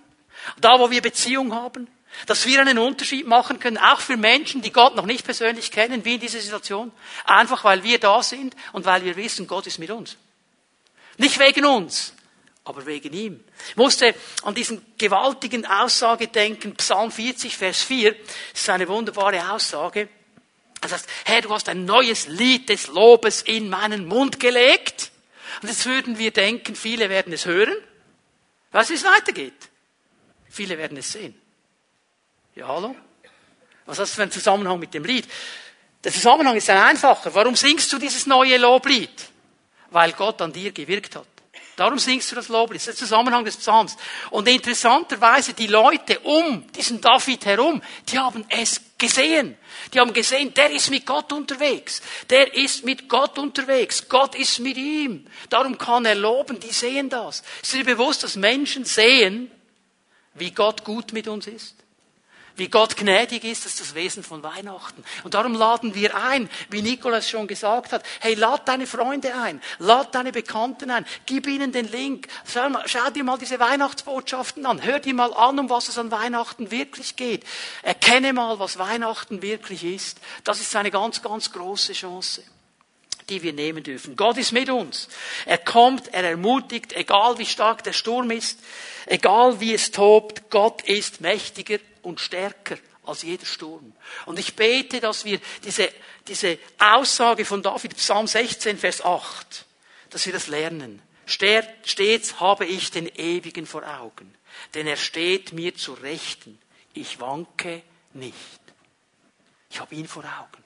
Da, 0.60 0.78
wo 0.78 0.90
wir 0.90 1.02
Beziehung 1.02 1.54
haben? 1.54 1.88
Dass 2.26 2.46
wir 2.46 2.60
einen 2.60 2.78
Unterschied 2.78 3.26
machen 3.26 3.58
können, 3.58 3.78
auch 3.78 4.00
für 4.00 4.16
Menschen, 4.16 4.60
die 4.60 4.72
Gott 4.72 4.96
noch 4.96 5.06
nicht 5.06 5.24
persönlich 5.24 5.70
kennen, 5.70 6.04
wie 6.04 6.14
in 6.14 6.20
dieser 6.20 6.40
Situation. 6.40 6.92
Einfach 7.24 7.64
weil 7.64 7.82
wir 7.84 7.98
da 7.98 8.22
sind 8.22 8.54
und 8.72 8.84
weil 8.84 9.04
wir 9.04 9.16
wissen, 9.16 9.46
Gott 9.46 9.66
ist 9.66 9.78
mit 9.78 9.90
uns. 9.90 10.16
Nicht 11.16 11.38
wegen 11.38 11.64
uns, 11.64 12.14
aber 12.64 12.86
wegen 12.86 13.12
ihm. 13.12 13.44
Ich 13.70 13.76
musste 13.76 14.14
an 14.42 14.54
diesen 14.54 14.84
gewaltigen 14.96 15.66
Aussage 15.66 16.28
denken, 16.28 16.74
Psalm 16.76 17.10
40, 17.10 17.56
Vers 17.56 17.82
4, 17.82 18.12
das 18.12 18.60
ist 18.60 18.70
eine 18.70 18.86
wunderbare 18.88 19.52
Aussage. 19.52 20.08
Das 20.80 20.92
heißt, 20.92 21.08
Herr, 21.24 21.40
du 21.42 21.50
hast 21.50 21.68
ein 21.68 21.84
neues 21.84 22.26
Lied 22.26 22.68
des 22.68 22.88
Lobes 22.88 23.42
in 23.42 23.68
meinen 23.68 24.06
Mund 24.06 24.40
gelegt. 24.40 25.10
Und 25.60 25.68
jetzt 25.68 25.86
würden 25.86 26.18
wir 26.18 26.30
denken, 26.30 26.74
viele 26.74 27.08
werden 27.08 27.32
es 27.32 27.46
hören. 27.46 27.76
Was 28.70 28.90
es 28.90 29.04
weitergeht? 29.04 29.70
Viele 30.48 30.78
werden 30.78 30.96
es 30.96 31.12
sehen. 31.12 31.40
Ja, 32.54 32.68
hallo? 32.68 32.96
Was 33.86 33.98
hast 33.98 34.12
du 34.12 34.16
für 34.16 34.22
einen 34.22 34.32
Zusammenhang 34.32 34.78
mit 34.78 34.94
dem 34.94 35.04
Lied? 35.04 35.26
Der 36.02 36.12
Zusammenhang 36.12 36.56
ist 36.56 36.68
ein 36.70 36.78
einfacher. 36.78 37.34
Warum 37.34 37.54
singst 37.54 37.92
du 37.92 37.98
dieses 37.98 38.26
neue 38.26 38.56
Loblied? 38.56 39.30
Weil 39.90 40.12
Gott 40.12 40.40
an 40.42 40.52
dir 40.52 40.72
gewirkt 40.72 41.16
hat. 41.16 41.26
Darum 41.82 41.98
singst 41.98 42.30
du 42.30 42.36
das 42.36 42.46
Loblied. 42.46 42.80
Das 42.80 42.86
ist 42.86 43.00
der 43.00 43.08
Zusammenhang 43.08 43.44
des 43.44 43.56
Psalms. 43.56 43.96
Und 44.30 44.46
interessanterweise, 44.46 45.52
die 45.52 45.66
Leute 45.66 46.20
um 46.20 46.64
diesen 46.70 47.00
David 47.00 47.44
herum, 47.44 47.82
die 48.08 48.20
haben 48.20 48.44
es 48.50 48.80
gesehen. 48.96 49.56
Die 49.92 49.98
haben 49.98 50.12
gesehen, 50.12 50.54
der 50.54 50.70
ist 50.70 50.90
mit 50.90 51.04
Gott 51.04 51.32
unterwegs. 51.32 52.00
Der 52.30 52.54
ist 52.54 52.84
mit 52.84 53.08
Gott 53.08 53.36
unterwegs. 53.36 54.08
Gott 54.08 54.36
ist 54.36 54.60
mit 54.60 54.76
ihm. 54.76 55.26
Darum 55.50 55.76
kann 55.76 56.04
er 56.04 56.14
loben. 56.14 56.60
Die 56.60 56.70
sehen 56.70 57.08
das. 57.08 57.42
Ist 57.60 57.74
dir 57.74 57.84
bewusst, 57.84 58.22
dass 58.22 58.36
Menschen 58.36 58.84
sehen, 58.84 59.50
wie 60.34 60.52
Gott 60.52 60.84
gut 60.84 61.12
mit 61.12 61.26
uns 61.26 61.48
ist? 61.48 61.81
Wie 62.56 62.68
Gott 62.68 62.96
gnädig 62.96 63.44
ist, 63.44 63.64
das 63.64 63.72
ist 63.74 63.80
das 63.80 63.94
Wesen 63.94 64.22
von 64.22 64.42
Weihnachten. 64.42 65.02
Und 65.24 65.34
darum 65.34 65.54
laden 65.54 65.94
wir 65.94 66.16
ein, 66.16 66.50
wie 66.70 66.82
Nikolas 66.82 67.28
schon 67.28 67.46
gesagt 67.46 67.92
hat, 67.92 68.04
hey, 68.20 68.34
lad 68.34 68.68
deine 68.68 68.86
Freunde 68.86 69.34
ein, 69.34 69.62
lad 69.78 70.14
deine 70.14 70.32
Bekannten 70.32 70.90
ein, 70.90 71.06
gib 71.26 71.46
ihnen 71.46 71.72
den 71.72 71.90
Link, 71.90 72.28
schau, 72.44 72.68
mal, 72.68 72.82
schau 72.86 73.10
dir 73.10 73.24
mal 73.24 73.38
diese 73.38 73.58
Weihnachtsbotschaften 73.58 74.66
an, 74.66 74.82
hör 74.82 75.00
dir 75.00 75.14
mal 75.14 75.32
an, 75.34 75.58
um 75.58 75.70
was 75.70 75.88
es 75.88 75.98
an 75.98 76.10
Weihnachten 76.10 76.70
wirklich 76.70 77.16
geht. 77.16 77.44
Erkenne 77.82 78.32
mal, 78.32 78.58
was 78.58 78.78
Weihnachten 78.78 79.42
wirklich 79.42 79.84
ist. 79.84 80.20
Das 80.44 80.60
ist 80.60 80.76
eine 80.76 80.90
ganz, 80.90 81.22
ganz 81.22 81.52
große 81.52 81.94
Chance 81.94 82.42
die 83.28 83.42
wir 83.42 83.52
nehmen 83.52 83.82
dürfen. 83.82 84.16
Gott 84.16 84.36
ist 84.38 84.52
mit 84.52 84.68
uns. 84.70 85.08
Er 85.46 85.58
kommt, 85.58 86.12
er 86.14 86.24
ermutigt, 86.24 86.92
egal 86.92 87.38
wie 87.38 87.46
stark 87.46 87.82
der 87.84 87.92
Sturm 87.92 88.30
ist, 88.30 88.58
egal 89.06 89.60
wie 89.60 89.74
es 89.74 89.90
tobt, 89.90 90.50
Gott 90.50 90.82
ist 90.82 91.20
mächtiger 91.20 91.78
und 92.02 92.20
stärker 92.20 92.76
als 93.04 93.22
jeder 93.22 93.46
Sturm. 93.46 93.92
Und 94.26 94.38
ich 94.38 94.54
bete, 94.54 95.00
dass 95.00 95.24
wir 95.24 95.40
diese, 95.64 95.90
diese 96.28 96.58
Aussage 96.78 97.44
von 97.44 97.62
David, 97.62 97.96
Psalm 97.96 98.26
16, 98.26 98.78
Vers 98.78 99.04
8, 99.04 99.66
dass 100.10 100.26
wir 100.26 100.32
das 100.32 100.46
lernen. 100.46 101.02
Stets 101.26 102.40
habe 102.40 102.66
ich 102.66 102.90
den 102.90 103.06
Ewigen 103.06 103.66
vor 103.66 103.86
Augen, 103.86 104.34
denn 104.74 104.86
er 104.86 104.96
steht 104.96 105.52
mir 105.52 105.74
zu 105.74 105.94
Rechten. 105.94 106.58
Ich 106.94 107.20
wanke 107.20 107.82
nicht. 108.12 108.36
Ich 109.70 109.80
habe 109.80 109.94
ihn 109.94 110.06
vor 110.06 110.24
Augen. 110.24 110.62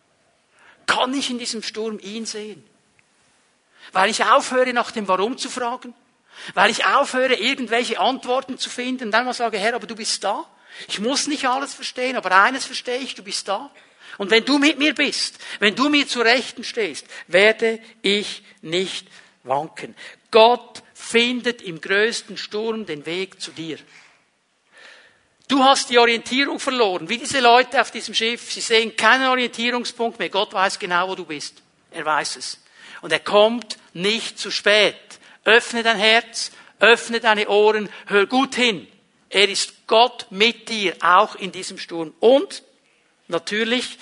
Kann 0.87 1.15
ich 1.15 1.31
in 1.31 1.39
diesem 1.39 1.63
Sturm 1.63 1.99
ihn 2.01 2.27
sehen? 2.27 2.65
Weil 3.93 4.11
ich 4.11 4.25
aufhöre, 4.25 4.73
nach 4.73 4.91
dem 4.91 5.09
Warum 5.09 5.39
zu 5.39 5.49
fragen? 5.49 5.95
Weil 6.55 6.71
ich 6.71 6.85
aufhöre, 6.85 7.35
irgendwelche 7.35 7.99
Antworten 7.99 8.59
zu 8.59 8.71
finden 8.71 9.11
dann 9.11 9.25
mal 9.25 9.33
sage, 9.33 9.59
Herr, 9.59 9.75
aber 9.75 9.87
du 9.87 9.95
bist 9.95 10.23
da? 10.23 10.45
Ich 10.89 11.01
muss 11.01 11.27
nicht 11.27 11.47
alles 11.47 11.75
verstehen, 11.75 12.17
aber 12.17 12.31
eines 12.33 12.67
verstehe 12.67 12.99
ich, 12.99 13.15
du 13.15 13.23
bist 13.23 13.49
da. 13.49 13.71
Und 14.19 14.31
wenn 14.31 14.45
du 14.45 14.59
mit 14.59 14.79
mir 14.79 14.95
bist, 14.95 15.39
wenn 15.59 15.75
du 15.75 15.89
mir 15.89 16.07
zu 16.07 16.21
Rechten 16.21 16.65
stehst, 16.65 17.07
werde 17.27 17.81
ich 18.03 18.43
nicht 18.63 19.09
wanken. 19.43 19.95
Gott 20.31 20.83
findet 20.95 21.63
im 21.63 21.81
größten 21.81 22.37
Sturm 22.37 22.87
den 22.87 23.07
Weg 23.07 23.41
zu 23.41 23.53
dir. 23.53 23.79
Du 25.49 25.63
hast 25.63 25.91
die 25.91 25.99
Orientierung 25.99 26.59
verloren, 26.59 27.09
wie 27.09 27.19
diese 27.19 27.39
Leute 27.39 27.81
auf 27.81 27.93
diesem 27.93 28.15
Schiff. 28.15 28.51
Sie 28.53 28.61
sehen 28.61 28.97
keinen 28.97 29.29
Orientierungspunkt 29.29 30.19
mehr. 30.19 30.29
Gott 30.29 30.53
weiß 30.53 30.79
genau, 30.79 31.09
wo 31.09 31.15
du 31.15 31.25
bist. 31.25 31.63
Er 31.93 32.05
weiß 32.05 32.37
es. 32.37 32.61
Und 33.01 33.13
er 33.13 33.21
kommt 33.21 33.79
nicht 33.93 34.39
zu 34.39 34.51
spät. 34.51 34.97
Öffne 35.45 35.85
dein 35.85 35.99
Herz, 35.99 36.51
öffne 36.81 37.21
deine 37.21 37.49
Ohren, 37.49 37.89
hör 38.07 38.27
gut 38.27 38.57
hin. 38.57 38.89
Er 39.31 39.49
ist 39.49 39.87
Gott 39.87 40.27
mit 40.31 40.69
dir, 40.69 40.97
auch 41.01 41.37
in 41.37 41.53
diesem 41.53 41.79
Sturm. 41.79 42.13
Und 42.19 42.65
natürlich, 43.29 43.99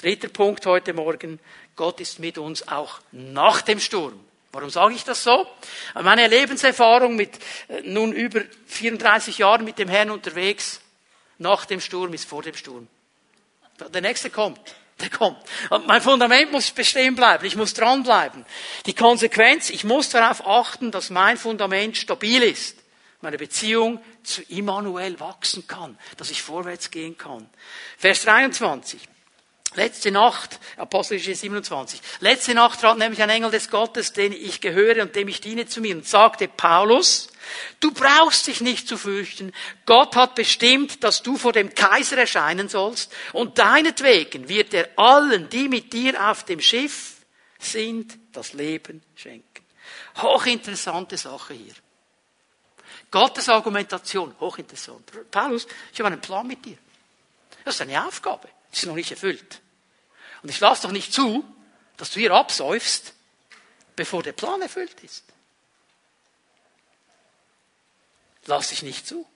dritter 0.00 0.28
Punkt 0.28 0.66
heute 0.66 0.94
Morgen, 0.94 1.38
Gott 1.76 2.00
ist 2.00 2.18
mit 2.18 2.38
uns 2.38 2.66
auch 2.66 2.98
nach 3.12 3.62
dem 3.62 3.78
Sturm. 3.78 4.18
Warum 4.50 4.70
sage 4.70 4.94
ich 4.94 5.04
das 5.04 5.22
so? 5.22 5.46
Meine 5.94 6.26
Lebenserfahrung 6.26 7.14
mit 7.14 7.38
äh, 7.68 7.82
nun 7.84 8.12
über 8.12 8.40
34 8.66 9.38
Jahren 9.38 9.64
mit 9.64 9.78
dem 9.78 9.88
Herrn 9.88 10.10
unterwegs, 10.10 10.80
nach 11.38 11.64
dem 11.64 11.80
Sturm 11.80 12.12
ist 12.14 12.28
vor 12.28 12.42
dem 12.42 12.54
Sturm. 12.54 12.88
Der 13.92 14.00
nächste 14.00 14.30
kommt. 14.30 14.60
Der 15.00 15.10
kommt. 15.10 15.38
Und 15.70 15.86
mein 15.86 16.02
Fundament 16.02 16.50
muss 16.50 16.70
bestehen 16.72 17.14
bleiben. 17.14 17.44
Ich 17.44 17.54
muss 17.54 17.74
dranbleiben. 17.74 18.44
Die 18.86 18.94
Konsequenz, 18.94 19.70
ich 19.70 19.84
muss 19.84 20.10
darauf 20.10 20.44
achten, 20.46 20.90
dass 20.90 21.10
mein 21.10 21.36
Fundament 21.36 21.96
stabil 21.96 22.42
ist. 22.42 22.76
Meine 23.20 23.38
Beziehung 23.38 24.02
zu 24.24 24.42
Immanuel 24.42 25.20
wachsen 25.20 25.66
kann. 25.68 25.96
Dass 26.16 26.30
ich 26.30 26.42
vorwärts 26.42 26.90
gehen 26.90 27.16
kann. 27.16 27.48
Vers 27.96 28.22
23. 28.22 29.00
Letzte 29.74 30.10
Nacht, 30.10 30.58
Apostelgeschichte 30.76 31.40
27. 31.40 32.00
Letzte 32.20 32.54
Nacht 32.54 32.80
trat 32.80 32.96
nämlich 32.96 33.22
ein 33.22 33.28
Engel 33.28 33.50
des 33.50 33.68
Gottes, 33.68 34.12
den 34.14 34.32
ich 34.32 34.60
gehöre 34.60 35.02
und 35.02 35.14
dem 35.14 35.28
ich 35.28 35.42
diene 35.42 35.66
zu 35.66 35.80
mir 35.82 35.94
und 35.94 36.06
sagte, 36.06 36.48
Paulus, 36.48 37.28
du 37.78 37.92
brauchst 37.92 38.46
dich 38.46 38.62
nicht 38.62 38.88
zu 38.88 38.96
fürchten. 38.96 39.52
Gott 39.84 40.16
hat 40.16 40.34
bestimmt, 40.34 41.04
dass 41.04 41.22
du 41.22 41.36
vor 41.36 41.52
dem 41.52 41.74
Kaiser 41.74 42.16
erscheinen 42.16 42.70
sollst 42.70 43.12
und 43.34 43.58
deinetwegen 43.58 44.48
wird 44.48 44.72
er 44.72 44.88
allen, 44.96 45.50
die 45.50 45.68
mit 45.68 45.92
dir 45.92 46.30
auf 46.30 46.44
dem 46.44 46.60
Schiff 46.60 47.16
sind, 47.58 48.18
das 48.32 48.54
Leben 48.54 49.02
schenken. 49.16 49.64
Hochinteressante 50.16 51.18
Sache 51.18 51.52
hier. 51.52 51.74
Gottes 53.10 53.48
Argumentation, 53.50 54.34
hochinteressant. 54.40 55.30
Paulus, 55.30 55.66
ich 55.92 56.00
habe 56.00 56.08
einen 56.08 56.20
Plan 56.20 56.46
mit 56.46 56.64
dir. 56.64 56.78
Das 57.64 57.74
ist 57.74 57.82
eine 57.82 58.06
Aufgabe 58.06 58.48
ist 58.82 58.86
noch 58.86 58.94
nicht 58.94 59.10
erfüllt. 59.10 59.60
Und 60.42 60.48
ich 60.48 60.60
lasse 60.60 60.82
doch 60.82 60.92
nicht 60.92 61.12
zu, 61.12 61.44
dass 61.96 62.10
du 62.10 62.20
hier 62.20 62.32
absäufst, 62.32 63.14
bevor 63.96 64.22
der 64.22 64.32
Plan 64.32 64.62
erfüllt 64.62 65.00
ist. 65.02 65.24
Lass 68.46 68.72
ich 68.72 68.82
nicht 68.82 69.06
zu. 69.06 69.26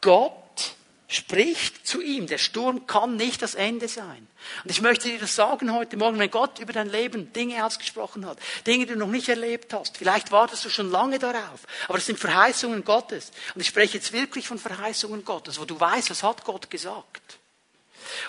Gott 0.00 0.74
spricht 1.08 1.86
zu 1.86 2.02
ihm. 2.02 2.26
Der 2.26 2.38
Sturm 2.38 2.86
kann 2.86 3.16
nicht 3.16 3.40
das 3.40 3.54
Ende 3.54 3.88
sein. 3.88 4.28
Und 4.62 4.70
ich 4.70 4.82
möchte 4.82 5.08
dir 5.08 5.18
das 5.18 5.34
sagen 5.34 5.72
heute 5.72 5.96
Morgen, 5.96 6.18
wenn 6.18 6.30
Gott 6.30 6.58
über 6.58 6.72
dein 6.72 6.90
Leben 6.90 7.32
Dinge 7.32 7.64
ausgesprochen 7.64 8.26
hat, 8.26 8.38
Dinge, 8.66 8.86
die 8.86 8.92
du 8.92 8.98
noch 8.98 9.08
nicht 9.08 9.28
erlebt 9.28 9.72
hast, 9.72 9.96
vielleicht 9.96 10.30
wartest 10.30 10.66
du 10.66 10.70
schon 10.70 10.90
lange 10.90 11.18
darauf, 11.18 11.66
aber 11.88 11.98
es 11.98 12.06
sind 12.06 12.18
Verheißungen 12.18 12.84
Gottes. 12.84 13.32
Und 13.54 13.62
ich 13.62 13.66
spreche 13.66 13.96
jetzt 13.96 14.12
wirklich 14.12 14.46
von 14.46 14.58
Verheißungen 14.58 15.24
Gottes, 15.24 15.58
wo 15.58 15.64
du 15.64 15.80
weißt, 15.80 16.10
was 16.10 16.22
hat 16.22 16.44
Gott 16.44 16.70
gesagt. 16.70 17.37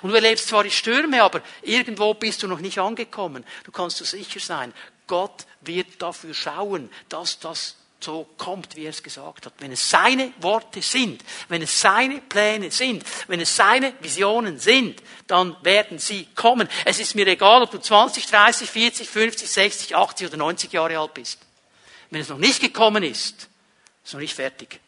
Und 0.01 0.09
du 0.09 0.15
erlebst 0.15 0.47
zwar 0.47 0.63
die 0.63 0.71
Stürme, 0.71 1.23
aber 1.23 1.41
irgendwo 1.61 2.13
bist 2.13 2.43
du 2.43 2.47
noch 2.47 2.59
nicht 2.59 2.79
angekommen. 2.79 3.45
Du 3.63 3.71
kannst 3.71 3.99
du 3.99 4.05
sicher 4.05 4.39
sein, 4.39 4.73
Gott 5.07 5.45
wird 5.61 6.01
dafür 6.01 6.33
schauen, 6.33 6.89
dass 7.09 7.39
das 7.39 7.75
so 7.99 8.27
kommt, 8.37 8.75
wie 8.75 8.85
er 8.85 8.91
es 8.91 9.03
gesagt 9.03 9.45
hat. 9.45 9.53
Wenn 9.59 9.71
es 9.71 9.89
seine 9.89 10.31
Worte 10.39 10.81
sind, 10.81 11.23
wenn 11.49 11.61
es 11.61 11.81
seine 11.81 12.21
Pläne 12.21 12.71
sind, 12.71 13.03
wenn 13.27 13.41
es 13.41 13.55
seine 13.55 13.93
Visionen 13.99 14.57
sind, 14.59 15.01
dann 15.27 15.55
werden 15.63 15.99
sie 15.99 16.27
kommen. 16.35 16.69
Es 16.85 16.99
ist 16.99 17.15
mir 17.15 17.27
egal, 17.27 17.61
ob 17.61 17.71
du 17.71 17.79
20, 17.79 18.25
30, 18.25 18.69
40, 18.69 19.09
50, 19.09 19.49
60, 19.49 19.95
80 19.95 20.27
oder 20.27 20.37
90 20.37 20.71
Jahre 20.71 20.97
alt 20.97 21.13
bist. 21.13 21.39
Wenn 22.09 22.21
es 22.21 22.29
noch 22.29 22.37
nicht 22.37 22.61
gekommen 22.61 23.03
ist, 23.03 23.41
ist 23.41 23.49
es 24.05 24.13
noch 24.13 24.21
nicht 24.21 24.33
fertig. 24.33 24.79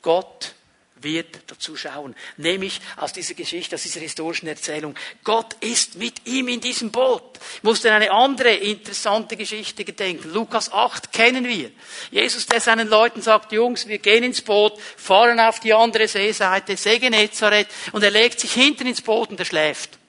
Gott 0.00 0.54
wird 1.02 1.40
dazu 1.46 1.76
schauen. 1.76 2.14
Nämlich 2.36 2.80
aus 2.96 3.12
dieser 3.12 3.34
Geschichte, 3.34 3.76
aus 3.76 3.82
dieser 3.82 4.00
historischen 4.00 4.46
Erzählung. 4.46 4.94
Gott 5.24 5.54
ist 5.60 5.96
mit 5.96 6.26
ihm 6.26 6.48
in 6.48 6.60
diesem 6.60 6.90
Boot. 6.90 7.22
Ich 7.56 7.62
musste 7.62 7.90
an 7.90 8.02
eine 8.02 8.10
andere 8.10 8.54
interessante 8.54 9.36
Geschichte 9.36 9.84
gedenken. 9.84 10.32
Lukas 10.32 10.72
8 10.72 11.12
kennen 11.12 11.46
wir. 11.46 11.70
Jesus, 12.10 12.46
der 12.46 12.60
seinen 12.60 12.88
Leuten 12.88 13.22
sagt, 13.22 13.52
Jungs, 13.52 13.88
wir 13.88 13.98
gehen 13.98 14.24
ins 14.24 14.42
Boot, 14.42 14.80
fahren 14.96 15.40
auf 15.40 15.60
die 15.60 15.74
andere 15.74 16.08
Seeseite, 16.08 16.76
See 16.76 16.98
Genezareth, 16.98 17.68
und 17.92 18.02
er 18.02 18.10
legt 18.10 18.40
sich 18.40 18.52
hinten 18.52 18.86
ins 18.86 19.02
Boot 19.02 19.30
und 19.30 19.38
er 19.38 19.46
schläft. 19.46 20.01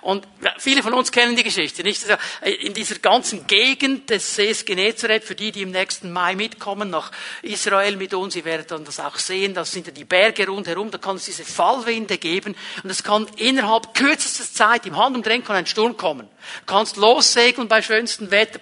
Und 0.00 0.26
viele 0.58 0.82
von 0.82 0.94
uns 0.94 1.12
kennen 1.12 1.36
die 1.36 1.42
Geschichte, 1.42 1.82
nicht? 1.82 2.08
Also, 2.08 2.20
in 2.60 2.74
dieser 2.74 2.98
ganzen 2.98 3.46
Gegend 3.46 4.10
des 4.10 4.36
Sees 4.36 4.64
Genezareth, 4.64 5.24
für 5.24 5.34
die, 5.34 5.52
die 5.52 5.62
im 5.62 5.70
nächsten 5.70 6.12
Mai 6.12 6.34
mitkommen 6.34 6.90
nach 6.90 7.10
Israel 7.42 7.96
mit 7.96 8.14
uns, 8.14 8.36
ihr 8.36 8.44
werdet 8.44 8.70
dann 8.70 8.84
das 8.84 9.00
auch 9.00 9.16
sehen, 9.16 9.54
das 9.54 9.72
sind 9.72 9.86
ja 9.86 9.92
die 9.92 10.04
Berge 10.04 10.46
rundherum, 10.46 10.90
da 10.90 10.98
kann 10.98 11.16
es 11.16 11.24
diese 11.24 11.44
Fallwinde 11.44 12.18
geben 12.18 12.54
und 12.82 12.90
es 12.90 13.02
kann 13.02 13.26
innerhalb 13.36 13.94
kürzester 13.94 14.44
Zeit, 14.44 14.86
im 14.86 14.96
Handumdrehen 14.96 15.44
kann 15.44 15.56
ein 15.56 15.66
Sturm 15.66 15.96
kommen. 15.96 16.28
Du 16.66 16.74
kannst 16.74 16.96
lossegeln 16.96 17.68
bei 17.68 17.82
schönstem 17.82 18.30
Wetter, 18.30 18.60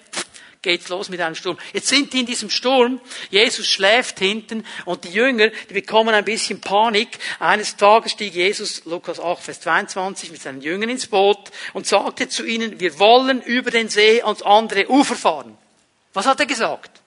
geht's 0.67 0.89
los 0.89 1.07
mit 1.07 1.21
einem 1.21 1.33
Sturm. 1.33 1.57
Jetzt 1.71 1.87
sind 1.87 2.11
die 2.11 2.19
in 2.19 2.25
diesem 2.25 2.49
Sturm, 2.49 2.99
Jesus 3.29 3.67
schläft 3.67 4.19
hinten 4.19 4.65
und 4.83 5.05
die 5.05 5.11
Jünger, 5.11 5.47
die 5.69 5.73
bekommen 5.73 6.13
ein 6.13 6.25
bisschen 6.25 6.59
Panik. 6.59 7.19
Eines 7.39 7.77
Tages 7.77 8.11
stieg 8.11 8.33
Jesus, 8.33 8.83
Lukas 8.83 9.17
8, 9.17 9.41
Vers 9.41 9.61
22, 9.61 10.29
mit 10.29 10.41
seinen 10.41 10.61
Jüngern 10.61 10.89
ins 10.89 11.07
Boot 11.07 11.39
und 11.71 11.87
sagte 11.87 12.27
zu 12.27 12.45
ihnen, 12.45 12.81
wir 12.81 12.99
wollen 12.99 13.41
über 13.41 13.71
den 13.71 13.87
See 13.87 14.21
ans 14.21 14.41
andere 14.41 14.89
Ufer 14.89 15.15
fahren. 15.15 15.57
Was 16.11 16.25
hat 16.25 16.41
er 16.41 16.45
gesagt? 16.45 16.99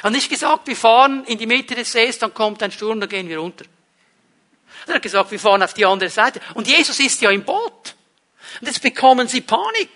Er 0.00 0.04
hat 0.04 0.12
nicht 0.12 0.30
gesagt, 0.30 0.66
wir 0.66 0.76
fahren 0.76 1.24
in 1.26 1.38
die 1.38 1.46
Mitte 1.46 1.76
des 1.76 1.92
Sees, 1.92 2.18
dann 2.18 2.34
kommt 2.34 2.60
ein 2.64 2.72
Sturm, 2.72 2.98
dann 2.98 3.08
gehen 3.08 3.28
wir 3.28 3.40
unter. 3.40 3.66
Er 4.88 4.94
hat 4.94 5.02
gesagt, 5.02 5.30
wir 5.30 5.38
fahren 5.38 5.62
auf 5.62 5.74
die 5.74 5.86
andere 5.86 6.10
Seite. 6.10 6.40
Und 6.54 6.66
Jesus 6.66 6.98
ist 6.98 7.20
ja 7.22 7.30
im 7.30 7.44
Boot. 7.44 7.94
Und 8.60 8.66
jetzt 8.66 8.82
bekommen 8.82 9.26
sie 9.26 9.40
Panik. 9.40 9.88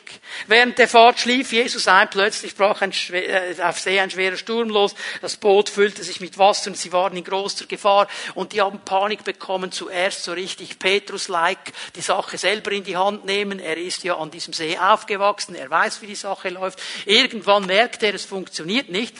Während 0.46 0.78
der 0.78 0.88
Fahrt 0.88 1.20
schlief 1.20 1.52
Jesus 1.52 1.86
ein, 1.86 2.08
plötzlich 2.08 2.54
brach 2.54 2.80
ein, 2.80 2.92
äh, 3.12 3.54
auf 3.62 3.78
See 3.78 4.00
ein 4.00 4.10
schwerer 4.10 4.38
Sturm 4.38 4.70
los, 4.70 4.94
das 5.20 5.36
Boot 5.36 5.68
füllte 5.68 6.02
sich 6.02 6.20
mit 6.20 6.38
Wasser 6.38 6.70
und 6.70 6.76
sie 6.76 6.90
waren 6.90 7.14
in 7.14 7.24
großer 7.24 7.66
Gefahr 7.66 8.08
und 8.34 8.52
die 8.52 8.62
haben 8.62 8.80
Panik 8.80 9.22
bekommen, 9.22 9.70
zuerst 9.70 10.24
so 10.24 10.32
richtig 10.32 10.78
Petrus-like 10.78 11.72
die 11.94 12.00
Sache 12.00 12.38
selber 12.38 12.72
in 12.72 12.84
die 12.84 12.96
Hand 12.96 13.26
nehmen, 13.26 13.58
er 13.58 13.76
ist 13.76 14.02
ja 14.02 14.16
an 14.16 14.30
diesem 14.30 14.54
See 14.54 14.78
aufgewachsen, 14.78 15.54
er 15.54 15.68
weiß, 15.68 16.00
wie 16.00 16.06
die 16.06 16.14
Sache 16.14 16.48
läuft. 16.48 16.80
Irgendwann 17.04 17.66
merkt 17.66 18.02
er, 18.02 18.14
es 18.14 18.24
funktioniert 18.24 18.88
nicht, 18.88 19.14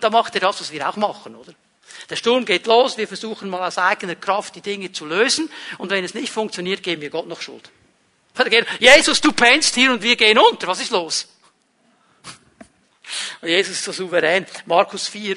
da 0.00 0.10
macht 0.10 0.34
er 0.34 0.40
das, 0.40 0.60
was 0.60 0.72
wir 0.72 0.88
auch 0.88 0.96
machen, 0.96 1.36
oder? 1.36 1.52
Der 2.10 2.16
Sturm 2.16 2.44
geht 2.44 2.66
los, 2.66 2.98
wir 2.98 3.06
versuchen 3.06 3.48
mal 3.48 3.66
aus 3.66 3.78
eigener 3.78 4.16
Kraft 4.16 4.56
die 4.56 4.60
Dinge 4.60 4.90
zu 4.90 5.06
lösen 5.06 5.50
und 5.78 5.90
wenn 5.90 6.04
es 6.04 6.14
nicht 6.14 6.32
funktioniert, 6.32 6.82
geben 6.82 7.00
wir 7.00 7.10
Gott 7.10 7.28
noch 7.28 7.40
Schuld. 7.40 7.70
Jesus, 8.78 9.20
du 9.20 9.32
pennst 9.32 9.74
hier 9.74 9.92
und 9.92 10.02
wir 10.02 10.16
gehen 10.16 10.38
unter. 10.38 10.66
Was 10.66 10.80
ist 10.80 10.90
los? 10.90 11.28
Und 13.40 13.48
Jesus 13.48 13.74
ist 13.74 13.84
so 13.84 13.92
souverän. 13.92 14.46
Markus 14.66 15.08
4 15.08 15.36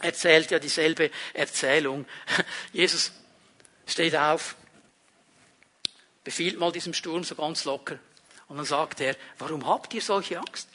erzählt 0.00 0.50
ja 0.50 0.58
dieselbe 0.58 1.10
Erzählung. 1.34 2.06
Jesus 2.72 3.12
steht 3.86 4.16
auf, 4.16 4.56
befiehlt 6.24 6.58
mal 6.58 6.72
diesem 6.72 6.94
Sturm 6.94 7.24
so 7.24 7.34
ganz 7.34 7.64
locker. 7.64 7.98
Und 8.48 8.56
dann 8.56 8.66
sagt 8.66 9.00
er, 9.00 9.16
warum 9.38 9.66
habt 9.66 9.92
ihr 9.94 10.02
solche 10.02 10.38
Angst? 10.38 10.68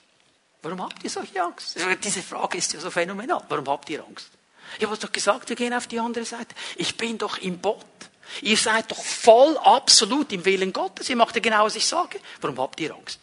Warum 0.62 0.82
habt 0.82 1.04
ihr 1.04 1.10
solche 1.10 1.41
Angst? 1.41 1.78
Diese 2.04 2.22
Frage 2.22 2.58
ist 2.58 2.74
ja 2.74 2.80
so 2.80 2.91
phänomenal. 2.91 3.43
Warum 3.49 3.68
habt 3.68 3.89
ihr 3.89 4.04
Angst? 4.04 4.30
Ich 4.78 4.86
habe 4.86 4.97
doch 4.97 5.12
gesagt, 5.12 5.49
wir 5.49 5.56
gehen 5.56 5.74
auf 5.74 5.88
die 5.88 5.99
andere 5.99 6.26
Seite. 6.26 6.56
Ich 6.76 6.95
bin 6.97 7.18
doch 7.18 7.38
im 7.39 7.60
Boot. 7.60 7.86
Ihr 8.41 8.57
seid 8.57 8.89
doch 8.91 9.03
voll 9.03 9.57
absolut 9.57 10.32
im 10.32 10.45
Willen 10.45 10.73
Gottes. 10.73 11.09
Ihr 11.09 11.15
macht 11.15 11.36
ja 11.36 11.41
genau, 11.41 11.65
was 11.65 11.75
ich 11.75 11.86
sage. 11.86 12.19
Warum 12.39 12.59
habt 12.59 12.79
ihr 12.79 12.93
Angst? 12.93 13.19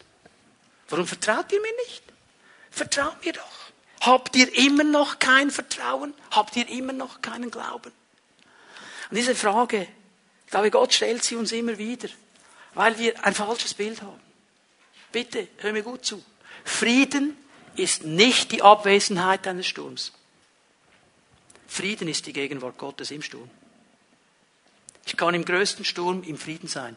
Warum 0.88 1.06
vertraut 1.06 1.50
ihr 1.52 1.60
mir 1.60 1.72
nicht? 1.86 2.02
Vertraut 2.70 3.24
mir 3.24 3.32
doch. 3.32 3.58
Habt 4.00 4.36
ihr 4.36 4.52
immer 4.56 4.84
noch 4.84 5.18
kein 5.18 5.50
Vertrauen? 5.50 6.14
Habt 6.30 6.56
ihr 6.56 6.68
immer 6.68 6.92
noch 6.92 7.20
keinen 7.20 7.50
Glauben? 7.50 7.92
Und 9.10 9.16
diese 9.16 9.34
Frage, 9.34 9.88
ich 10.44 10.50
glaube, 10.50 10.70
Gott 10.70 10.92
stellt 10.92 11.24
sie 11.24 11.36
uns 11.36 11.52
immer 11.52 11.78
wieder, 11.78 12.08
weil 12.74 12.98
wir 12.98 13.24
ein 13.24 13.34
falsches 13.34 13.74
Bild 13.74 14.02
haben. 14.02 14.20
Bitte, 15.10 15.48
hör 15.58 15.72
mir 15.72 15.82
gut 15.82 16.04
zu. 16.04 16.22
Frieden 16.64 17.36
ist 17.76 18.04
nicht 18.04 18.52
die 18.52 18.62
Abwesenheit 18.62 19.46
eines 19.46 19.66
Sturms. 19.66 20.12
Frieden 21.66 22.08
ist 22.08 22.26
die 22.26 22.32
Gegenwart 22.32 22.78
Gottes 22.78 23.10
im 23.10 23.22
Sturm. 23.22 23.50
Ich 25.08 25.16
kann 25.16 25.34
im 25.34 25.44
größten 25.44 25.84
Sturm 25.84 26.22
im 26.22 26.36
Frieden 26.36 26.68
sein, 26.68 26.96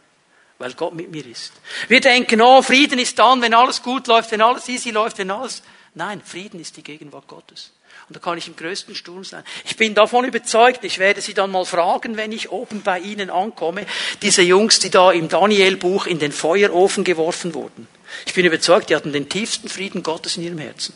weil 0.58 0.74
Gott 0.74 0.94
mit 0.94 1.12
mir 1.12 1.26
ist. 1.26 1.54
Wir 1.88 2.02
denken, 2.02 2.42
oh, 2.42 2.62
Frieden 2.62 3.00
ist 3.00 3.18
dann, 3.18 3.42
wenn 3.42 3.54
alles 3.54 3.82
gut 3.82 4.08
läuft, 4.08 4.32
wenn 4.32 4.42
alles 4.42 4.68
easy 4.68 4.92
läuft, 4.92 5.18
wenn 5.18 5.32
alles. 5.32 5.64
Nein, 5.96 6.22
Frieden 6.24 6.60
ist 6.60 6.76
die 6.76 6.84
Gegenwart 6.84 7.28
Gottes. 7.28 7.72
Und 8.10 8.16
da 8.16 8.20
kann 8.20 8.38
ich 8.38 8.48
im 8.48 8.58
größten 8.58 8.94
Sturm 8.96 9.24
sein. 9.24 9.46
Ich 9.64 9.78
bin 9.78 9.96
davon 9.96 10.26
überzeugt, 10.26 10.84
ich 10.84 11.00
werde 11.00 11.22
Sie 11.22 11.34
dann 11.34 11.52
mal 11.52 11.66
fragen, 11.66 12.18
wenn 12.18 12.34
ich 12.34 12.52
oben 12.52 12.82
bei 12.82 13.00
Ihnen 13.00 13.30
ankomme, 13.30 13.86
diese 14.22 14.42
Jungs, 14.42 14.80
die 14.80 14.90
da 14.90 15.12
im 15.12 15.30
Daniel-Buch 15.30 16.08
in 16.08 16.20
den 16.20 16.34
Feuerofen 16.34 17.06
geworfen 17.06 17.54
wurden. 17.54 17.88
Ich 18.26 18.34
bin 18.34 18.46
überzeugt, 18.46 18.90
die 18.90 18.96
hatten 18.98 19.14
den 19.14 19.30
tiefsten 19.30 19.70
Frieden 19.70 20.04
Gottes 20.04 20.36
in 20.36 20.44
ihrem 20.44 20.58
Herzen. 20.58 20.94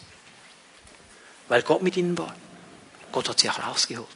Weil 1.47 1.61
Gott 1.61 1.82
mit 1.82 1.95
ihnen 1.95 2.18
war. 2.18 2.36
Gott 3.13 3.30
hat 3.30 3.39
sie 3.39 3.49
auch 3.49 3.66
rausgeholt. 3.66 4.07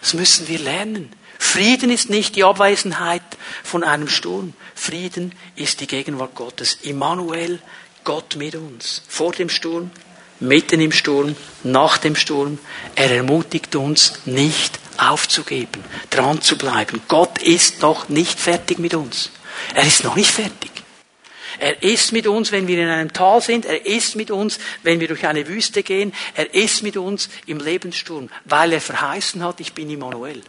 Das 0.00 0.14
müssen 0.14 0.48
wir 0.48 0.58
lernen. 0.58 1.14
Frieden 1.52 1.90
ist 1.90 2.08
nicht 2.08 2.34
die 2.36 2.44
Abwesenheit 2.44 3.20
von 3.62 3.84
einem 3.84 4.08
Sturm. 4.08 4.54
Frieden 4.74 5.34
ist 5.54 5.82
die 5.82 5.86
Gegenwart 5.86 6.34
Gottes. 6.34 6.78
Immanuel, 6.80 7.58
Gott 8.04 8.36
mit 8.36 8.54
uns. 8.54 9.02
Vor 9.06 9.32
dem 9.32 9.50
Sturm, 9.50 9.90
mitten 10.40 10.80
im 10.80 10.92
Sturm, 10.92 11.36
nach 11.62 11.98
dem 11.98 12.16
Sturm. 12.16 12.58
Er 12.94 13.10
ermutigt 13.14 13.76
uns 13.76 14.20
nicht 14.24 14.78
aufzugeben, 14.96 15.84
dran 16.08 16.40
zu 16.40 16.56
bleiben. 16.56 17.02
Gott 17.06 17.42
ist 17.42 17.82
noch 17.82 18.08
nicht 18.08 18.40
fertig 18.40 18.78
mit 18.78 18.94
uns. 18.94 19.30
Er 19.74 19.86
ist 19.86 20.04
noch 20.04 20.16
nicht 20.16 20.30
fertig. 20.30 20.70
Er 21.58 21.82
ist 21.82 22.12
mit 22.12 22.26
uns, 22.26 22.50
wenn 22.50 22.66
wir 22.66 22.82
in 22.82 22.88
einem 22.88 23.12
Tal 23.12 23.42
sind. 23.42 23.66
Er 23.66 23.84
ist 23.84 24.16
mit 24.16 24.30
uns, 24.30 24.58
wenn 24.84 25.00
wir 25.00 25.08
durch 25.08 25.26
eine 25.26 25.46
Wüste 25.46 25.82
gehen. 25.82 26.14
Er 26.34 26.54
ist 26.54 26.82
mit 26.82 26.96
uns 26.96 27.28
im 27.44 27.58
Lebenssturm, 27.58 28.30
weil 28.46 28.72
er 28.72 28.80
verheißen 28.80 29.44
hat, 29.44 29.60
ich 29.60 29.74
bin 29.74 29.90
Immanuel. 29.90 30.40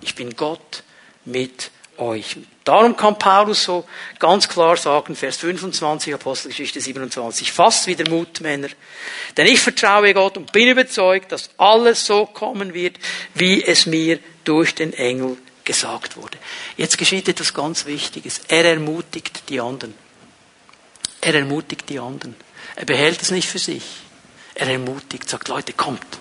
Ich 0.00 0.14
bin 0.14 0.34
Gott 0.36 0.82
mit 1.24 1.70
euch. 2.00 2.36
Darum 2.64 2.96
kann 2.96 3.18
Paulus 3.18 3.64
so 3.64 3.84
ganz 4.18 4.48
klar 4.48 4.76
sagen, 4.76 5.14
Vers 5.14 5.36
25, 5.38 6.14
Apostelgeschichte 6.14 6.80
27, 6.80 7.52
fast 7.52 7.86
wieder 7.86 8.08
Mut, 8.08 8.40
Männer. 8.40 8.68
Denn 9.36 9.46
ich 9.46 9.60
vertraue 9.60 10.14
Gott 10.14 10.36
und 10.36 10.52
bin 10.52 10.68
überzeugt, 10.68 11.32
dass 11.32 11.50
alles 11.58 12.06
so 12.06 12.26
kommen 12.26 12.74
wird, 12.74 12.96
wie 13.34 13.62
es 13.62 13.86
mir 13.86 14.18
durch 14.44 14.74
den 14.74 14.92
Engel 14.92 15.36
gesagt 15.64 16.16
wurde. 16.16 16.38
Jetzt 16.76 16.98
geschieht 16.98 17.28
etwas 17.28 17.54
ganz 17.54 17.86
Wichtiges. 17.86 18.40
Er 18.48 18.64
ermutigt 18.64 19.42
die 19.48 19.60
anderen. 19.60 19.94
Er 21.20 21.34
ermutigt 21.34 21.88
die 21.88 21.98
anderen. 21.98 22.34
Er 22.76 22.86
behält 22.86 23.20
es 23.20 23.30
nicht 23.30 23.48
für 23.48 23.58
sich. 23.58 23.84
Er 24.54 24.68
ermutigt, 24.68 25.28
sagt, 25.28 25.48
Leute, 25.48 25.72
kommt. 25.72 26.18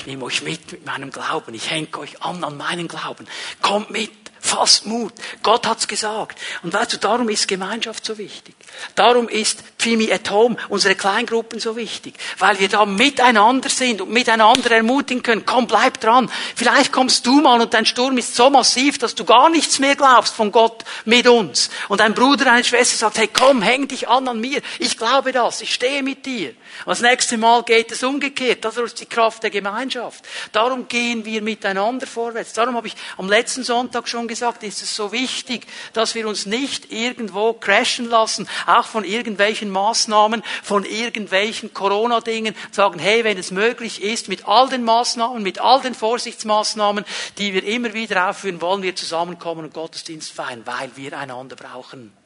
Ich 0.00 0.06
nehme 0.06 0.24
euch 0.24 0.40
mit 0.40 0.72
mit 0.72 0.86
meinem 0.86 1.10
Glauben. 1.10 1.52
Ich 1.52 1.70
hänge 1.70 1.98
euch 1.98 2.22
an 2.22 2.42
an 2.42 2.56
meinen 2.56 2.88
Glauben. 2.88 3.28
Kommt 3.60 3.90
mit. 3.90 4.10
Fasst 4.42 4.86
Mut. 4.86 5.12
Gott 5.42 5.66
hat's 5.66 5.86
gesagt. 5.86 6.38
Und 6.62 6.72
weißt 6.72 6.94
du, 6.94 6.96
darum 6.96 7.28
ist 7.28 7.46
Gemeinschaft 7.46 8.06
so 8.06 8.16
wichtig. 8.16 8.54
Darum 8.94 9.28
ist 9.28 9.62
Pfimi 9.78 10.10
at 10.10 10.30
Home, 10.30 10.56
unsere 10.70 10.94
Kleingruppen 10.94 11.60
so 11.60 11.76
wichtig. 11.76 12.14
Weil 12.38 12.58
wir 12.58 12.70
da 12.70 12.86
miteinander 12.86 13.68
sind 13.68 14.00
und 14.00 14.10
miteinander 14.10 14.70
ermutigen 14.70 15.22
können. 15.22 15.44
Komm, 15.44 15.66
bleib 15.66 16.00
dran. 16.00 16.30
Vielleicht 16.56 16.90
kommst 16.90 17.26
du 17.26 17.42
mal 17.42 17.60
und 17.60 17.74
dein 17.74 17.84
Sturm 17.84 18.16
ist 18.16 18.34
so 18.34 18.48
massiv, 18.48 18.96
dass 18.96 19.14
du 19.14 19.26
gar 19.26 19.50
nichts 19.50 19.78
mehr 19.78 19.94
glaubst 19.94 20.34
von 20.34 20.50
Gott 20.50 20.84
mit 21.04 21.28
uns. 21.28 21.68
Und 21.88 22.00
ein 22.00 22.14
Bruder, 22.14 22.50
eine 22.50 22.64
Schwester 22.64 22.96
sagt, 22.96 23.18
hey, 23.18 23.28
komm, 23.30 23.60
häng 23.60 23.88
dich 23.88 24.08
an 24.08 24.26
an 24.26 24.40
mir. 24.40 24.62
Ich 24.78 24.96
glaube 24.96 25.32
das. 25.32 25.60
Ich 25.60 25.74
stehe 25.74 26.02
mit 26.02 26.24
dir. 26.24 26.54
Und 26.84 26.90
das 26.90 27.00
nächste 27.00 27.36
Mal 27.36 27.62
geht 27.62 27.92
es 27.92 28.02
umgekehrt. 28.02 28.64
Das 28.64 28.76
ist 28.76 29.00
die 29.00 29.06
Kraft 29.06 29.42
der 29.42 29.50
Gemeinschaft. 29.50 30.24
Darum 30.52 30.88
gehen 30.88 31.24
wir 31.24 31.42
miteinander 31.42 32.06
vorwärts. 32.06 32.52
Darum 32.52 32.76
habe 32.76 32.86
ich 32.86 32.94
am 33.16 33.28
letzten 33.28 33.64
Sonntag 33.64 34.08
schon 34.08 34.28
gesagt, 34.28 34.62
ist 34.62 34.82
es 34.82 34.94
so 34.94 35.12
wichtig, 35.12 35.66
dass 35.92 36.14
wir 36.14 36.26
uns 36.28 36.46
nicht 36.46 36.92
irgendwo 36.92 37.52
crashen 37.52 38.08
lassen, 38.08 38.48
auch 38.66 38.86
von 38.86 39.04
irgendwelchen 39.04 39.70
Maßnahmen, 39.70 40.42
von 40.62 40.84
irgendwelchen 40.84 41.74
Corona-Dingen, 41.74 42.54
sagen, 42.70 42.98
hey, 42.98 43.24
wenn 43.24 43.38
es 43.38 43.50
möglich 43.50 44.02
ist, 44.02 44.28
mit 44.28 44.46
all 44.46 44.68
den 44.68 44.84
Maßnahmen, 44.84 45.42
mit 45.42 45.60
all 45.60 45.80
den 45.80 45.94
Vorsichtsmaßnahmen, 45.94 47.04
die 47.38 47.54
wir 47.54 47.64
immer 47.64 47.92
wieder 47.94 48.30
aufführen, 48.30 48.60
wollen 48.60 48.82
wir 48.82 48.96
zusammenkommen 48.96 49.64
und 49.64 49.74
Gottesdienst 49.74 50.32
feiern, 50.32 50.62
weil 50.64 50.90
wir 50.96 51.18
einander 51.18 51.56
brauchen 51.56 52.19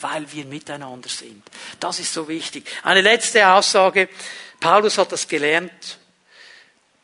weil 0.00 0.30
wir 0.32 0.44
miteinander 0.44 1.08
sind. 1.08 1.42
Das 1.80 1.98
ist 2.00 2.12
so 2.12 2.28
wichtig. 2.28 2.66
Eine 2.82 3.00
letzte 3.00 3.48
Aussage. 3.48 4.08
Paulus 4.60 4.98
hat 4.98 5.12
das 5.12 5.26
gelernt. 5.26 5.98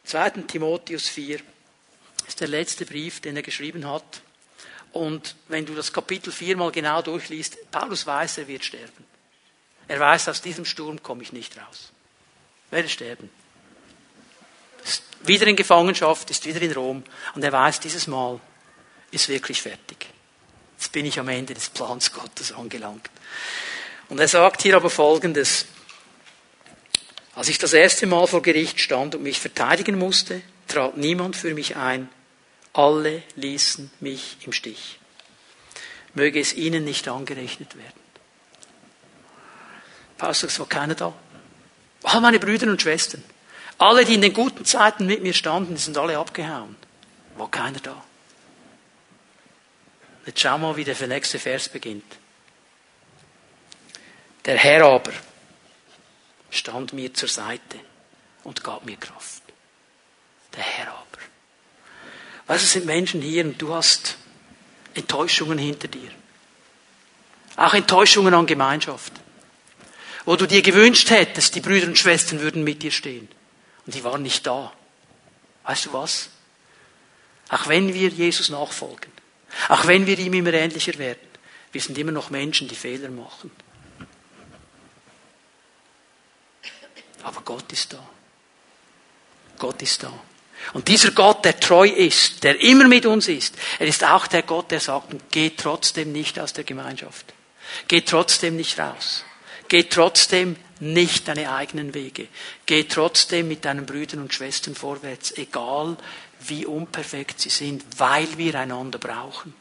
2. 0.04 0.30
Timotheus 0.46 1.08
4 1.08 1.40
ist 2.26 2.40
der 2.40 2.48
letzte 2.48 2.84
Brief, 2.86 3.20
den 3.20 3.36
er 3.36 3.42
geschrieben 3.42 3.88
hat. 3.88 4.22
Und 4.92 5.36
wenn 5.48 5.64
du 5.64 5.74
das 5.74 5.92
Kapitel 5.92 6.32
4 6.32 6.56
mal 6.56 6.70
genau 6.70 7.00
durchliest, 7.02 7.70
Paulus 7.70 8.06
weiß, 8.06 8.38
er 8.38 8.48
wird 8.48 8.64
sterben. 8.64 9.04
Er 9.88 9.98
weiß, 10.00 10.28
aus 10.28 10.42
diesem 10.42 10.64
Sturm 10.64 11.02
komme 11.02 11.22
ich 11.22 11.32
nicht 11.32 11.56
raus. 11.56 11.92
Ich 12.66 12.72
werde 12.72 12.88
sterben. 12.88 13.30
Ist 14.84 15.02
wieder 15.24 15.46
in 15.46 15.56
Gefangenschaft, 15.56 16.30
ist 16.30 16.44
wieder 16.44 16.60
in 16.60 16.72
Rom. 16.72 17.04
Und 17.34 17.44
er 17.44 17.52
weiß, 17.52 17.80
dieses 17.80 18.06
Mal 18.06 18.40
ist 19.10 19.28
wirklich 19.28 19.62
fertig. 19.62 20.11
Jetzt 20.82 20.90
bin 20.90 21.06
ich 21.06 21.20
am 21.20 21.28
Ende 21.28 21.54
des 21.54 21.70
Plans 21.70 22.12
Gottes 22.12 22.50
angelangt. 22.50 23.08
Und 24.08 24.18
er 24.18 24.26
sagt 24.26 24.62
hier 24.62 24.74
aber 24.74 24.90
Folgendes. 24.90 25.66
Als 27.36 27.48
ich 27.48 27.58
das 27.58 27.72
erste 27.72 28.04
Mal 28.08 28.26
vor 28.26 28.42
Gericht 28.42 28.80
stand 28.80 29.14
und 29.14 29.22
mich 29.22 29.38
verteidigen 29.38 29.96
musste, 29.96 30.42
trat 30.66 30.96
niemand 30.96 31.36
für 31.36 31.54
mich 31.54 31.76
ein, 31.76 32.08
alle 32.72 33.22
ließen 33.36 33.92
mich 34.00 34.38
im 34.40 34.52
Stich. 34.52 34.98
Möge 36.14 36.40
es 36.40 36.52
ihnen 36.52 36.82
nicht 36.82 37.06
angerechnet 37.06 37.76
werden. 37.76 38.00
Sagt, 40.18 40.42
es 40.42 40.58
war 40.58 40.68
keiner 40.68 40.96
da. 40.96 41.14
All 42.02 42.20
meine 42.20 42.40
Brüder 42.40 42.66
und 42.66 42.82
Schwestern, 42.82 43.22
alle, 43.78 44.04
die 44.04 44.14
in 44.14 44.20
den 44.20 44.32
guten 44.32 44.64
Zeiten 44.64 45.06
mit 45.06 45.22
mir 45.22 45.32
standen, 45.32 45.76
sind 45.76 45.96
alle 45.96 46.18
abgehauen. 46.18 46.74
War 47.36 47.48
keiner 47.52 47.78
da. 47.78 48.02
Jetzt 50.26 50.40
schau 50.40 50.58
mal, 50.58 50.76
wie 50.76 50.84
der 50.84 51.06
nächste 51.06 51.38
Vers 51.38 51.68
beginnt. 51.68 52.04
Der 54.44 54.56
Herr 54.56 54.84
aber 54.84 55.12
stand 56.50 56.92
mir 56.92 57.12
zur 57.14 57.28
Seite 57.28 57.80
und 58.44 58.64
gab 58.64 58.84
mir 58.84 58.96
Kraft. 58.96 59.42
Der 60.54 60.62
Herr 60.62 60.88
aber. 60.88 61.18
Weißt 62.46 62.62
du, 62.62 62.66
es 62.66 62.72
sind 62.72 62.86
Menschen 62.86 63.22
hier 63.22 63.44
und 63.44 63.60
du 63.60 63.74
hast 63.74 64.16
Enttäuschungen 64.94 65.58
hinter 65.58 65.88
dir. 65.88 66.10
Auch 67.56 67.74
Enttäuschungen 67.74 68.34
an 68.34 68.46
Gemeinschaft. 68.46 69.12
Wo 70.24 70.36
du 70.36 70.46
dir 70.46 70.62
gewünscht 70.62 71.10
hättest, 71.10 71.54
die 71.54 71.60
Brüder 71.60 71.86
und 71.86 71.98
Schwestern 71.98 72.40
würden 72.40 72.64
mit 72.64 72.82
dir 72.82 72.90
stehen. 72.90 73.28
Und 73.86 73.94
die 73.94 74.04
waren 74.04 74.22
nicht 74.22 74.46
da. 74.46 74.72
Weißt 75.64 75.86
du 75.86 75.92
was? 75.92 76.30
Auch 77.48 77.68
wenn 77.68 77.92
wir 77.92 78.08
Jesus 78.08 78.48
nachfolgen, 78.48 79.11
auch 79.68 79.86
wenn 79.86 80.06
wir 80.06 80.18
ihm 80.18 80.34
immer 80.34 80.52
ähnlicher 80.52 80.96
werden, 80.98 81.20
wir 81.72 81.80
sind 81.80 81.96
immer 81.98 82.12
noch 82.12 82.30
Menschen, 82.30 82.68
die 82.68 82.74
Fehler 82.74 83.10
machen. 83.10 83.50
Aber 87.22 87.40
Gott 87.42 87.72
ist 87.72 87.92
da. 87.92 88.08
Gott 89.58 89.80
ist 89.82 90.02
da. 90.02 90.12
Und 90.72 90.88
dieser 90.88 91.10
Gott, 91.10 91.44
der 91.44 91.58
treu 91.58 91.88
ist, 91.88 92.44
der 92.44 92.60
immer 92.60 92.86
mit 92.86 93.06
uns 93.06 93.28
ist, 93.28 93.56
er 93.78 93.86
ist 93.86 94.04
auch 94.04 94.26
der 94.26 94.42
Gott, 94.42 94.70
der 94.70 94.80
sagt, 94.80 95.30
geht 95.30 95.58
trotzdem 95.58 96.12
nicht 96.12 96.38
aus 96.38 96.52
der 96.52 96.64
Gemeinschaft. 96.64 97.32
Geht 97.88 98.08
trotzdem 98.08 98.56
nicht 98.56 98.78
raus. 98.78 99.24
Geht 99.68 99.92
trotzdem 99.92 100.56
nicht 100.80 101.28
deine 101.28 101.52
eigenen 101.52 101.94
Wege. 101.94 102.28
Geht 102.66 102.92
trotzdem 102.92 103.48
mit 103.48 103.64
deinen 103.64 103.86
Brüdern 103.86 104.20
und 104.20 104.34
Schwestern 104.34 104.74
vorwärts, 104.74 105.32
egal 105.36 105.96
wie 106.48 106.66
unperfekt 106.66 107.40
sie 107.40 107.50
sind, 107.50 107.84
weil 107.98 108.26
wir 108.36 108.54
einander 108.56 108.98
brauchen. 108.98 109.54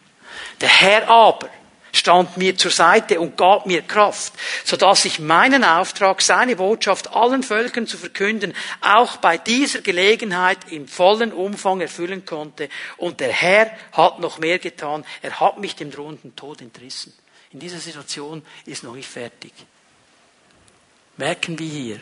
Der 0.62 0.70
Herr 0.70 1.10
aber, 1.10 1.50
stand 1.94 2.38
mir 2.38 2.58
zur 2.58 2.72
Seite 2.72 3.20
und 3.20 3.38
gab 3.38 3.66
mir 3.66 3.82
Kraft, 3.82 4.34
so 4.64 4.78
dass 4.78 5.06
ich 5.06 5.20
meinen 5.20 5.64
Auftrag, 5.64 6.22
seine 6.22 6.56
Botschaft 6.56 7.14
allen 7.14 7.44
Völkern 7.44 7.88
zu 7.88 7.98
verkünden, 7.98 8.54
auch 8.82 9.18
bei 9.18 9.38
dieser 9.38 9.82
Gelegenheit 9.82 10.60
im 10.72 10.88
vollen 10.88 11.34
Umfang 11.34 11.82
erfüllen 11.82 12.26
konnte. 12.26 12.70
Und 12.98 13.20
der 13.20 13.32
Herr 13.32 13.72
hat 13.92 14.20
noch 14.20 14.40
mehr 14.40 14.60
getan. 14.60 15.06
Er 15.22 15.40
hat 15.40 15.60
mich 15.60 15.76
dem 15.76 15.92
drohenden 15.92 16.36
Tod 16.36 16.62
entrissen. 16.62 17.14
In 17.52 17.60
dieser 17.60 17.80
Situation 17.80 18.44
ist 18.66 18.84
noch 18.84 18.96
nicht 18.96 19.10
fertig. 19.10 19.54
Merken 21.18 21.60
wir 21.60 21.68
hier, 21.68 22.00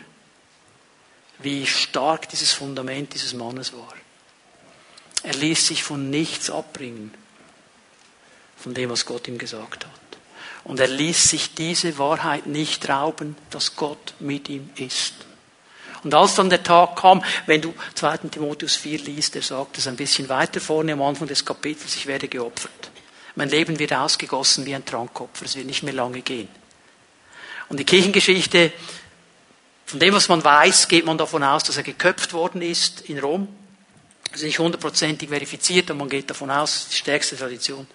wie 1.39 1.65
stark 1.65 2.29
dieses 2.29 2.53
Fundament 2.53 3.13
dieses 3.13 3.33
Mannes 3.33 3.73
war. 3.73 3.93
Er 5.23 5.33
ließ 5.33 5.67
sich 5.67 5.83
von 5.83 6.09
nichts 6.09 6.49
abbringen 6.49 7.13
von 8.59 8.73
dem, 8.73 8.89
was 8.89 9.05
Gott 9.05 9.27
ihm 9.27 9.37
gesagt 9.37 9.85
hat. 9.85 9.93
Und 10.65 10.79
er 10.79 10.87
ließ 10.87 11.29
sich 11.29 11.53
diese 11.55 11.97
Wahrheit 11.97 12.45
nicht 12.45 12.89
rauben, 12.89 13.35
dass 13.49 13.75
Gott 13.75 14.13
mit 14.19 14.49
ihm 14.49 14.69
ist. 14.75 15.13
Und 16.03 16.13
als 16.13 16.35
dann 16.35 16.49
der 16.49 16.63
Tag 16.63 16.95
kam, 16.97 17.23
wenn 17.45 17.61
du 17.61 17.73
2. 17.95 18.29
Timotheus 18.29 18.75
4 18.77 18.99
liest, 18.99 19.35
er 19.35 19.41
sagt 19.41 19.77
es 19.77 19.87
ein 19.87 19.95
bisschen 19.95 20.29
weiter 20.29 20.61
vorne 20.61 20.93
am 20.93 21.01
Anfang 21.01 21.27
des 21.27 21.43
Kapitels, 21.43 21.95
ich 21.95 22.05
werde 22.05 22.27
geopfert. 22.27 22.91
Mein 23.35 23.49
Leben 23.49 23.79
wird 23.79 23.93
ausgegossen 23.93 24.65
wie 24.65 24.75
ein 24.75 24.85
Trankopfer, 24.85 25.45
es 25.45 25.55
wird 25.55 25.65
nicht 25.65 25.83
mehr 25.83 25.93
lange 25.93 26.21
gehen. 26.21 26.49
Und 27.67 27.79
die 27.79 27.85
Kirchengeschichte, 27.85 28.71
von 29.85 29.99
dem, 29.99 30.13
was 30.13 30.29
man 30.29 30.43
weiß, 30.43 30.87
geht 30.87 31.05
man 31.05 31.17
davon 31.17 31.43
aus, 31.43 31.63
dass 31.63 31.77
er 31.77 31.83
geköpft 31.83 32.33
worden 32.33 32.61
ist 32.61 33.01
in 33.01 33.19
Rom. 33.19 33.47
Das 34.31 34.41
ist 34.41 34.45
nicht 34.45 34.59
hundertprozentig 34.59 35.29
verifiziert, 35.29 35.89
aber 35.89 35.99
man 35.99 36.09
geht 36.09 36.29
davon 36.29 36.51
aus, 36.51 36.89
die 36.89 36.95
stärkste 36.95 37.37
Tradition. 37.37 37.87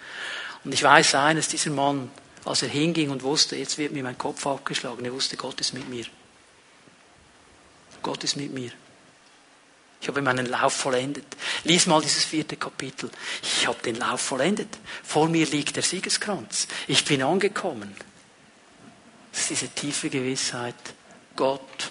Und 0.65 0.75
ich 0.75 0.83
weiß 0.83 1.15
eines, 1.15 1.49
dieser 1.49 1.71
Mann, 1.71 2.11
als 2.45 2.63
er 2.63 2.69
hinging 2.69 3.11
und 3.11 3.23
wusste, 3.23 3.57
jetzt 3.57 3.79
wird 3.79 3.93
mir 3.93 4.03
mein 4.03 4.19
Kopf 4.19 4.45
aufgeschlagen, 4.47 5.05
er 5.05 5.13
wusste, 5.13 5.37
Gott 5.37 5.61
ist 5.61 5.75
mit 5.75 5.89
mir. 5.89 6.07
Gott 8.03 8.25
ist 8.25 8.37
mit 8.37 8.53
mir. 8.53 8.71
Ich 10.01 10.09
habe 10.09 10.21
meinen 10.21 10.45
Lauf 10.45 10.75
vollendet. 10.75 11.25
Lies 11.65 11.87
mal 11.87 12.03
dieses 12.03 12.25
vierte 12.25 12.59
Kapitel. 12.59 13.11
Ich 13.43 13.67
habe 13.67 13.83
den 13.83 13.95
Lauf 13.95 14.21
vollendet. 14.21 14.69
Vor 15.03 15.29
mir 15.29 15.47
liegt 15.47 15.77
der 15.77 15.83
Siegeskranz. 15.83 16.69
Ich 16.87 17.07
bin 17.07 17.23
angekommen. 17.23 17.97
Das 19.33 19.41
ist 19.41 19.51
diese 19.51 19.69
tiefe 19.69 20.11
Gewissheit. 20.11 20.75
Gott 21.37 21.91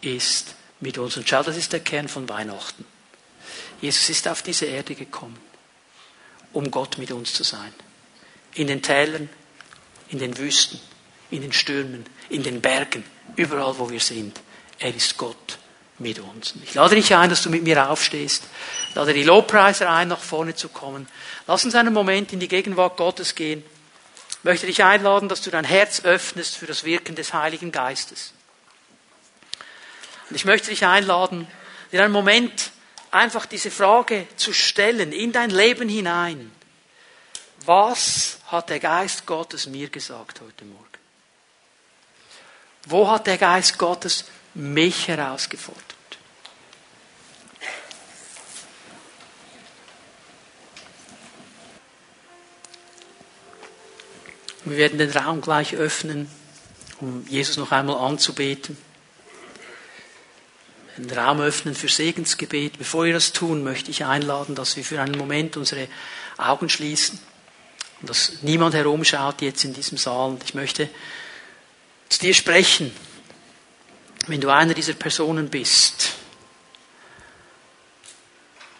ist 0.00 0.56
mit 0.80 0.98
uns. 0.98 1.16
Und 1.16 1.28
schau, 1.28 1.44
das 1.44 1.56
ist 1.56 1.72
der 1.72 1.78
Kern 1.78 2.08
von 2.08 2.28
Weihnachten. 2.28 2.84
Jesus 3.82 4.08
ist 4.08 4.28
auf 4.28 4.42
diese 4.42 4.66
Erde 4.66 4.94
gekommen, 4.94 5.38
um 6.52 6.70
Gott 6.70 6.98
mit 6.98 7.10
uns 7.10 7.34
zu 7.34 7.42
sein. 7.42 7.74
In 8.54 8.68
den 8.68 8.80
Tälern, 8.80 9.28
in 10.08 10.20
den 10.20 10.38
Wüsten, 10.38 10.80
in 11.30 11.42
den 11.42 11.52
Stürmen, 11.52 12.06
in 12.28 12.44
den 12.44 12.60
Bergen, 12.60 13.04
überall, 13.36 13.78
wo 13.78 13.90
wir 13.90 14.00
sind. 14.00 14.40
Er 14.78 14.94
ist 14.94 15.16
Gott 15.16 15.58
mit 15.98 16.20
uns. 16.20 16.54
Ich 16.62 16.74
lade 16.74 16.94
dich 16.94 17.14
ein, 17.14 17.28
dass 17.28 17.42
du 17.42 17.50
mit 17.50 17.64
mir 17.64 17.90
aufstehst. 17.90 18.44
Ich 18.88 18.94
lade 18.94 19.14
die 19.14 19.24
Lobpreiser 19.24 19.90
ein, 19.90 20.08
nach 20.08 20.20
vorne 20.20 20.54
zu 20.54 20.68
kommen. 20.68 21.08
Lass 21.46 21.64
uns 21.64 21.74
einen 21.74 21.92
Moment 21.92 22.32
in 22.32 22.40
die 22.40 22.48
Gegenwart 22.48 22.96
Gottes 22.96 23.34
gehen. 23.34 23.64
Ich 24.30 24.44
möchte 24.44 24.66
dich 24.66 24.82
einladen, 24.84 25.28
dass 25.28 25.42
du 25.42 25.50
dein 25.50 25.64
Herz 25.64 26.04
öffnest 26.04 26.56
für 26.56 26.66
das 26.66 26.84
Wirken 26.84 27.14
des 27.14 27.32
Heiligen 27.32 27.72
Geistes. 27.72 28.32
Und 30.28 30.36
ich 30.36 30.44
möchte 30.44 30.70
dich 30.70 30.84
einladen, 30.84 31.48
in 31.90 32.00
einem 32.00 32.12
Moment 32.12 32.71
einfach 33.12 33.46
diese 33.46 33.70
Frage 33.70 34.26
zu 34.36 34.52
stellen, 34.52 35.12
in 35.12 35.32
dein 35.32 35.50
Leben 35.50 35.88
hinein. 35.88 36.50
Was 37.64 38.38
hat 38.46 38.70
der 38.70 38.80
Geist 38.80 39.26
Gottes 39.26 39.66
mir 39.66 39.88
gesagt 39.88 40.40
heute 40.40 40.64
Morgen? 40.64 40.86
Wo 42.86 43.08
hat 43.08 43.28
der 43.28 43.38
Geist 43.38 43.78
Gottes 43.78 44.24
mich 44.54 45.06
herausgefordert? 45.06 45.84
Wir 54.64 54.76
werden 54.76 54.98
den 54.98 55.10
Raum 55.10 55.40
gleich 55.40 55.74
öffnen, 55.74 56.30
um 57.00 57.26
Jesus 57.26 57.56
noch 57.56 57.72
einmal 57.72 57.96
anzubeten. 57.96 58.76
Den 60.96 61.10
Raum 61.18 61.40
öffnen 61.40 61.74
für 61.74 61.88
Segensgebet. 61.88 62.78
Bevor 62.78 63.04
wir 63.06 63.12
das 63.12 63.32
tun, 63.32 63.64
möchte 63.64 63.90
ich 63.90 64.04
einladen, 64.04 64.54
dass 64.54 64.76
wir 64.76 64.84
für 64.84 65.00
einen 65.00 65.16
Moment 65.16 65.56
unsere 65.56 65.88
Augen 66.36 66.68
schließen 66.68 67.18
und 68.00 68.10
dass 68.10 68.42
niemand 68.42 68.74
herumschaut 68.74 69.40
jetzt 69.42 69.64
in 69.64 69.72
diesem 69.72 69.96
Saal. 69.96 70.30
Und 70.30 70.44
ich 70.44 70.54
möchte 70.54 70.88
zu 72.08 72.20
dir 72.20 72.34
sprechen, 72.34 72.92
wenn 74.26 74.40
du 74.40 74.50
einer 74.50 74.74
dieser 74.74 74.92
Personen 74.92 75.48
bist, 75.48 76.12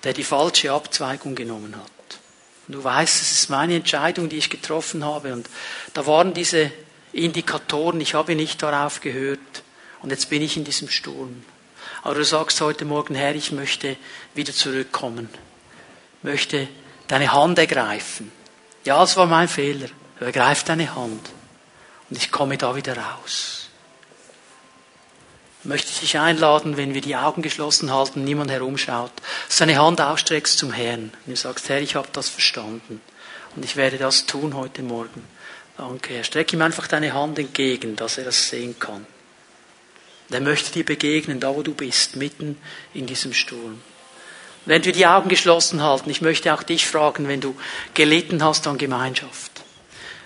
der 0.04 0.12
die 0.12 0.24
falsche 0.24 0.72
Abzweigung 0.72 1.34
genommen 1.34 1.76
hat. 1.76 2.18
Und 2.68 2.74
du 2.74 2.84
weißt, 2.84 3.22
es 3.22 3.32
ist 3.32 3.50
meine 3.50 3.76
Entscheidung, 3.76 4.28
die 4.28 4.38
ich 4.38 4.50
getroffen 4.50 5.04
habe. 5.04 5.32
Und 5.32 5.48
da 5.94 6.06
waren 6.06 6.34
diese 6.34 6.70
Indikatoren, 7.12 8.00
ich 8.00 8.14
habe 8.14 8.34
nicht 8.34 8.62
darauf 8.62 9.00
gehört. 9.00 9.38
Und 10.00 10.10
jetzt 10.10 10.30
bin 10.30 10.42
ich 10.42 10.56
in 10.56 10.64
diesem 10.64 10.88
Sturm. 10.88 11.44
Aber 12.02 12.16
du 12.16 12.24
sagst 12.24 12.60
heute 12.60 12.84
Morgen, 12.84 13.14
Herr, 13.14 13.34
ich 13.34 13.52
möchte 13.52 13.96
wieder 14.34 14.52
zurückkommen. 14.52 15.28
Möchte 16.22 16.68
deine 17.06 17.32
Hand 17.32 17.58
ergreifen. 17.58 18.32
Ja, 18.84 19.02
es 19.04 19.16
war 19.16 19.26
mein 19.26 19.48
Fehler. 19.48 19.88
Ergreif 20.18 20.64
deine 20.64 20.94
Hand. 20.94 21.30
Und 22.10 22.16
ich 22.16 22.30
komme 22.30 22.58
da 22.58 22.74
wieder 22.74 22.96
raus. 22.96 23.68
Möchte 25.64 25.90
ich 25.92 26.00
dich 26.00 26.18
einladen, 26.18 26.76
wenn 26.76 26.92
wir 26.92 27.00
die 27.00 27.14
Augen 27.14 27.40
geschlossen 27.40 27.92
halten, 27.92 28.24
niemand 28.24 28.50
herumschaut, 28.50 29.12
deine 29.58 29.78
Hand 29.78 30.00
ausstreckst 30.00 30.58
zum 30.58 30.72
Herrn. 30.72 31.12
Und 31.24 31.28
du 31.28 31.36
sagst, 31.36 31.68
Herr, 31.68 31.80
ich 31.80 31.94
habe 31.94 32.08
das 32.12 32.28
verstanden. 32.28 33.00
Und 33.54 33.64
ich 33.64 33.76
werde 33.76 33.96
das 33.96 34.26
tun 34.26 34.54
heute 34.54 34.82
Morgen. 34.82 35.24
Danke, 35.76 36.14
Herr. 36.14 36.24
Streck 36.24 36.52
ihm 36.52 36.62
einfach 36.62 36.88
deine 36.88 37.12
Hand 37.14 37.38
entgegen, 37.38 37.94
dass 37.94 38.18
er 38.18 38.24
das 38.24 38.48
sehen 38.48 38.76
kann. 38.80 39.06
Und 40.28 40.34
er 40.34 40.40
möchte 40.40 40.72
dir 40.72 40.84
begegnen, 40.84 41.40
da 41.40 41.54
wo 41.54 41.62
du 41.62 41.74
bist, 41.74 42.16
mitten 42.16 42.58
in 42.94 43.06
diesem 43.06 43.32
Sturm. 43.32 43.80
Wenn 44.64 44.84
wir 44.84 44.92
die 44.92 45.06
Augen 45.06 45.28
geschlossen 45.28 45.82
halten, 45.82 46.10
ich 46.10 46.22
möchte 46.22 46.54
auch 46.54 46.62
dich 46.62 46.86
fragen, 46.86 47.28
wenn 47.28 47.40
du 47.40 47.56
gelitten 47.94 48.42
hast 48.44 48.66
an 48.66 48.78
Gemeinschaft 48.78 49.52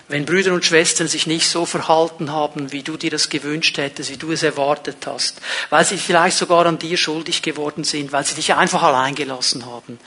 wenn 0.08 0.24
Brüder 0.24 0.52
und 0.52 0.64
Schwestern 0.64 1.08
sich 1.08 1.26
nicht 1.26 1.48
so 1.48 1.66
verhalten 1.66 2.30
haben, 2.30 2.70
wie 2.70 2.84
du 2.84 2.96
dir 2.96 3.10
das 3.10 3.28
gewünscht 3.28 3.76
hättest, 3.76 4.10
wie 4.10 4.16
du 4.16 4.30
es 4.30 4.44
erwartet 4.44 4.98
hast, 5.04 5.40
weil 5.70 5.84
sie 5.84 5.98
vielleicht 5.98 6.36
sogar 6.36 6.66
an 6.66 6.78
dir 6.78 6.96
schuldig 6.96 7.42
geworden 7.42 7.82
sind, 7.82 8.12
weil 8.12 8.24
sie 8.24 8.36
dich 8.36 8.54
einfach 8.54 8.84
allein 8.84 9.16
gelassen 9.16 9.66
haben 9.66 9.98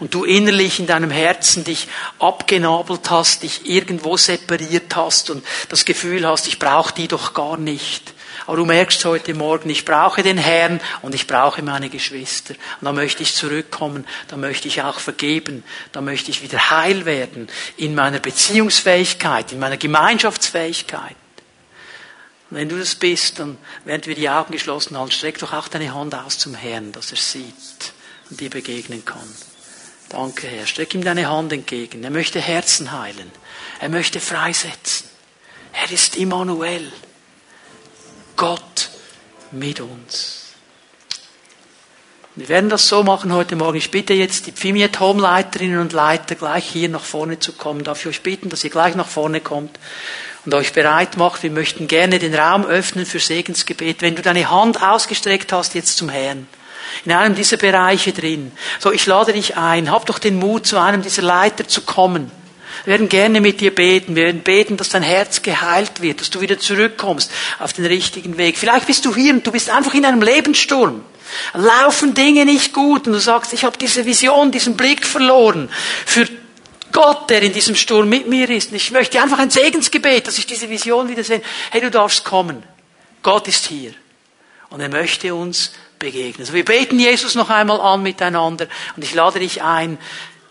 und 0.00 0.12
du 0.12 0.24
innerlich 0.24 0.80
in 0.80 0.88
deinem 0.88 1.10
Herzen 1.10 1.62
dich 1.62 1.86
abgenabelt 2.18 3.10
hast, 3.10 3.44
dich 3.44 3.66
irgendwo 3.66 4.16
separiert 4.16 4.96
hast 4.96 5.30
und 5.30 5.44
das 5.68 5.84
Gefühl 5.84 6.26
hast, 6.26 6.48
ich 6.48 6.58
brauche 6.58 6.94
die 6.94 7.06
doch 7.06 7.32
gar 7.32 7.56
nicht. 7.56 8.13
Aber 8.46 8.58
du 8.58 8.66
merkst 8.66 9.04
heute 9.04 9.32
Morgen, 9.34 9.70
ich 9.70 9.84
brauche 9.84 10.22
den 10.22 10.36
Herrn 10.36 10.80
und 11.02 11.14
ich 11.14 11.26
brauche 11.26 11.62
meine 11.62 11.88
Geschwister. 11.88 12.54
Und 12.80 12.84
da 12.84 12.92
möchte 12.92 13.22
ich 13.22 13.34
zurückkommen, 13.34 14.06
da 14.28 14.36
möchte 14.36 14.68
ich 14.68 14.82
auch 14.82 14.98
vergeben, 14.98 15.64
da 15.92 16.00
möchte 16.00 16.30
ich 16.30 16.42
wieder 16.42 16.70
heil 16.70 17.06
werden 17.06 17.48
in 17.76 17.94
meiner 17.94 18.20
Beziehungsfähigkeit, 18.20 19.52
in 19.52 19.58
meiner 19.58 19.78
Gemeinschaftsfähigkeit. 19.78 21.16
Und 22.50 22.58
wenn 22.58 22.68
du 22.68 22.78
das 22.78 22.94
bist, 22.94 23.38
dann, 23.38 23.56
während 23.84 24.06
wir 24.06 24.14
die 24.14 24.28
Augen 24.28 24.52
geschlossen 24.52 24.98
haben, 24.98 25.10
streck 25.10 25.38
doch 25.38 25.54
auch 25.54 25.68
deine 25.68 25.94
Hand 25.94 26.14
aus 26.14 26.38
zum 26.38 26.54
Herrn, 26.54 26.92
dass 26.92 27.10
er 27.10 27.16
sieht 27.16 27.92
und 28.28 28.40
dir 28.40 28.50
begegnen 28.50 29.04
kann. 29.04 29.28
Danke, 30.10 30.46
Herr. 30.46 30.66
Streck 30.66 30.94
ihm 30.94 31.02
deine 31.02 31.28
Hand 31.28 31.52
entgegen. 31.52 32.04
Er 32.04 32.10
möchte 32.10 32.40
Herzen 32.40 32.92
heilen. 32.92 33.30
Er 33.80 33.88
möchte 33.88 34.20
freisetzen. 34.20 35.08
Er 35.72 35.90
ist 35.90 36.16
Immanuel. 36.16 36.92
Gott 38.36 38.90
mit 39.52 39.80
uns. 39.80 40.44
Wir 42.36 42.48
werden 42.48 42.68
das 42.68 42.88
so 42.88 43.04
machen 43.04 43.32
heute 43.32 43.54
Morgen. 43.54 43.78
Ich 43.78 43.92
bitte 43.92 44.12
jetzt 44.12 44.48
die 44.48 44.52
Pfimiet 44.52 44.98
Home 44.98 45.22
Leiterinnen 45.22 45.78
und 45.78 45.92
Leiter 45.92 46.34
gleich 46.34 46.68
hier 46.68 46.88
nach 46.88 47.04
vorne 47.04 47.38
zu 47.38 47.52
kommen. 47.52 47.84
Darf 47.84 48.00
ich 48.00 48.08
euch 48.08 48.22
bitten, 48.22 48.48
dass 48.48 48.64
ihr 48.64 48.70
gleich 48.70 48.96
nach 48.96 49.06
vorne 49.06 49.40
kommt 49.40 49.78
und 50.44 50.52
euch 50.52 50.72
bereit 50.72 51.16
macht. 51.16 51.44
Wir 51.44 51.52
möchten 51.52 51.86
gerne 51.86 52.18
den 52.18 52.34
Raum 52.34 52.64
öffnen 52.64 53.06
für 53.06 53.20
Segensgebet. 53.20 54.02
Wenn 54.02 54.16
du 54.16 54.22
deine 54.22 54.50
Hand 54.50 54.82
ausgestreckt 54.82 55.52
hast 55.52 55.74
jetzt 55.74 55.96
zum 55.96 56.08
Herrn, 56.08 56.48
in 57.04 57.12
einem 57.12 57.36
dieser 57.36 57.56
Bereiche 57.56 58.12
drin, 58.12 58.50
so 58.80 58.90
ich 58.90 59.06
lade 59.06 59.32
dich 59.32 59.56
ein, 59.56 59.92
hab 59.92 60.06
doch 60.06 60.18
den 60.18 60.36
Mut, 60.36 60.66
zu 60.66 60.76
einem 60.80 61.02
dieser 61.02 61.22
Leiter 61.22 61.68
zu 61.68 61.82
kommen. 61.82 62.32
Wir 62.84 62.92
werden 62.92 63.08
gerne 63.08 63.40
mit 63.40 63.60
dir 63.60 63.74
beten. 63.74 64.14
Wir 64.14 64.24
werden 64.24 64.42
beten, 64.42 64.76
dass 64.76 64.90
dein 64.90 65.02
Herz 65.02 65.42
geheilt 65.42 66.02
wird, 66.02 66.20
dass 66.20 66.30
du 66.30 66.40
wieder 66.40 66.58
zurückkommst 66.58 67.30
auf 67.58 67.72
den 67.72 67.86
richtigen 67.86 68.36
Weg. 68.36 68.58
Vielleicht 68.58 68.86
bist 68.86 69.04
du 69.06 69.14
hier 69.14 69.32
und 69.32 69.46
du 69.46 69.52
bist 69.52 69.70
einfach 69.70 69.94
in 69.94 70.04
einem 70.04 70.20
Lebenssturm. 70.20 71.02
Laufen 71.54 72.14
Dinge 72.14 72.44
nicht 72.44 72.74
gut 72.74 73.06
und 73.06 73.14
du 73.14 73.20
sagst, 73.20 73.54
ich 73.54 73.64
habe 73.64 73.78
diese 73.78 74.04
Vision, 74.04 74.50
diesen 74.50 74.76
Blick 74.76 75.06
verloren 75.06 75.70
für 76.04 76.28
Gott, 76.92 77.30
der 77.30 77.42
in 77.42 77.52
diesem 77.52 77.74
Sturm 77.74 78.08
mit 78.08 78.28
mir 78.28 78.48
ist. 78.50 78.70
Und 78.70 78.76
ich 78.76 78.90
möchte 78.90 79.20
einfach 79.20 79.38
ein 79.38 79.50
Segensgebet, 79.50 80.26
dass 80.26 80.38
ich 80.38 80.46
diese 80.46 80.68
Vision 80.68 81.08
wieder 81.08 81.24
sehe. 81.24 81.42
Hey, 81.70 81.80
du 81.80 81.90
darfst 81.90 82.24
kommen. 82.24 82.62
Gott 83.22 83.48
ist 83.48 83.66
hier. 83.66 83.94
Und 84.68 84.80
er 84.80 84.90
möchte 84.90 85.34
uns 85.34 85.72
begegnen. 85.98 86.40
Also 86.40 86.52
wir 86.52 86.64
beten 86.64 87.00
Jesus 87.00 87.34
noch 87.34 87.48
einmal 87.48 87.80
an 87.80 88.02
miteinander 88.02 88.66
und 88.94 89.02
ich 89.02 89.14
lade 89.14 89.38
dich 89.40 89.62
ein, 89.62 89.98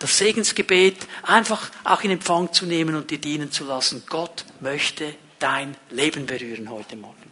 das 0.03 0.17
Segensgebet 0.17 1.07
einfach 1.23 1.71
auch 1.85 2.03
in 2.03 2.11
Empfang 2.11 2.51
zu 2.51 2.65
nehmen 2.65 2.95
und 2.95 3.09
dir 3.09 3.19
dienen 3.19 3.53
zu 3.53 3.63
lassen. 3.63 4.03
Gott 4.09 4.43
möchte 4.59 5.15
dein 5.39 5.77
Leben 5.91 6.25
berühren 6.25 6.69
heute 6.69 6.97
Morgen. 6.97 7.22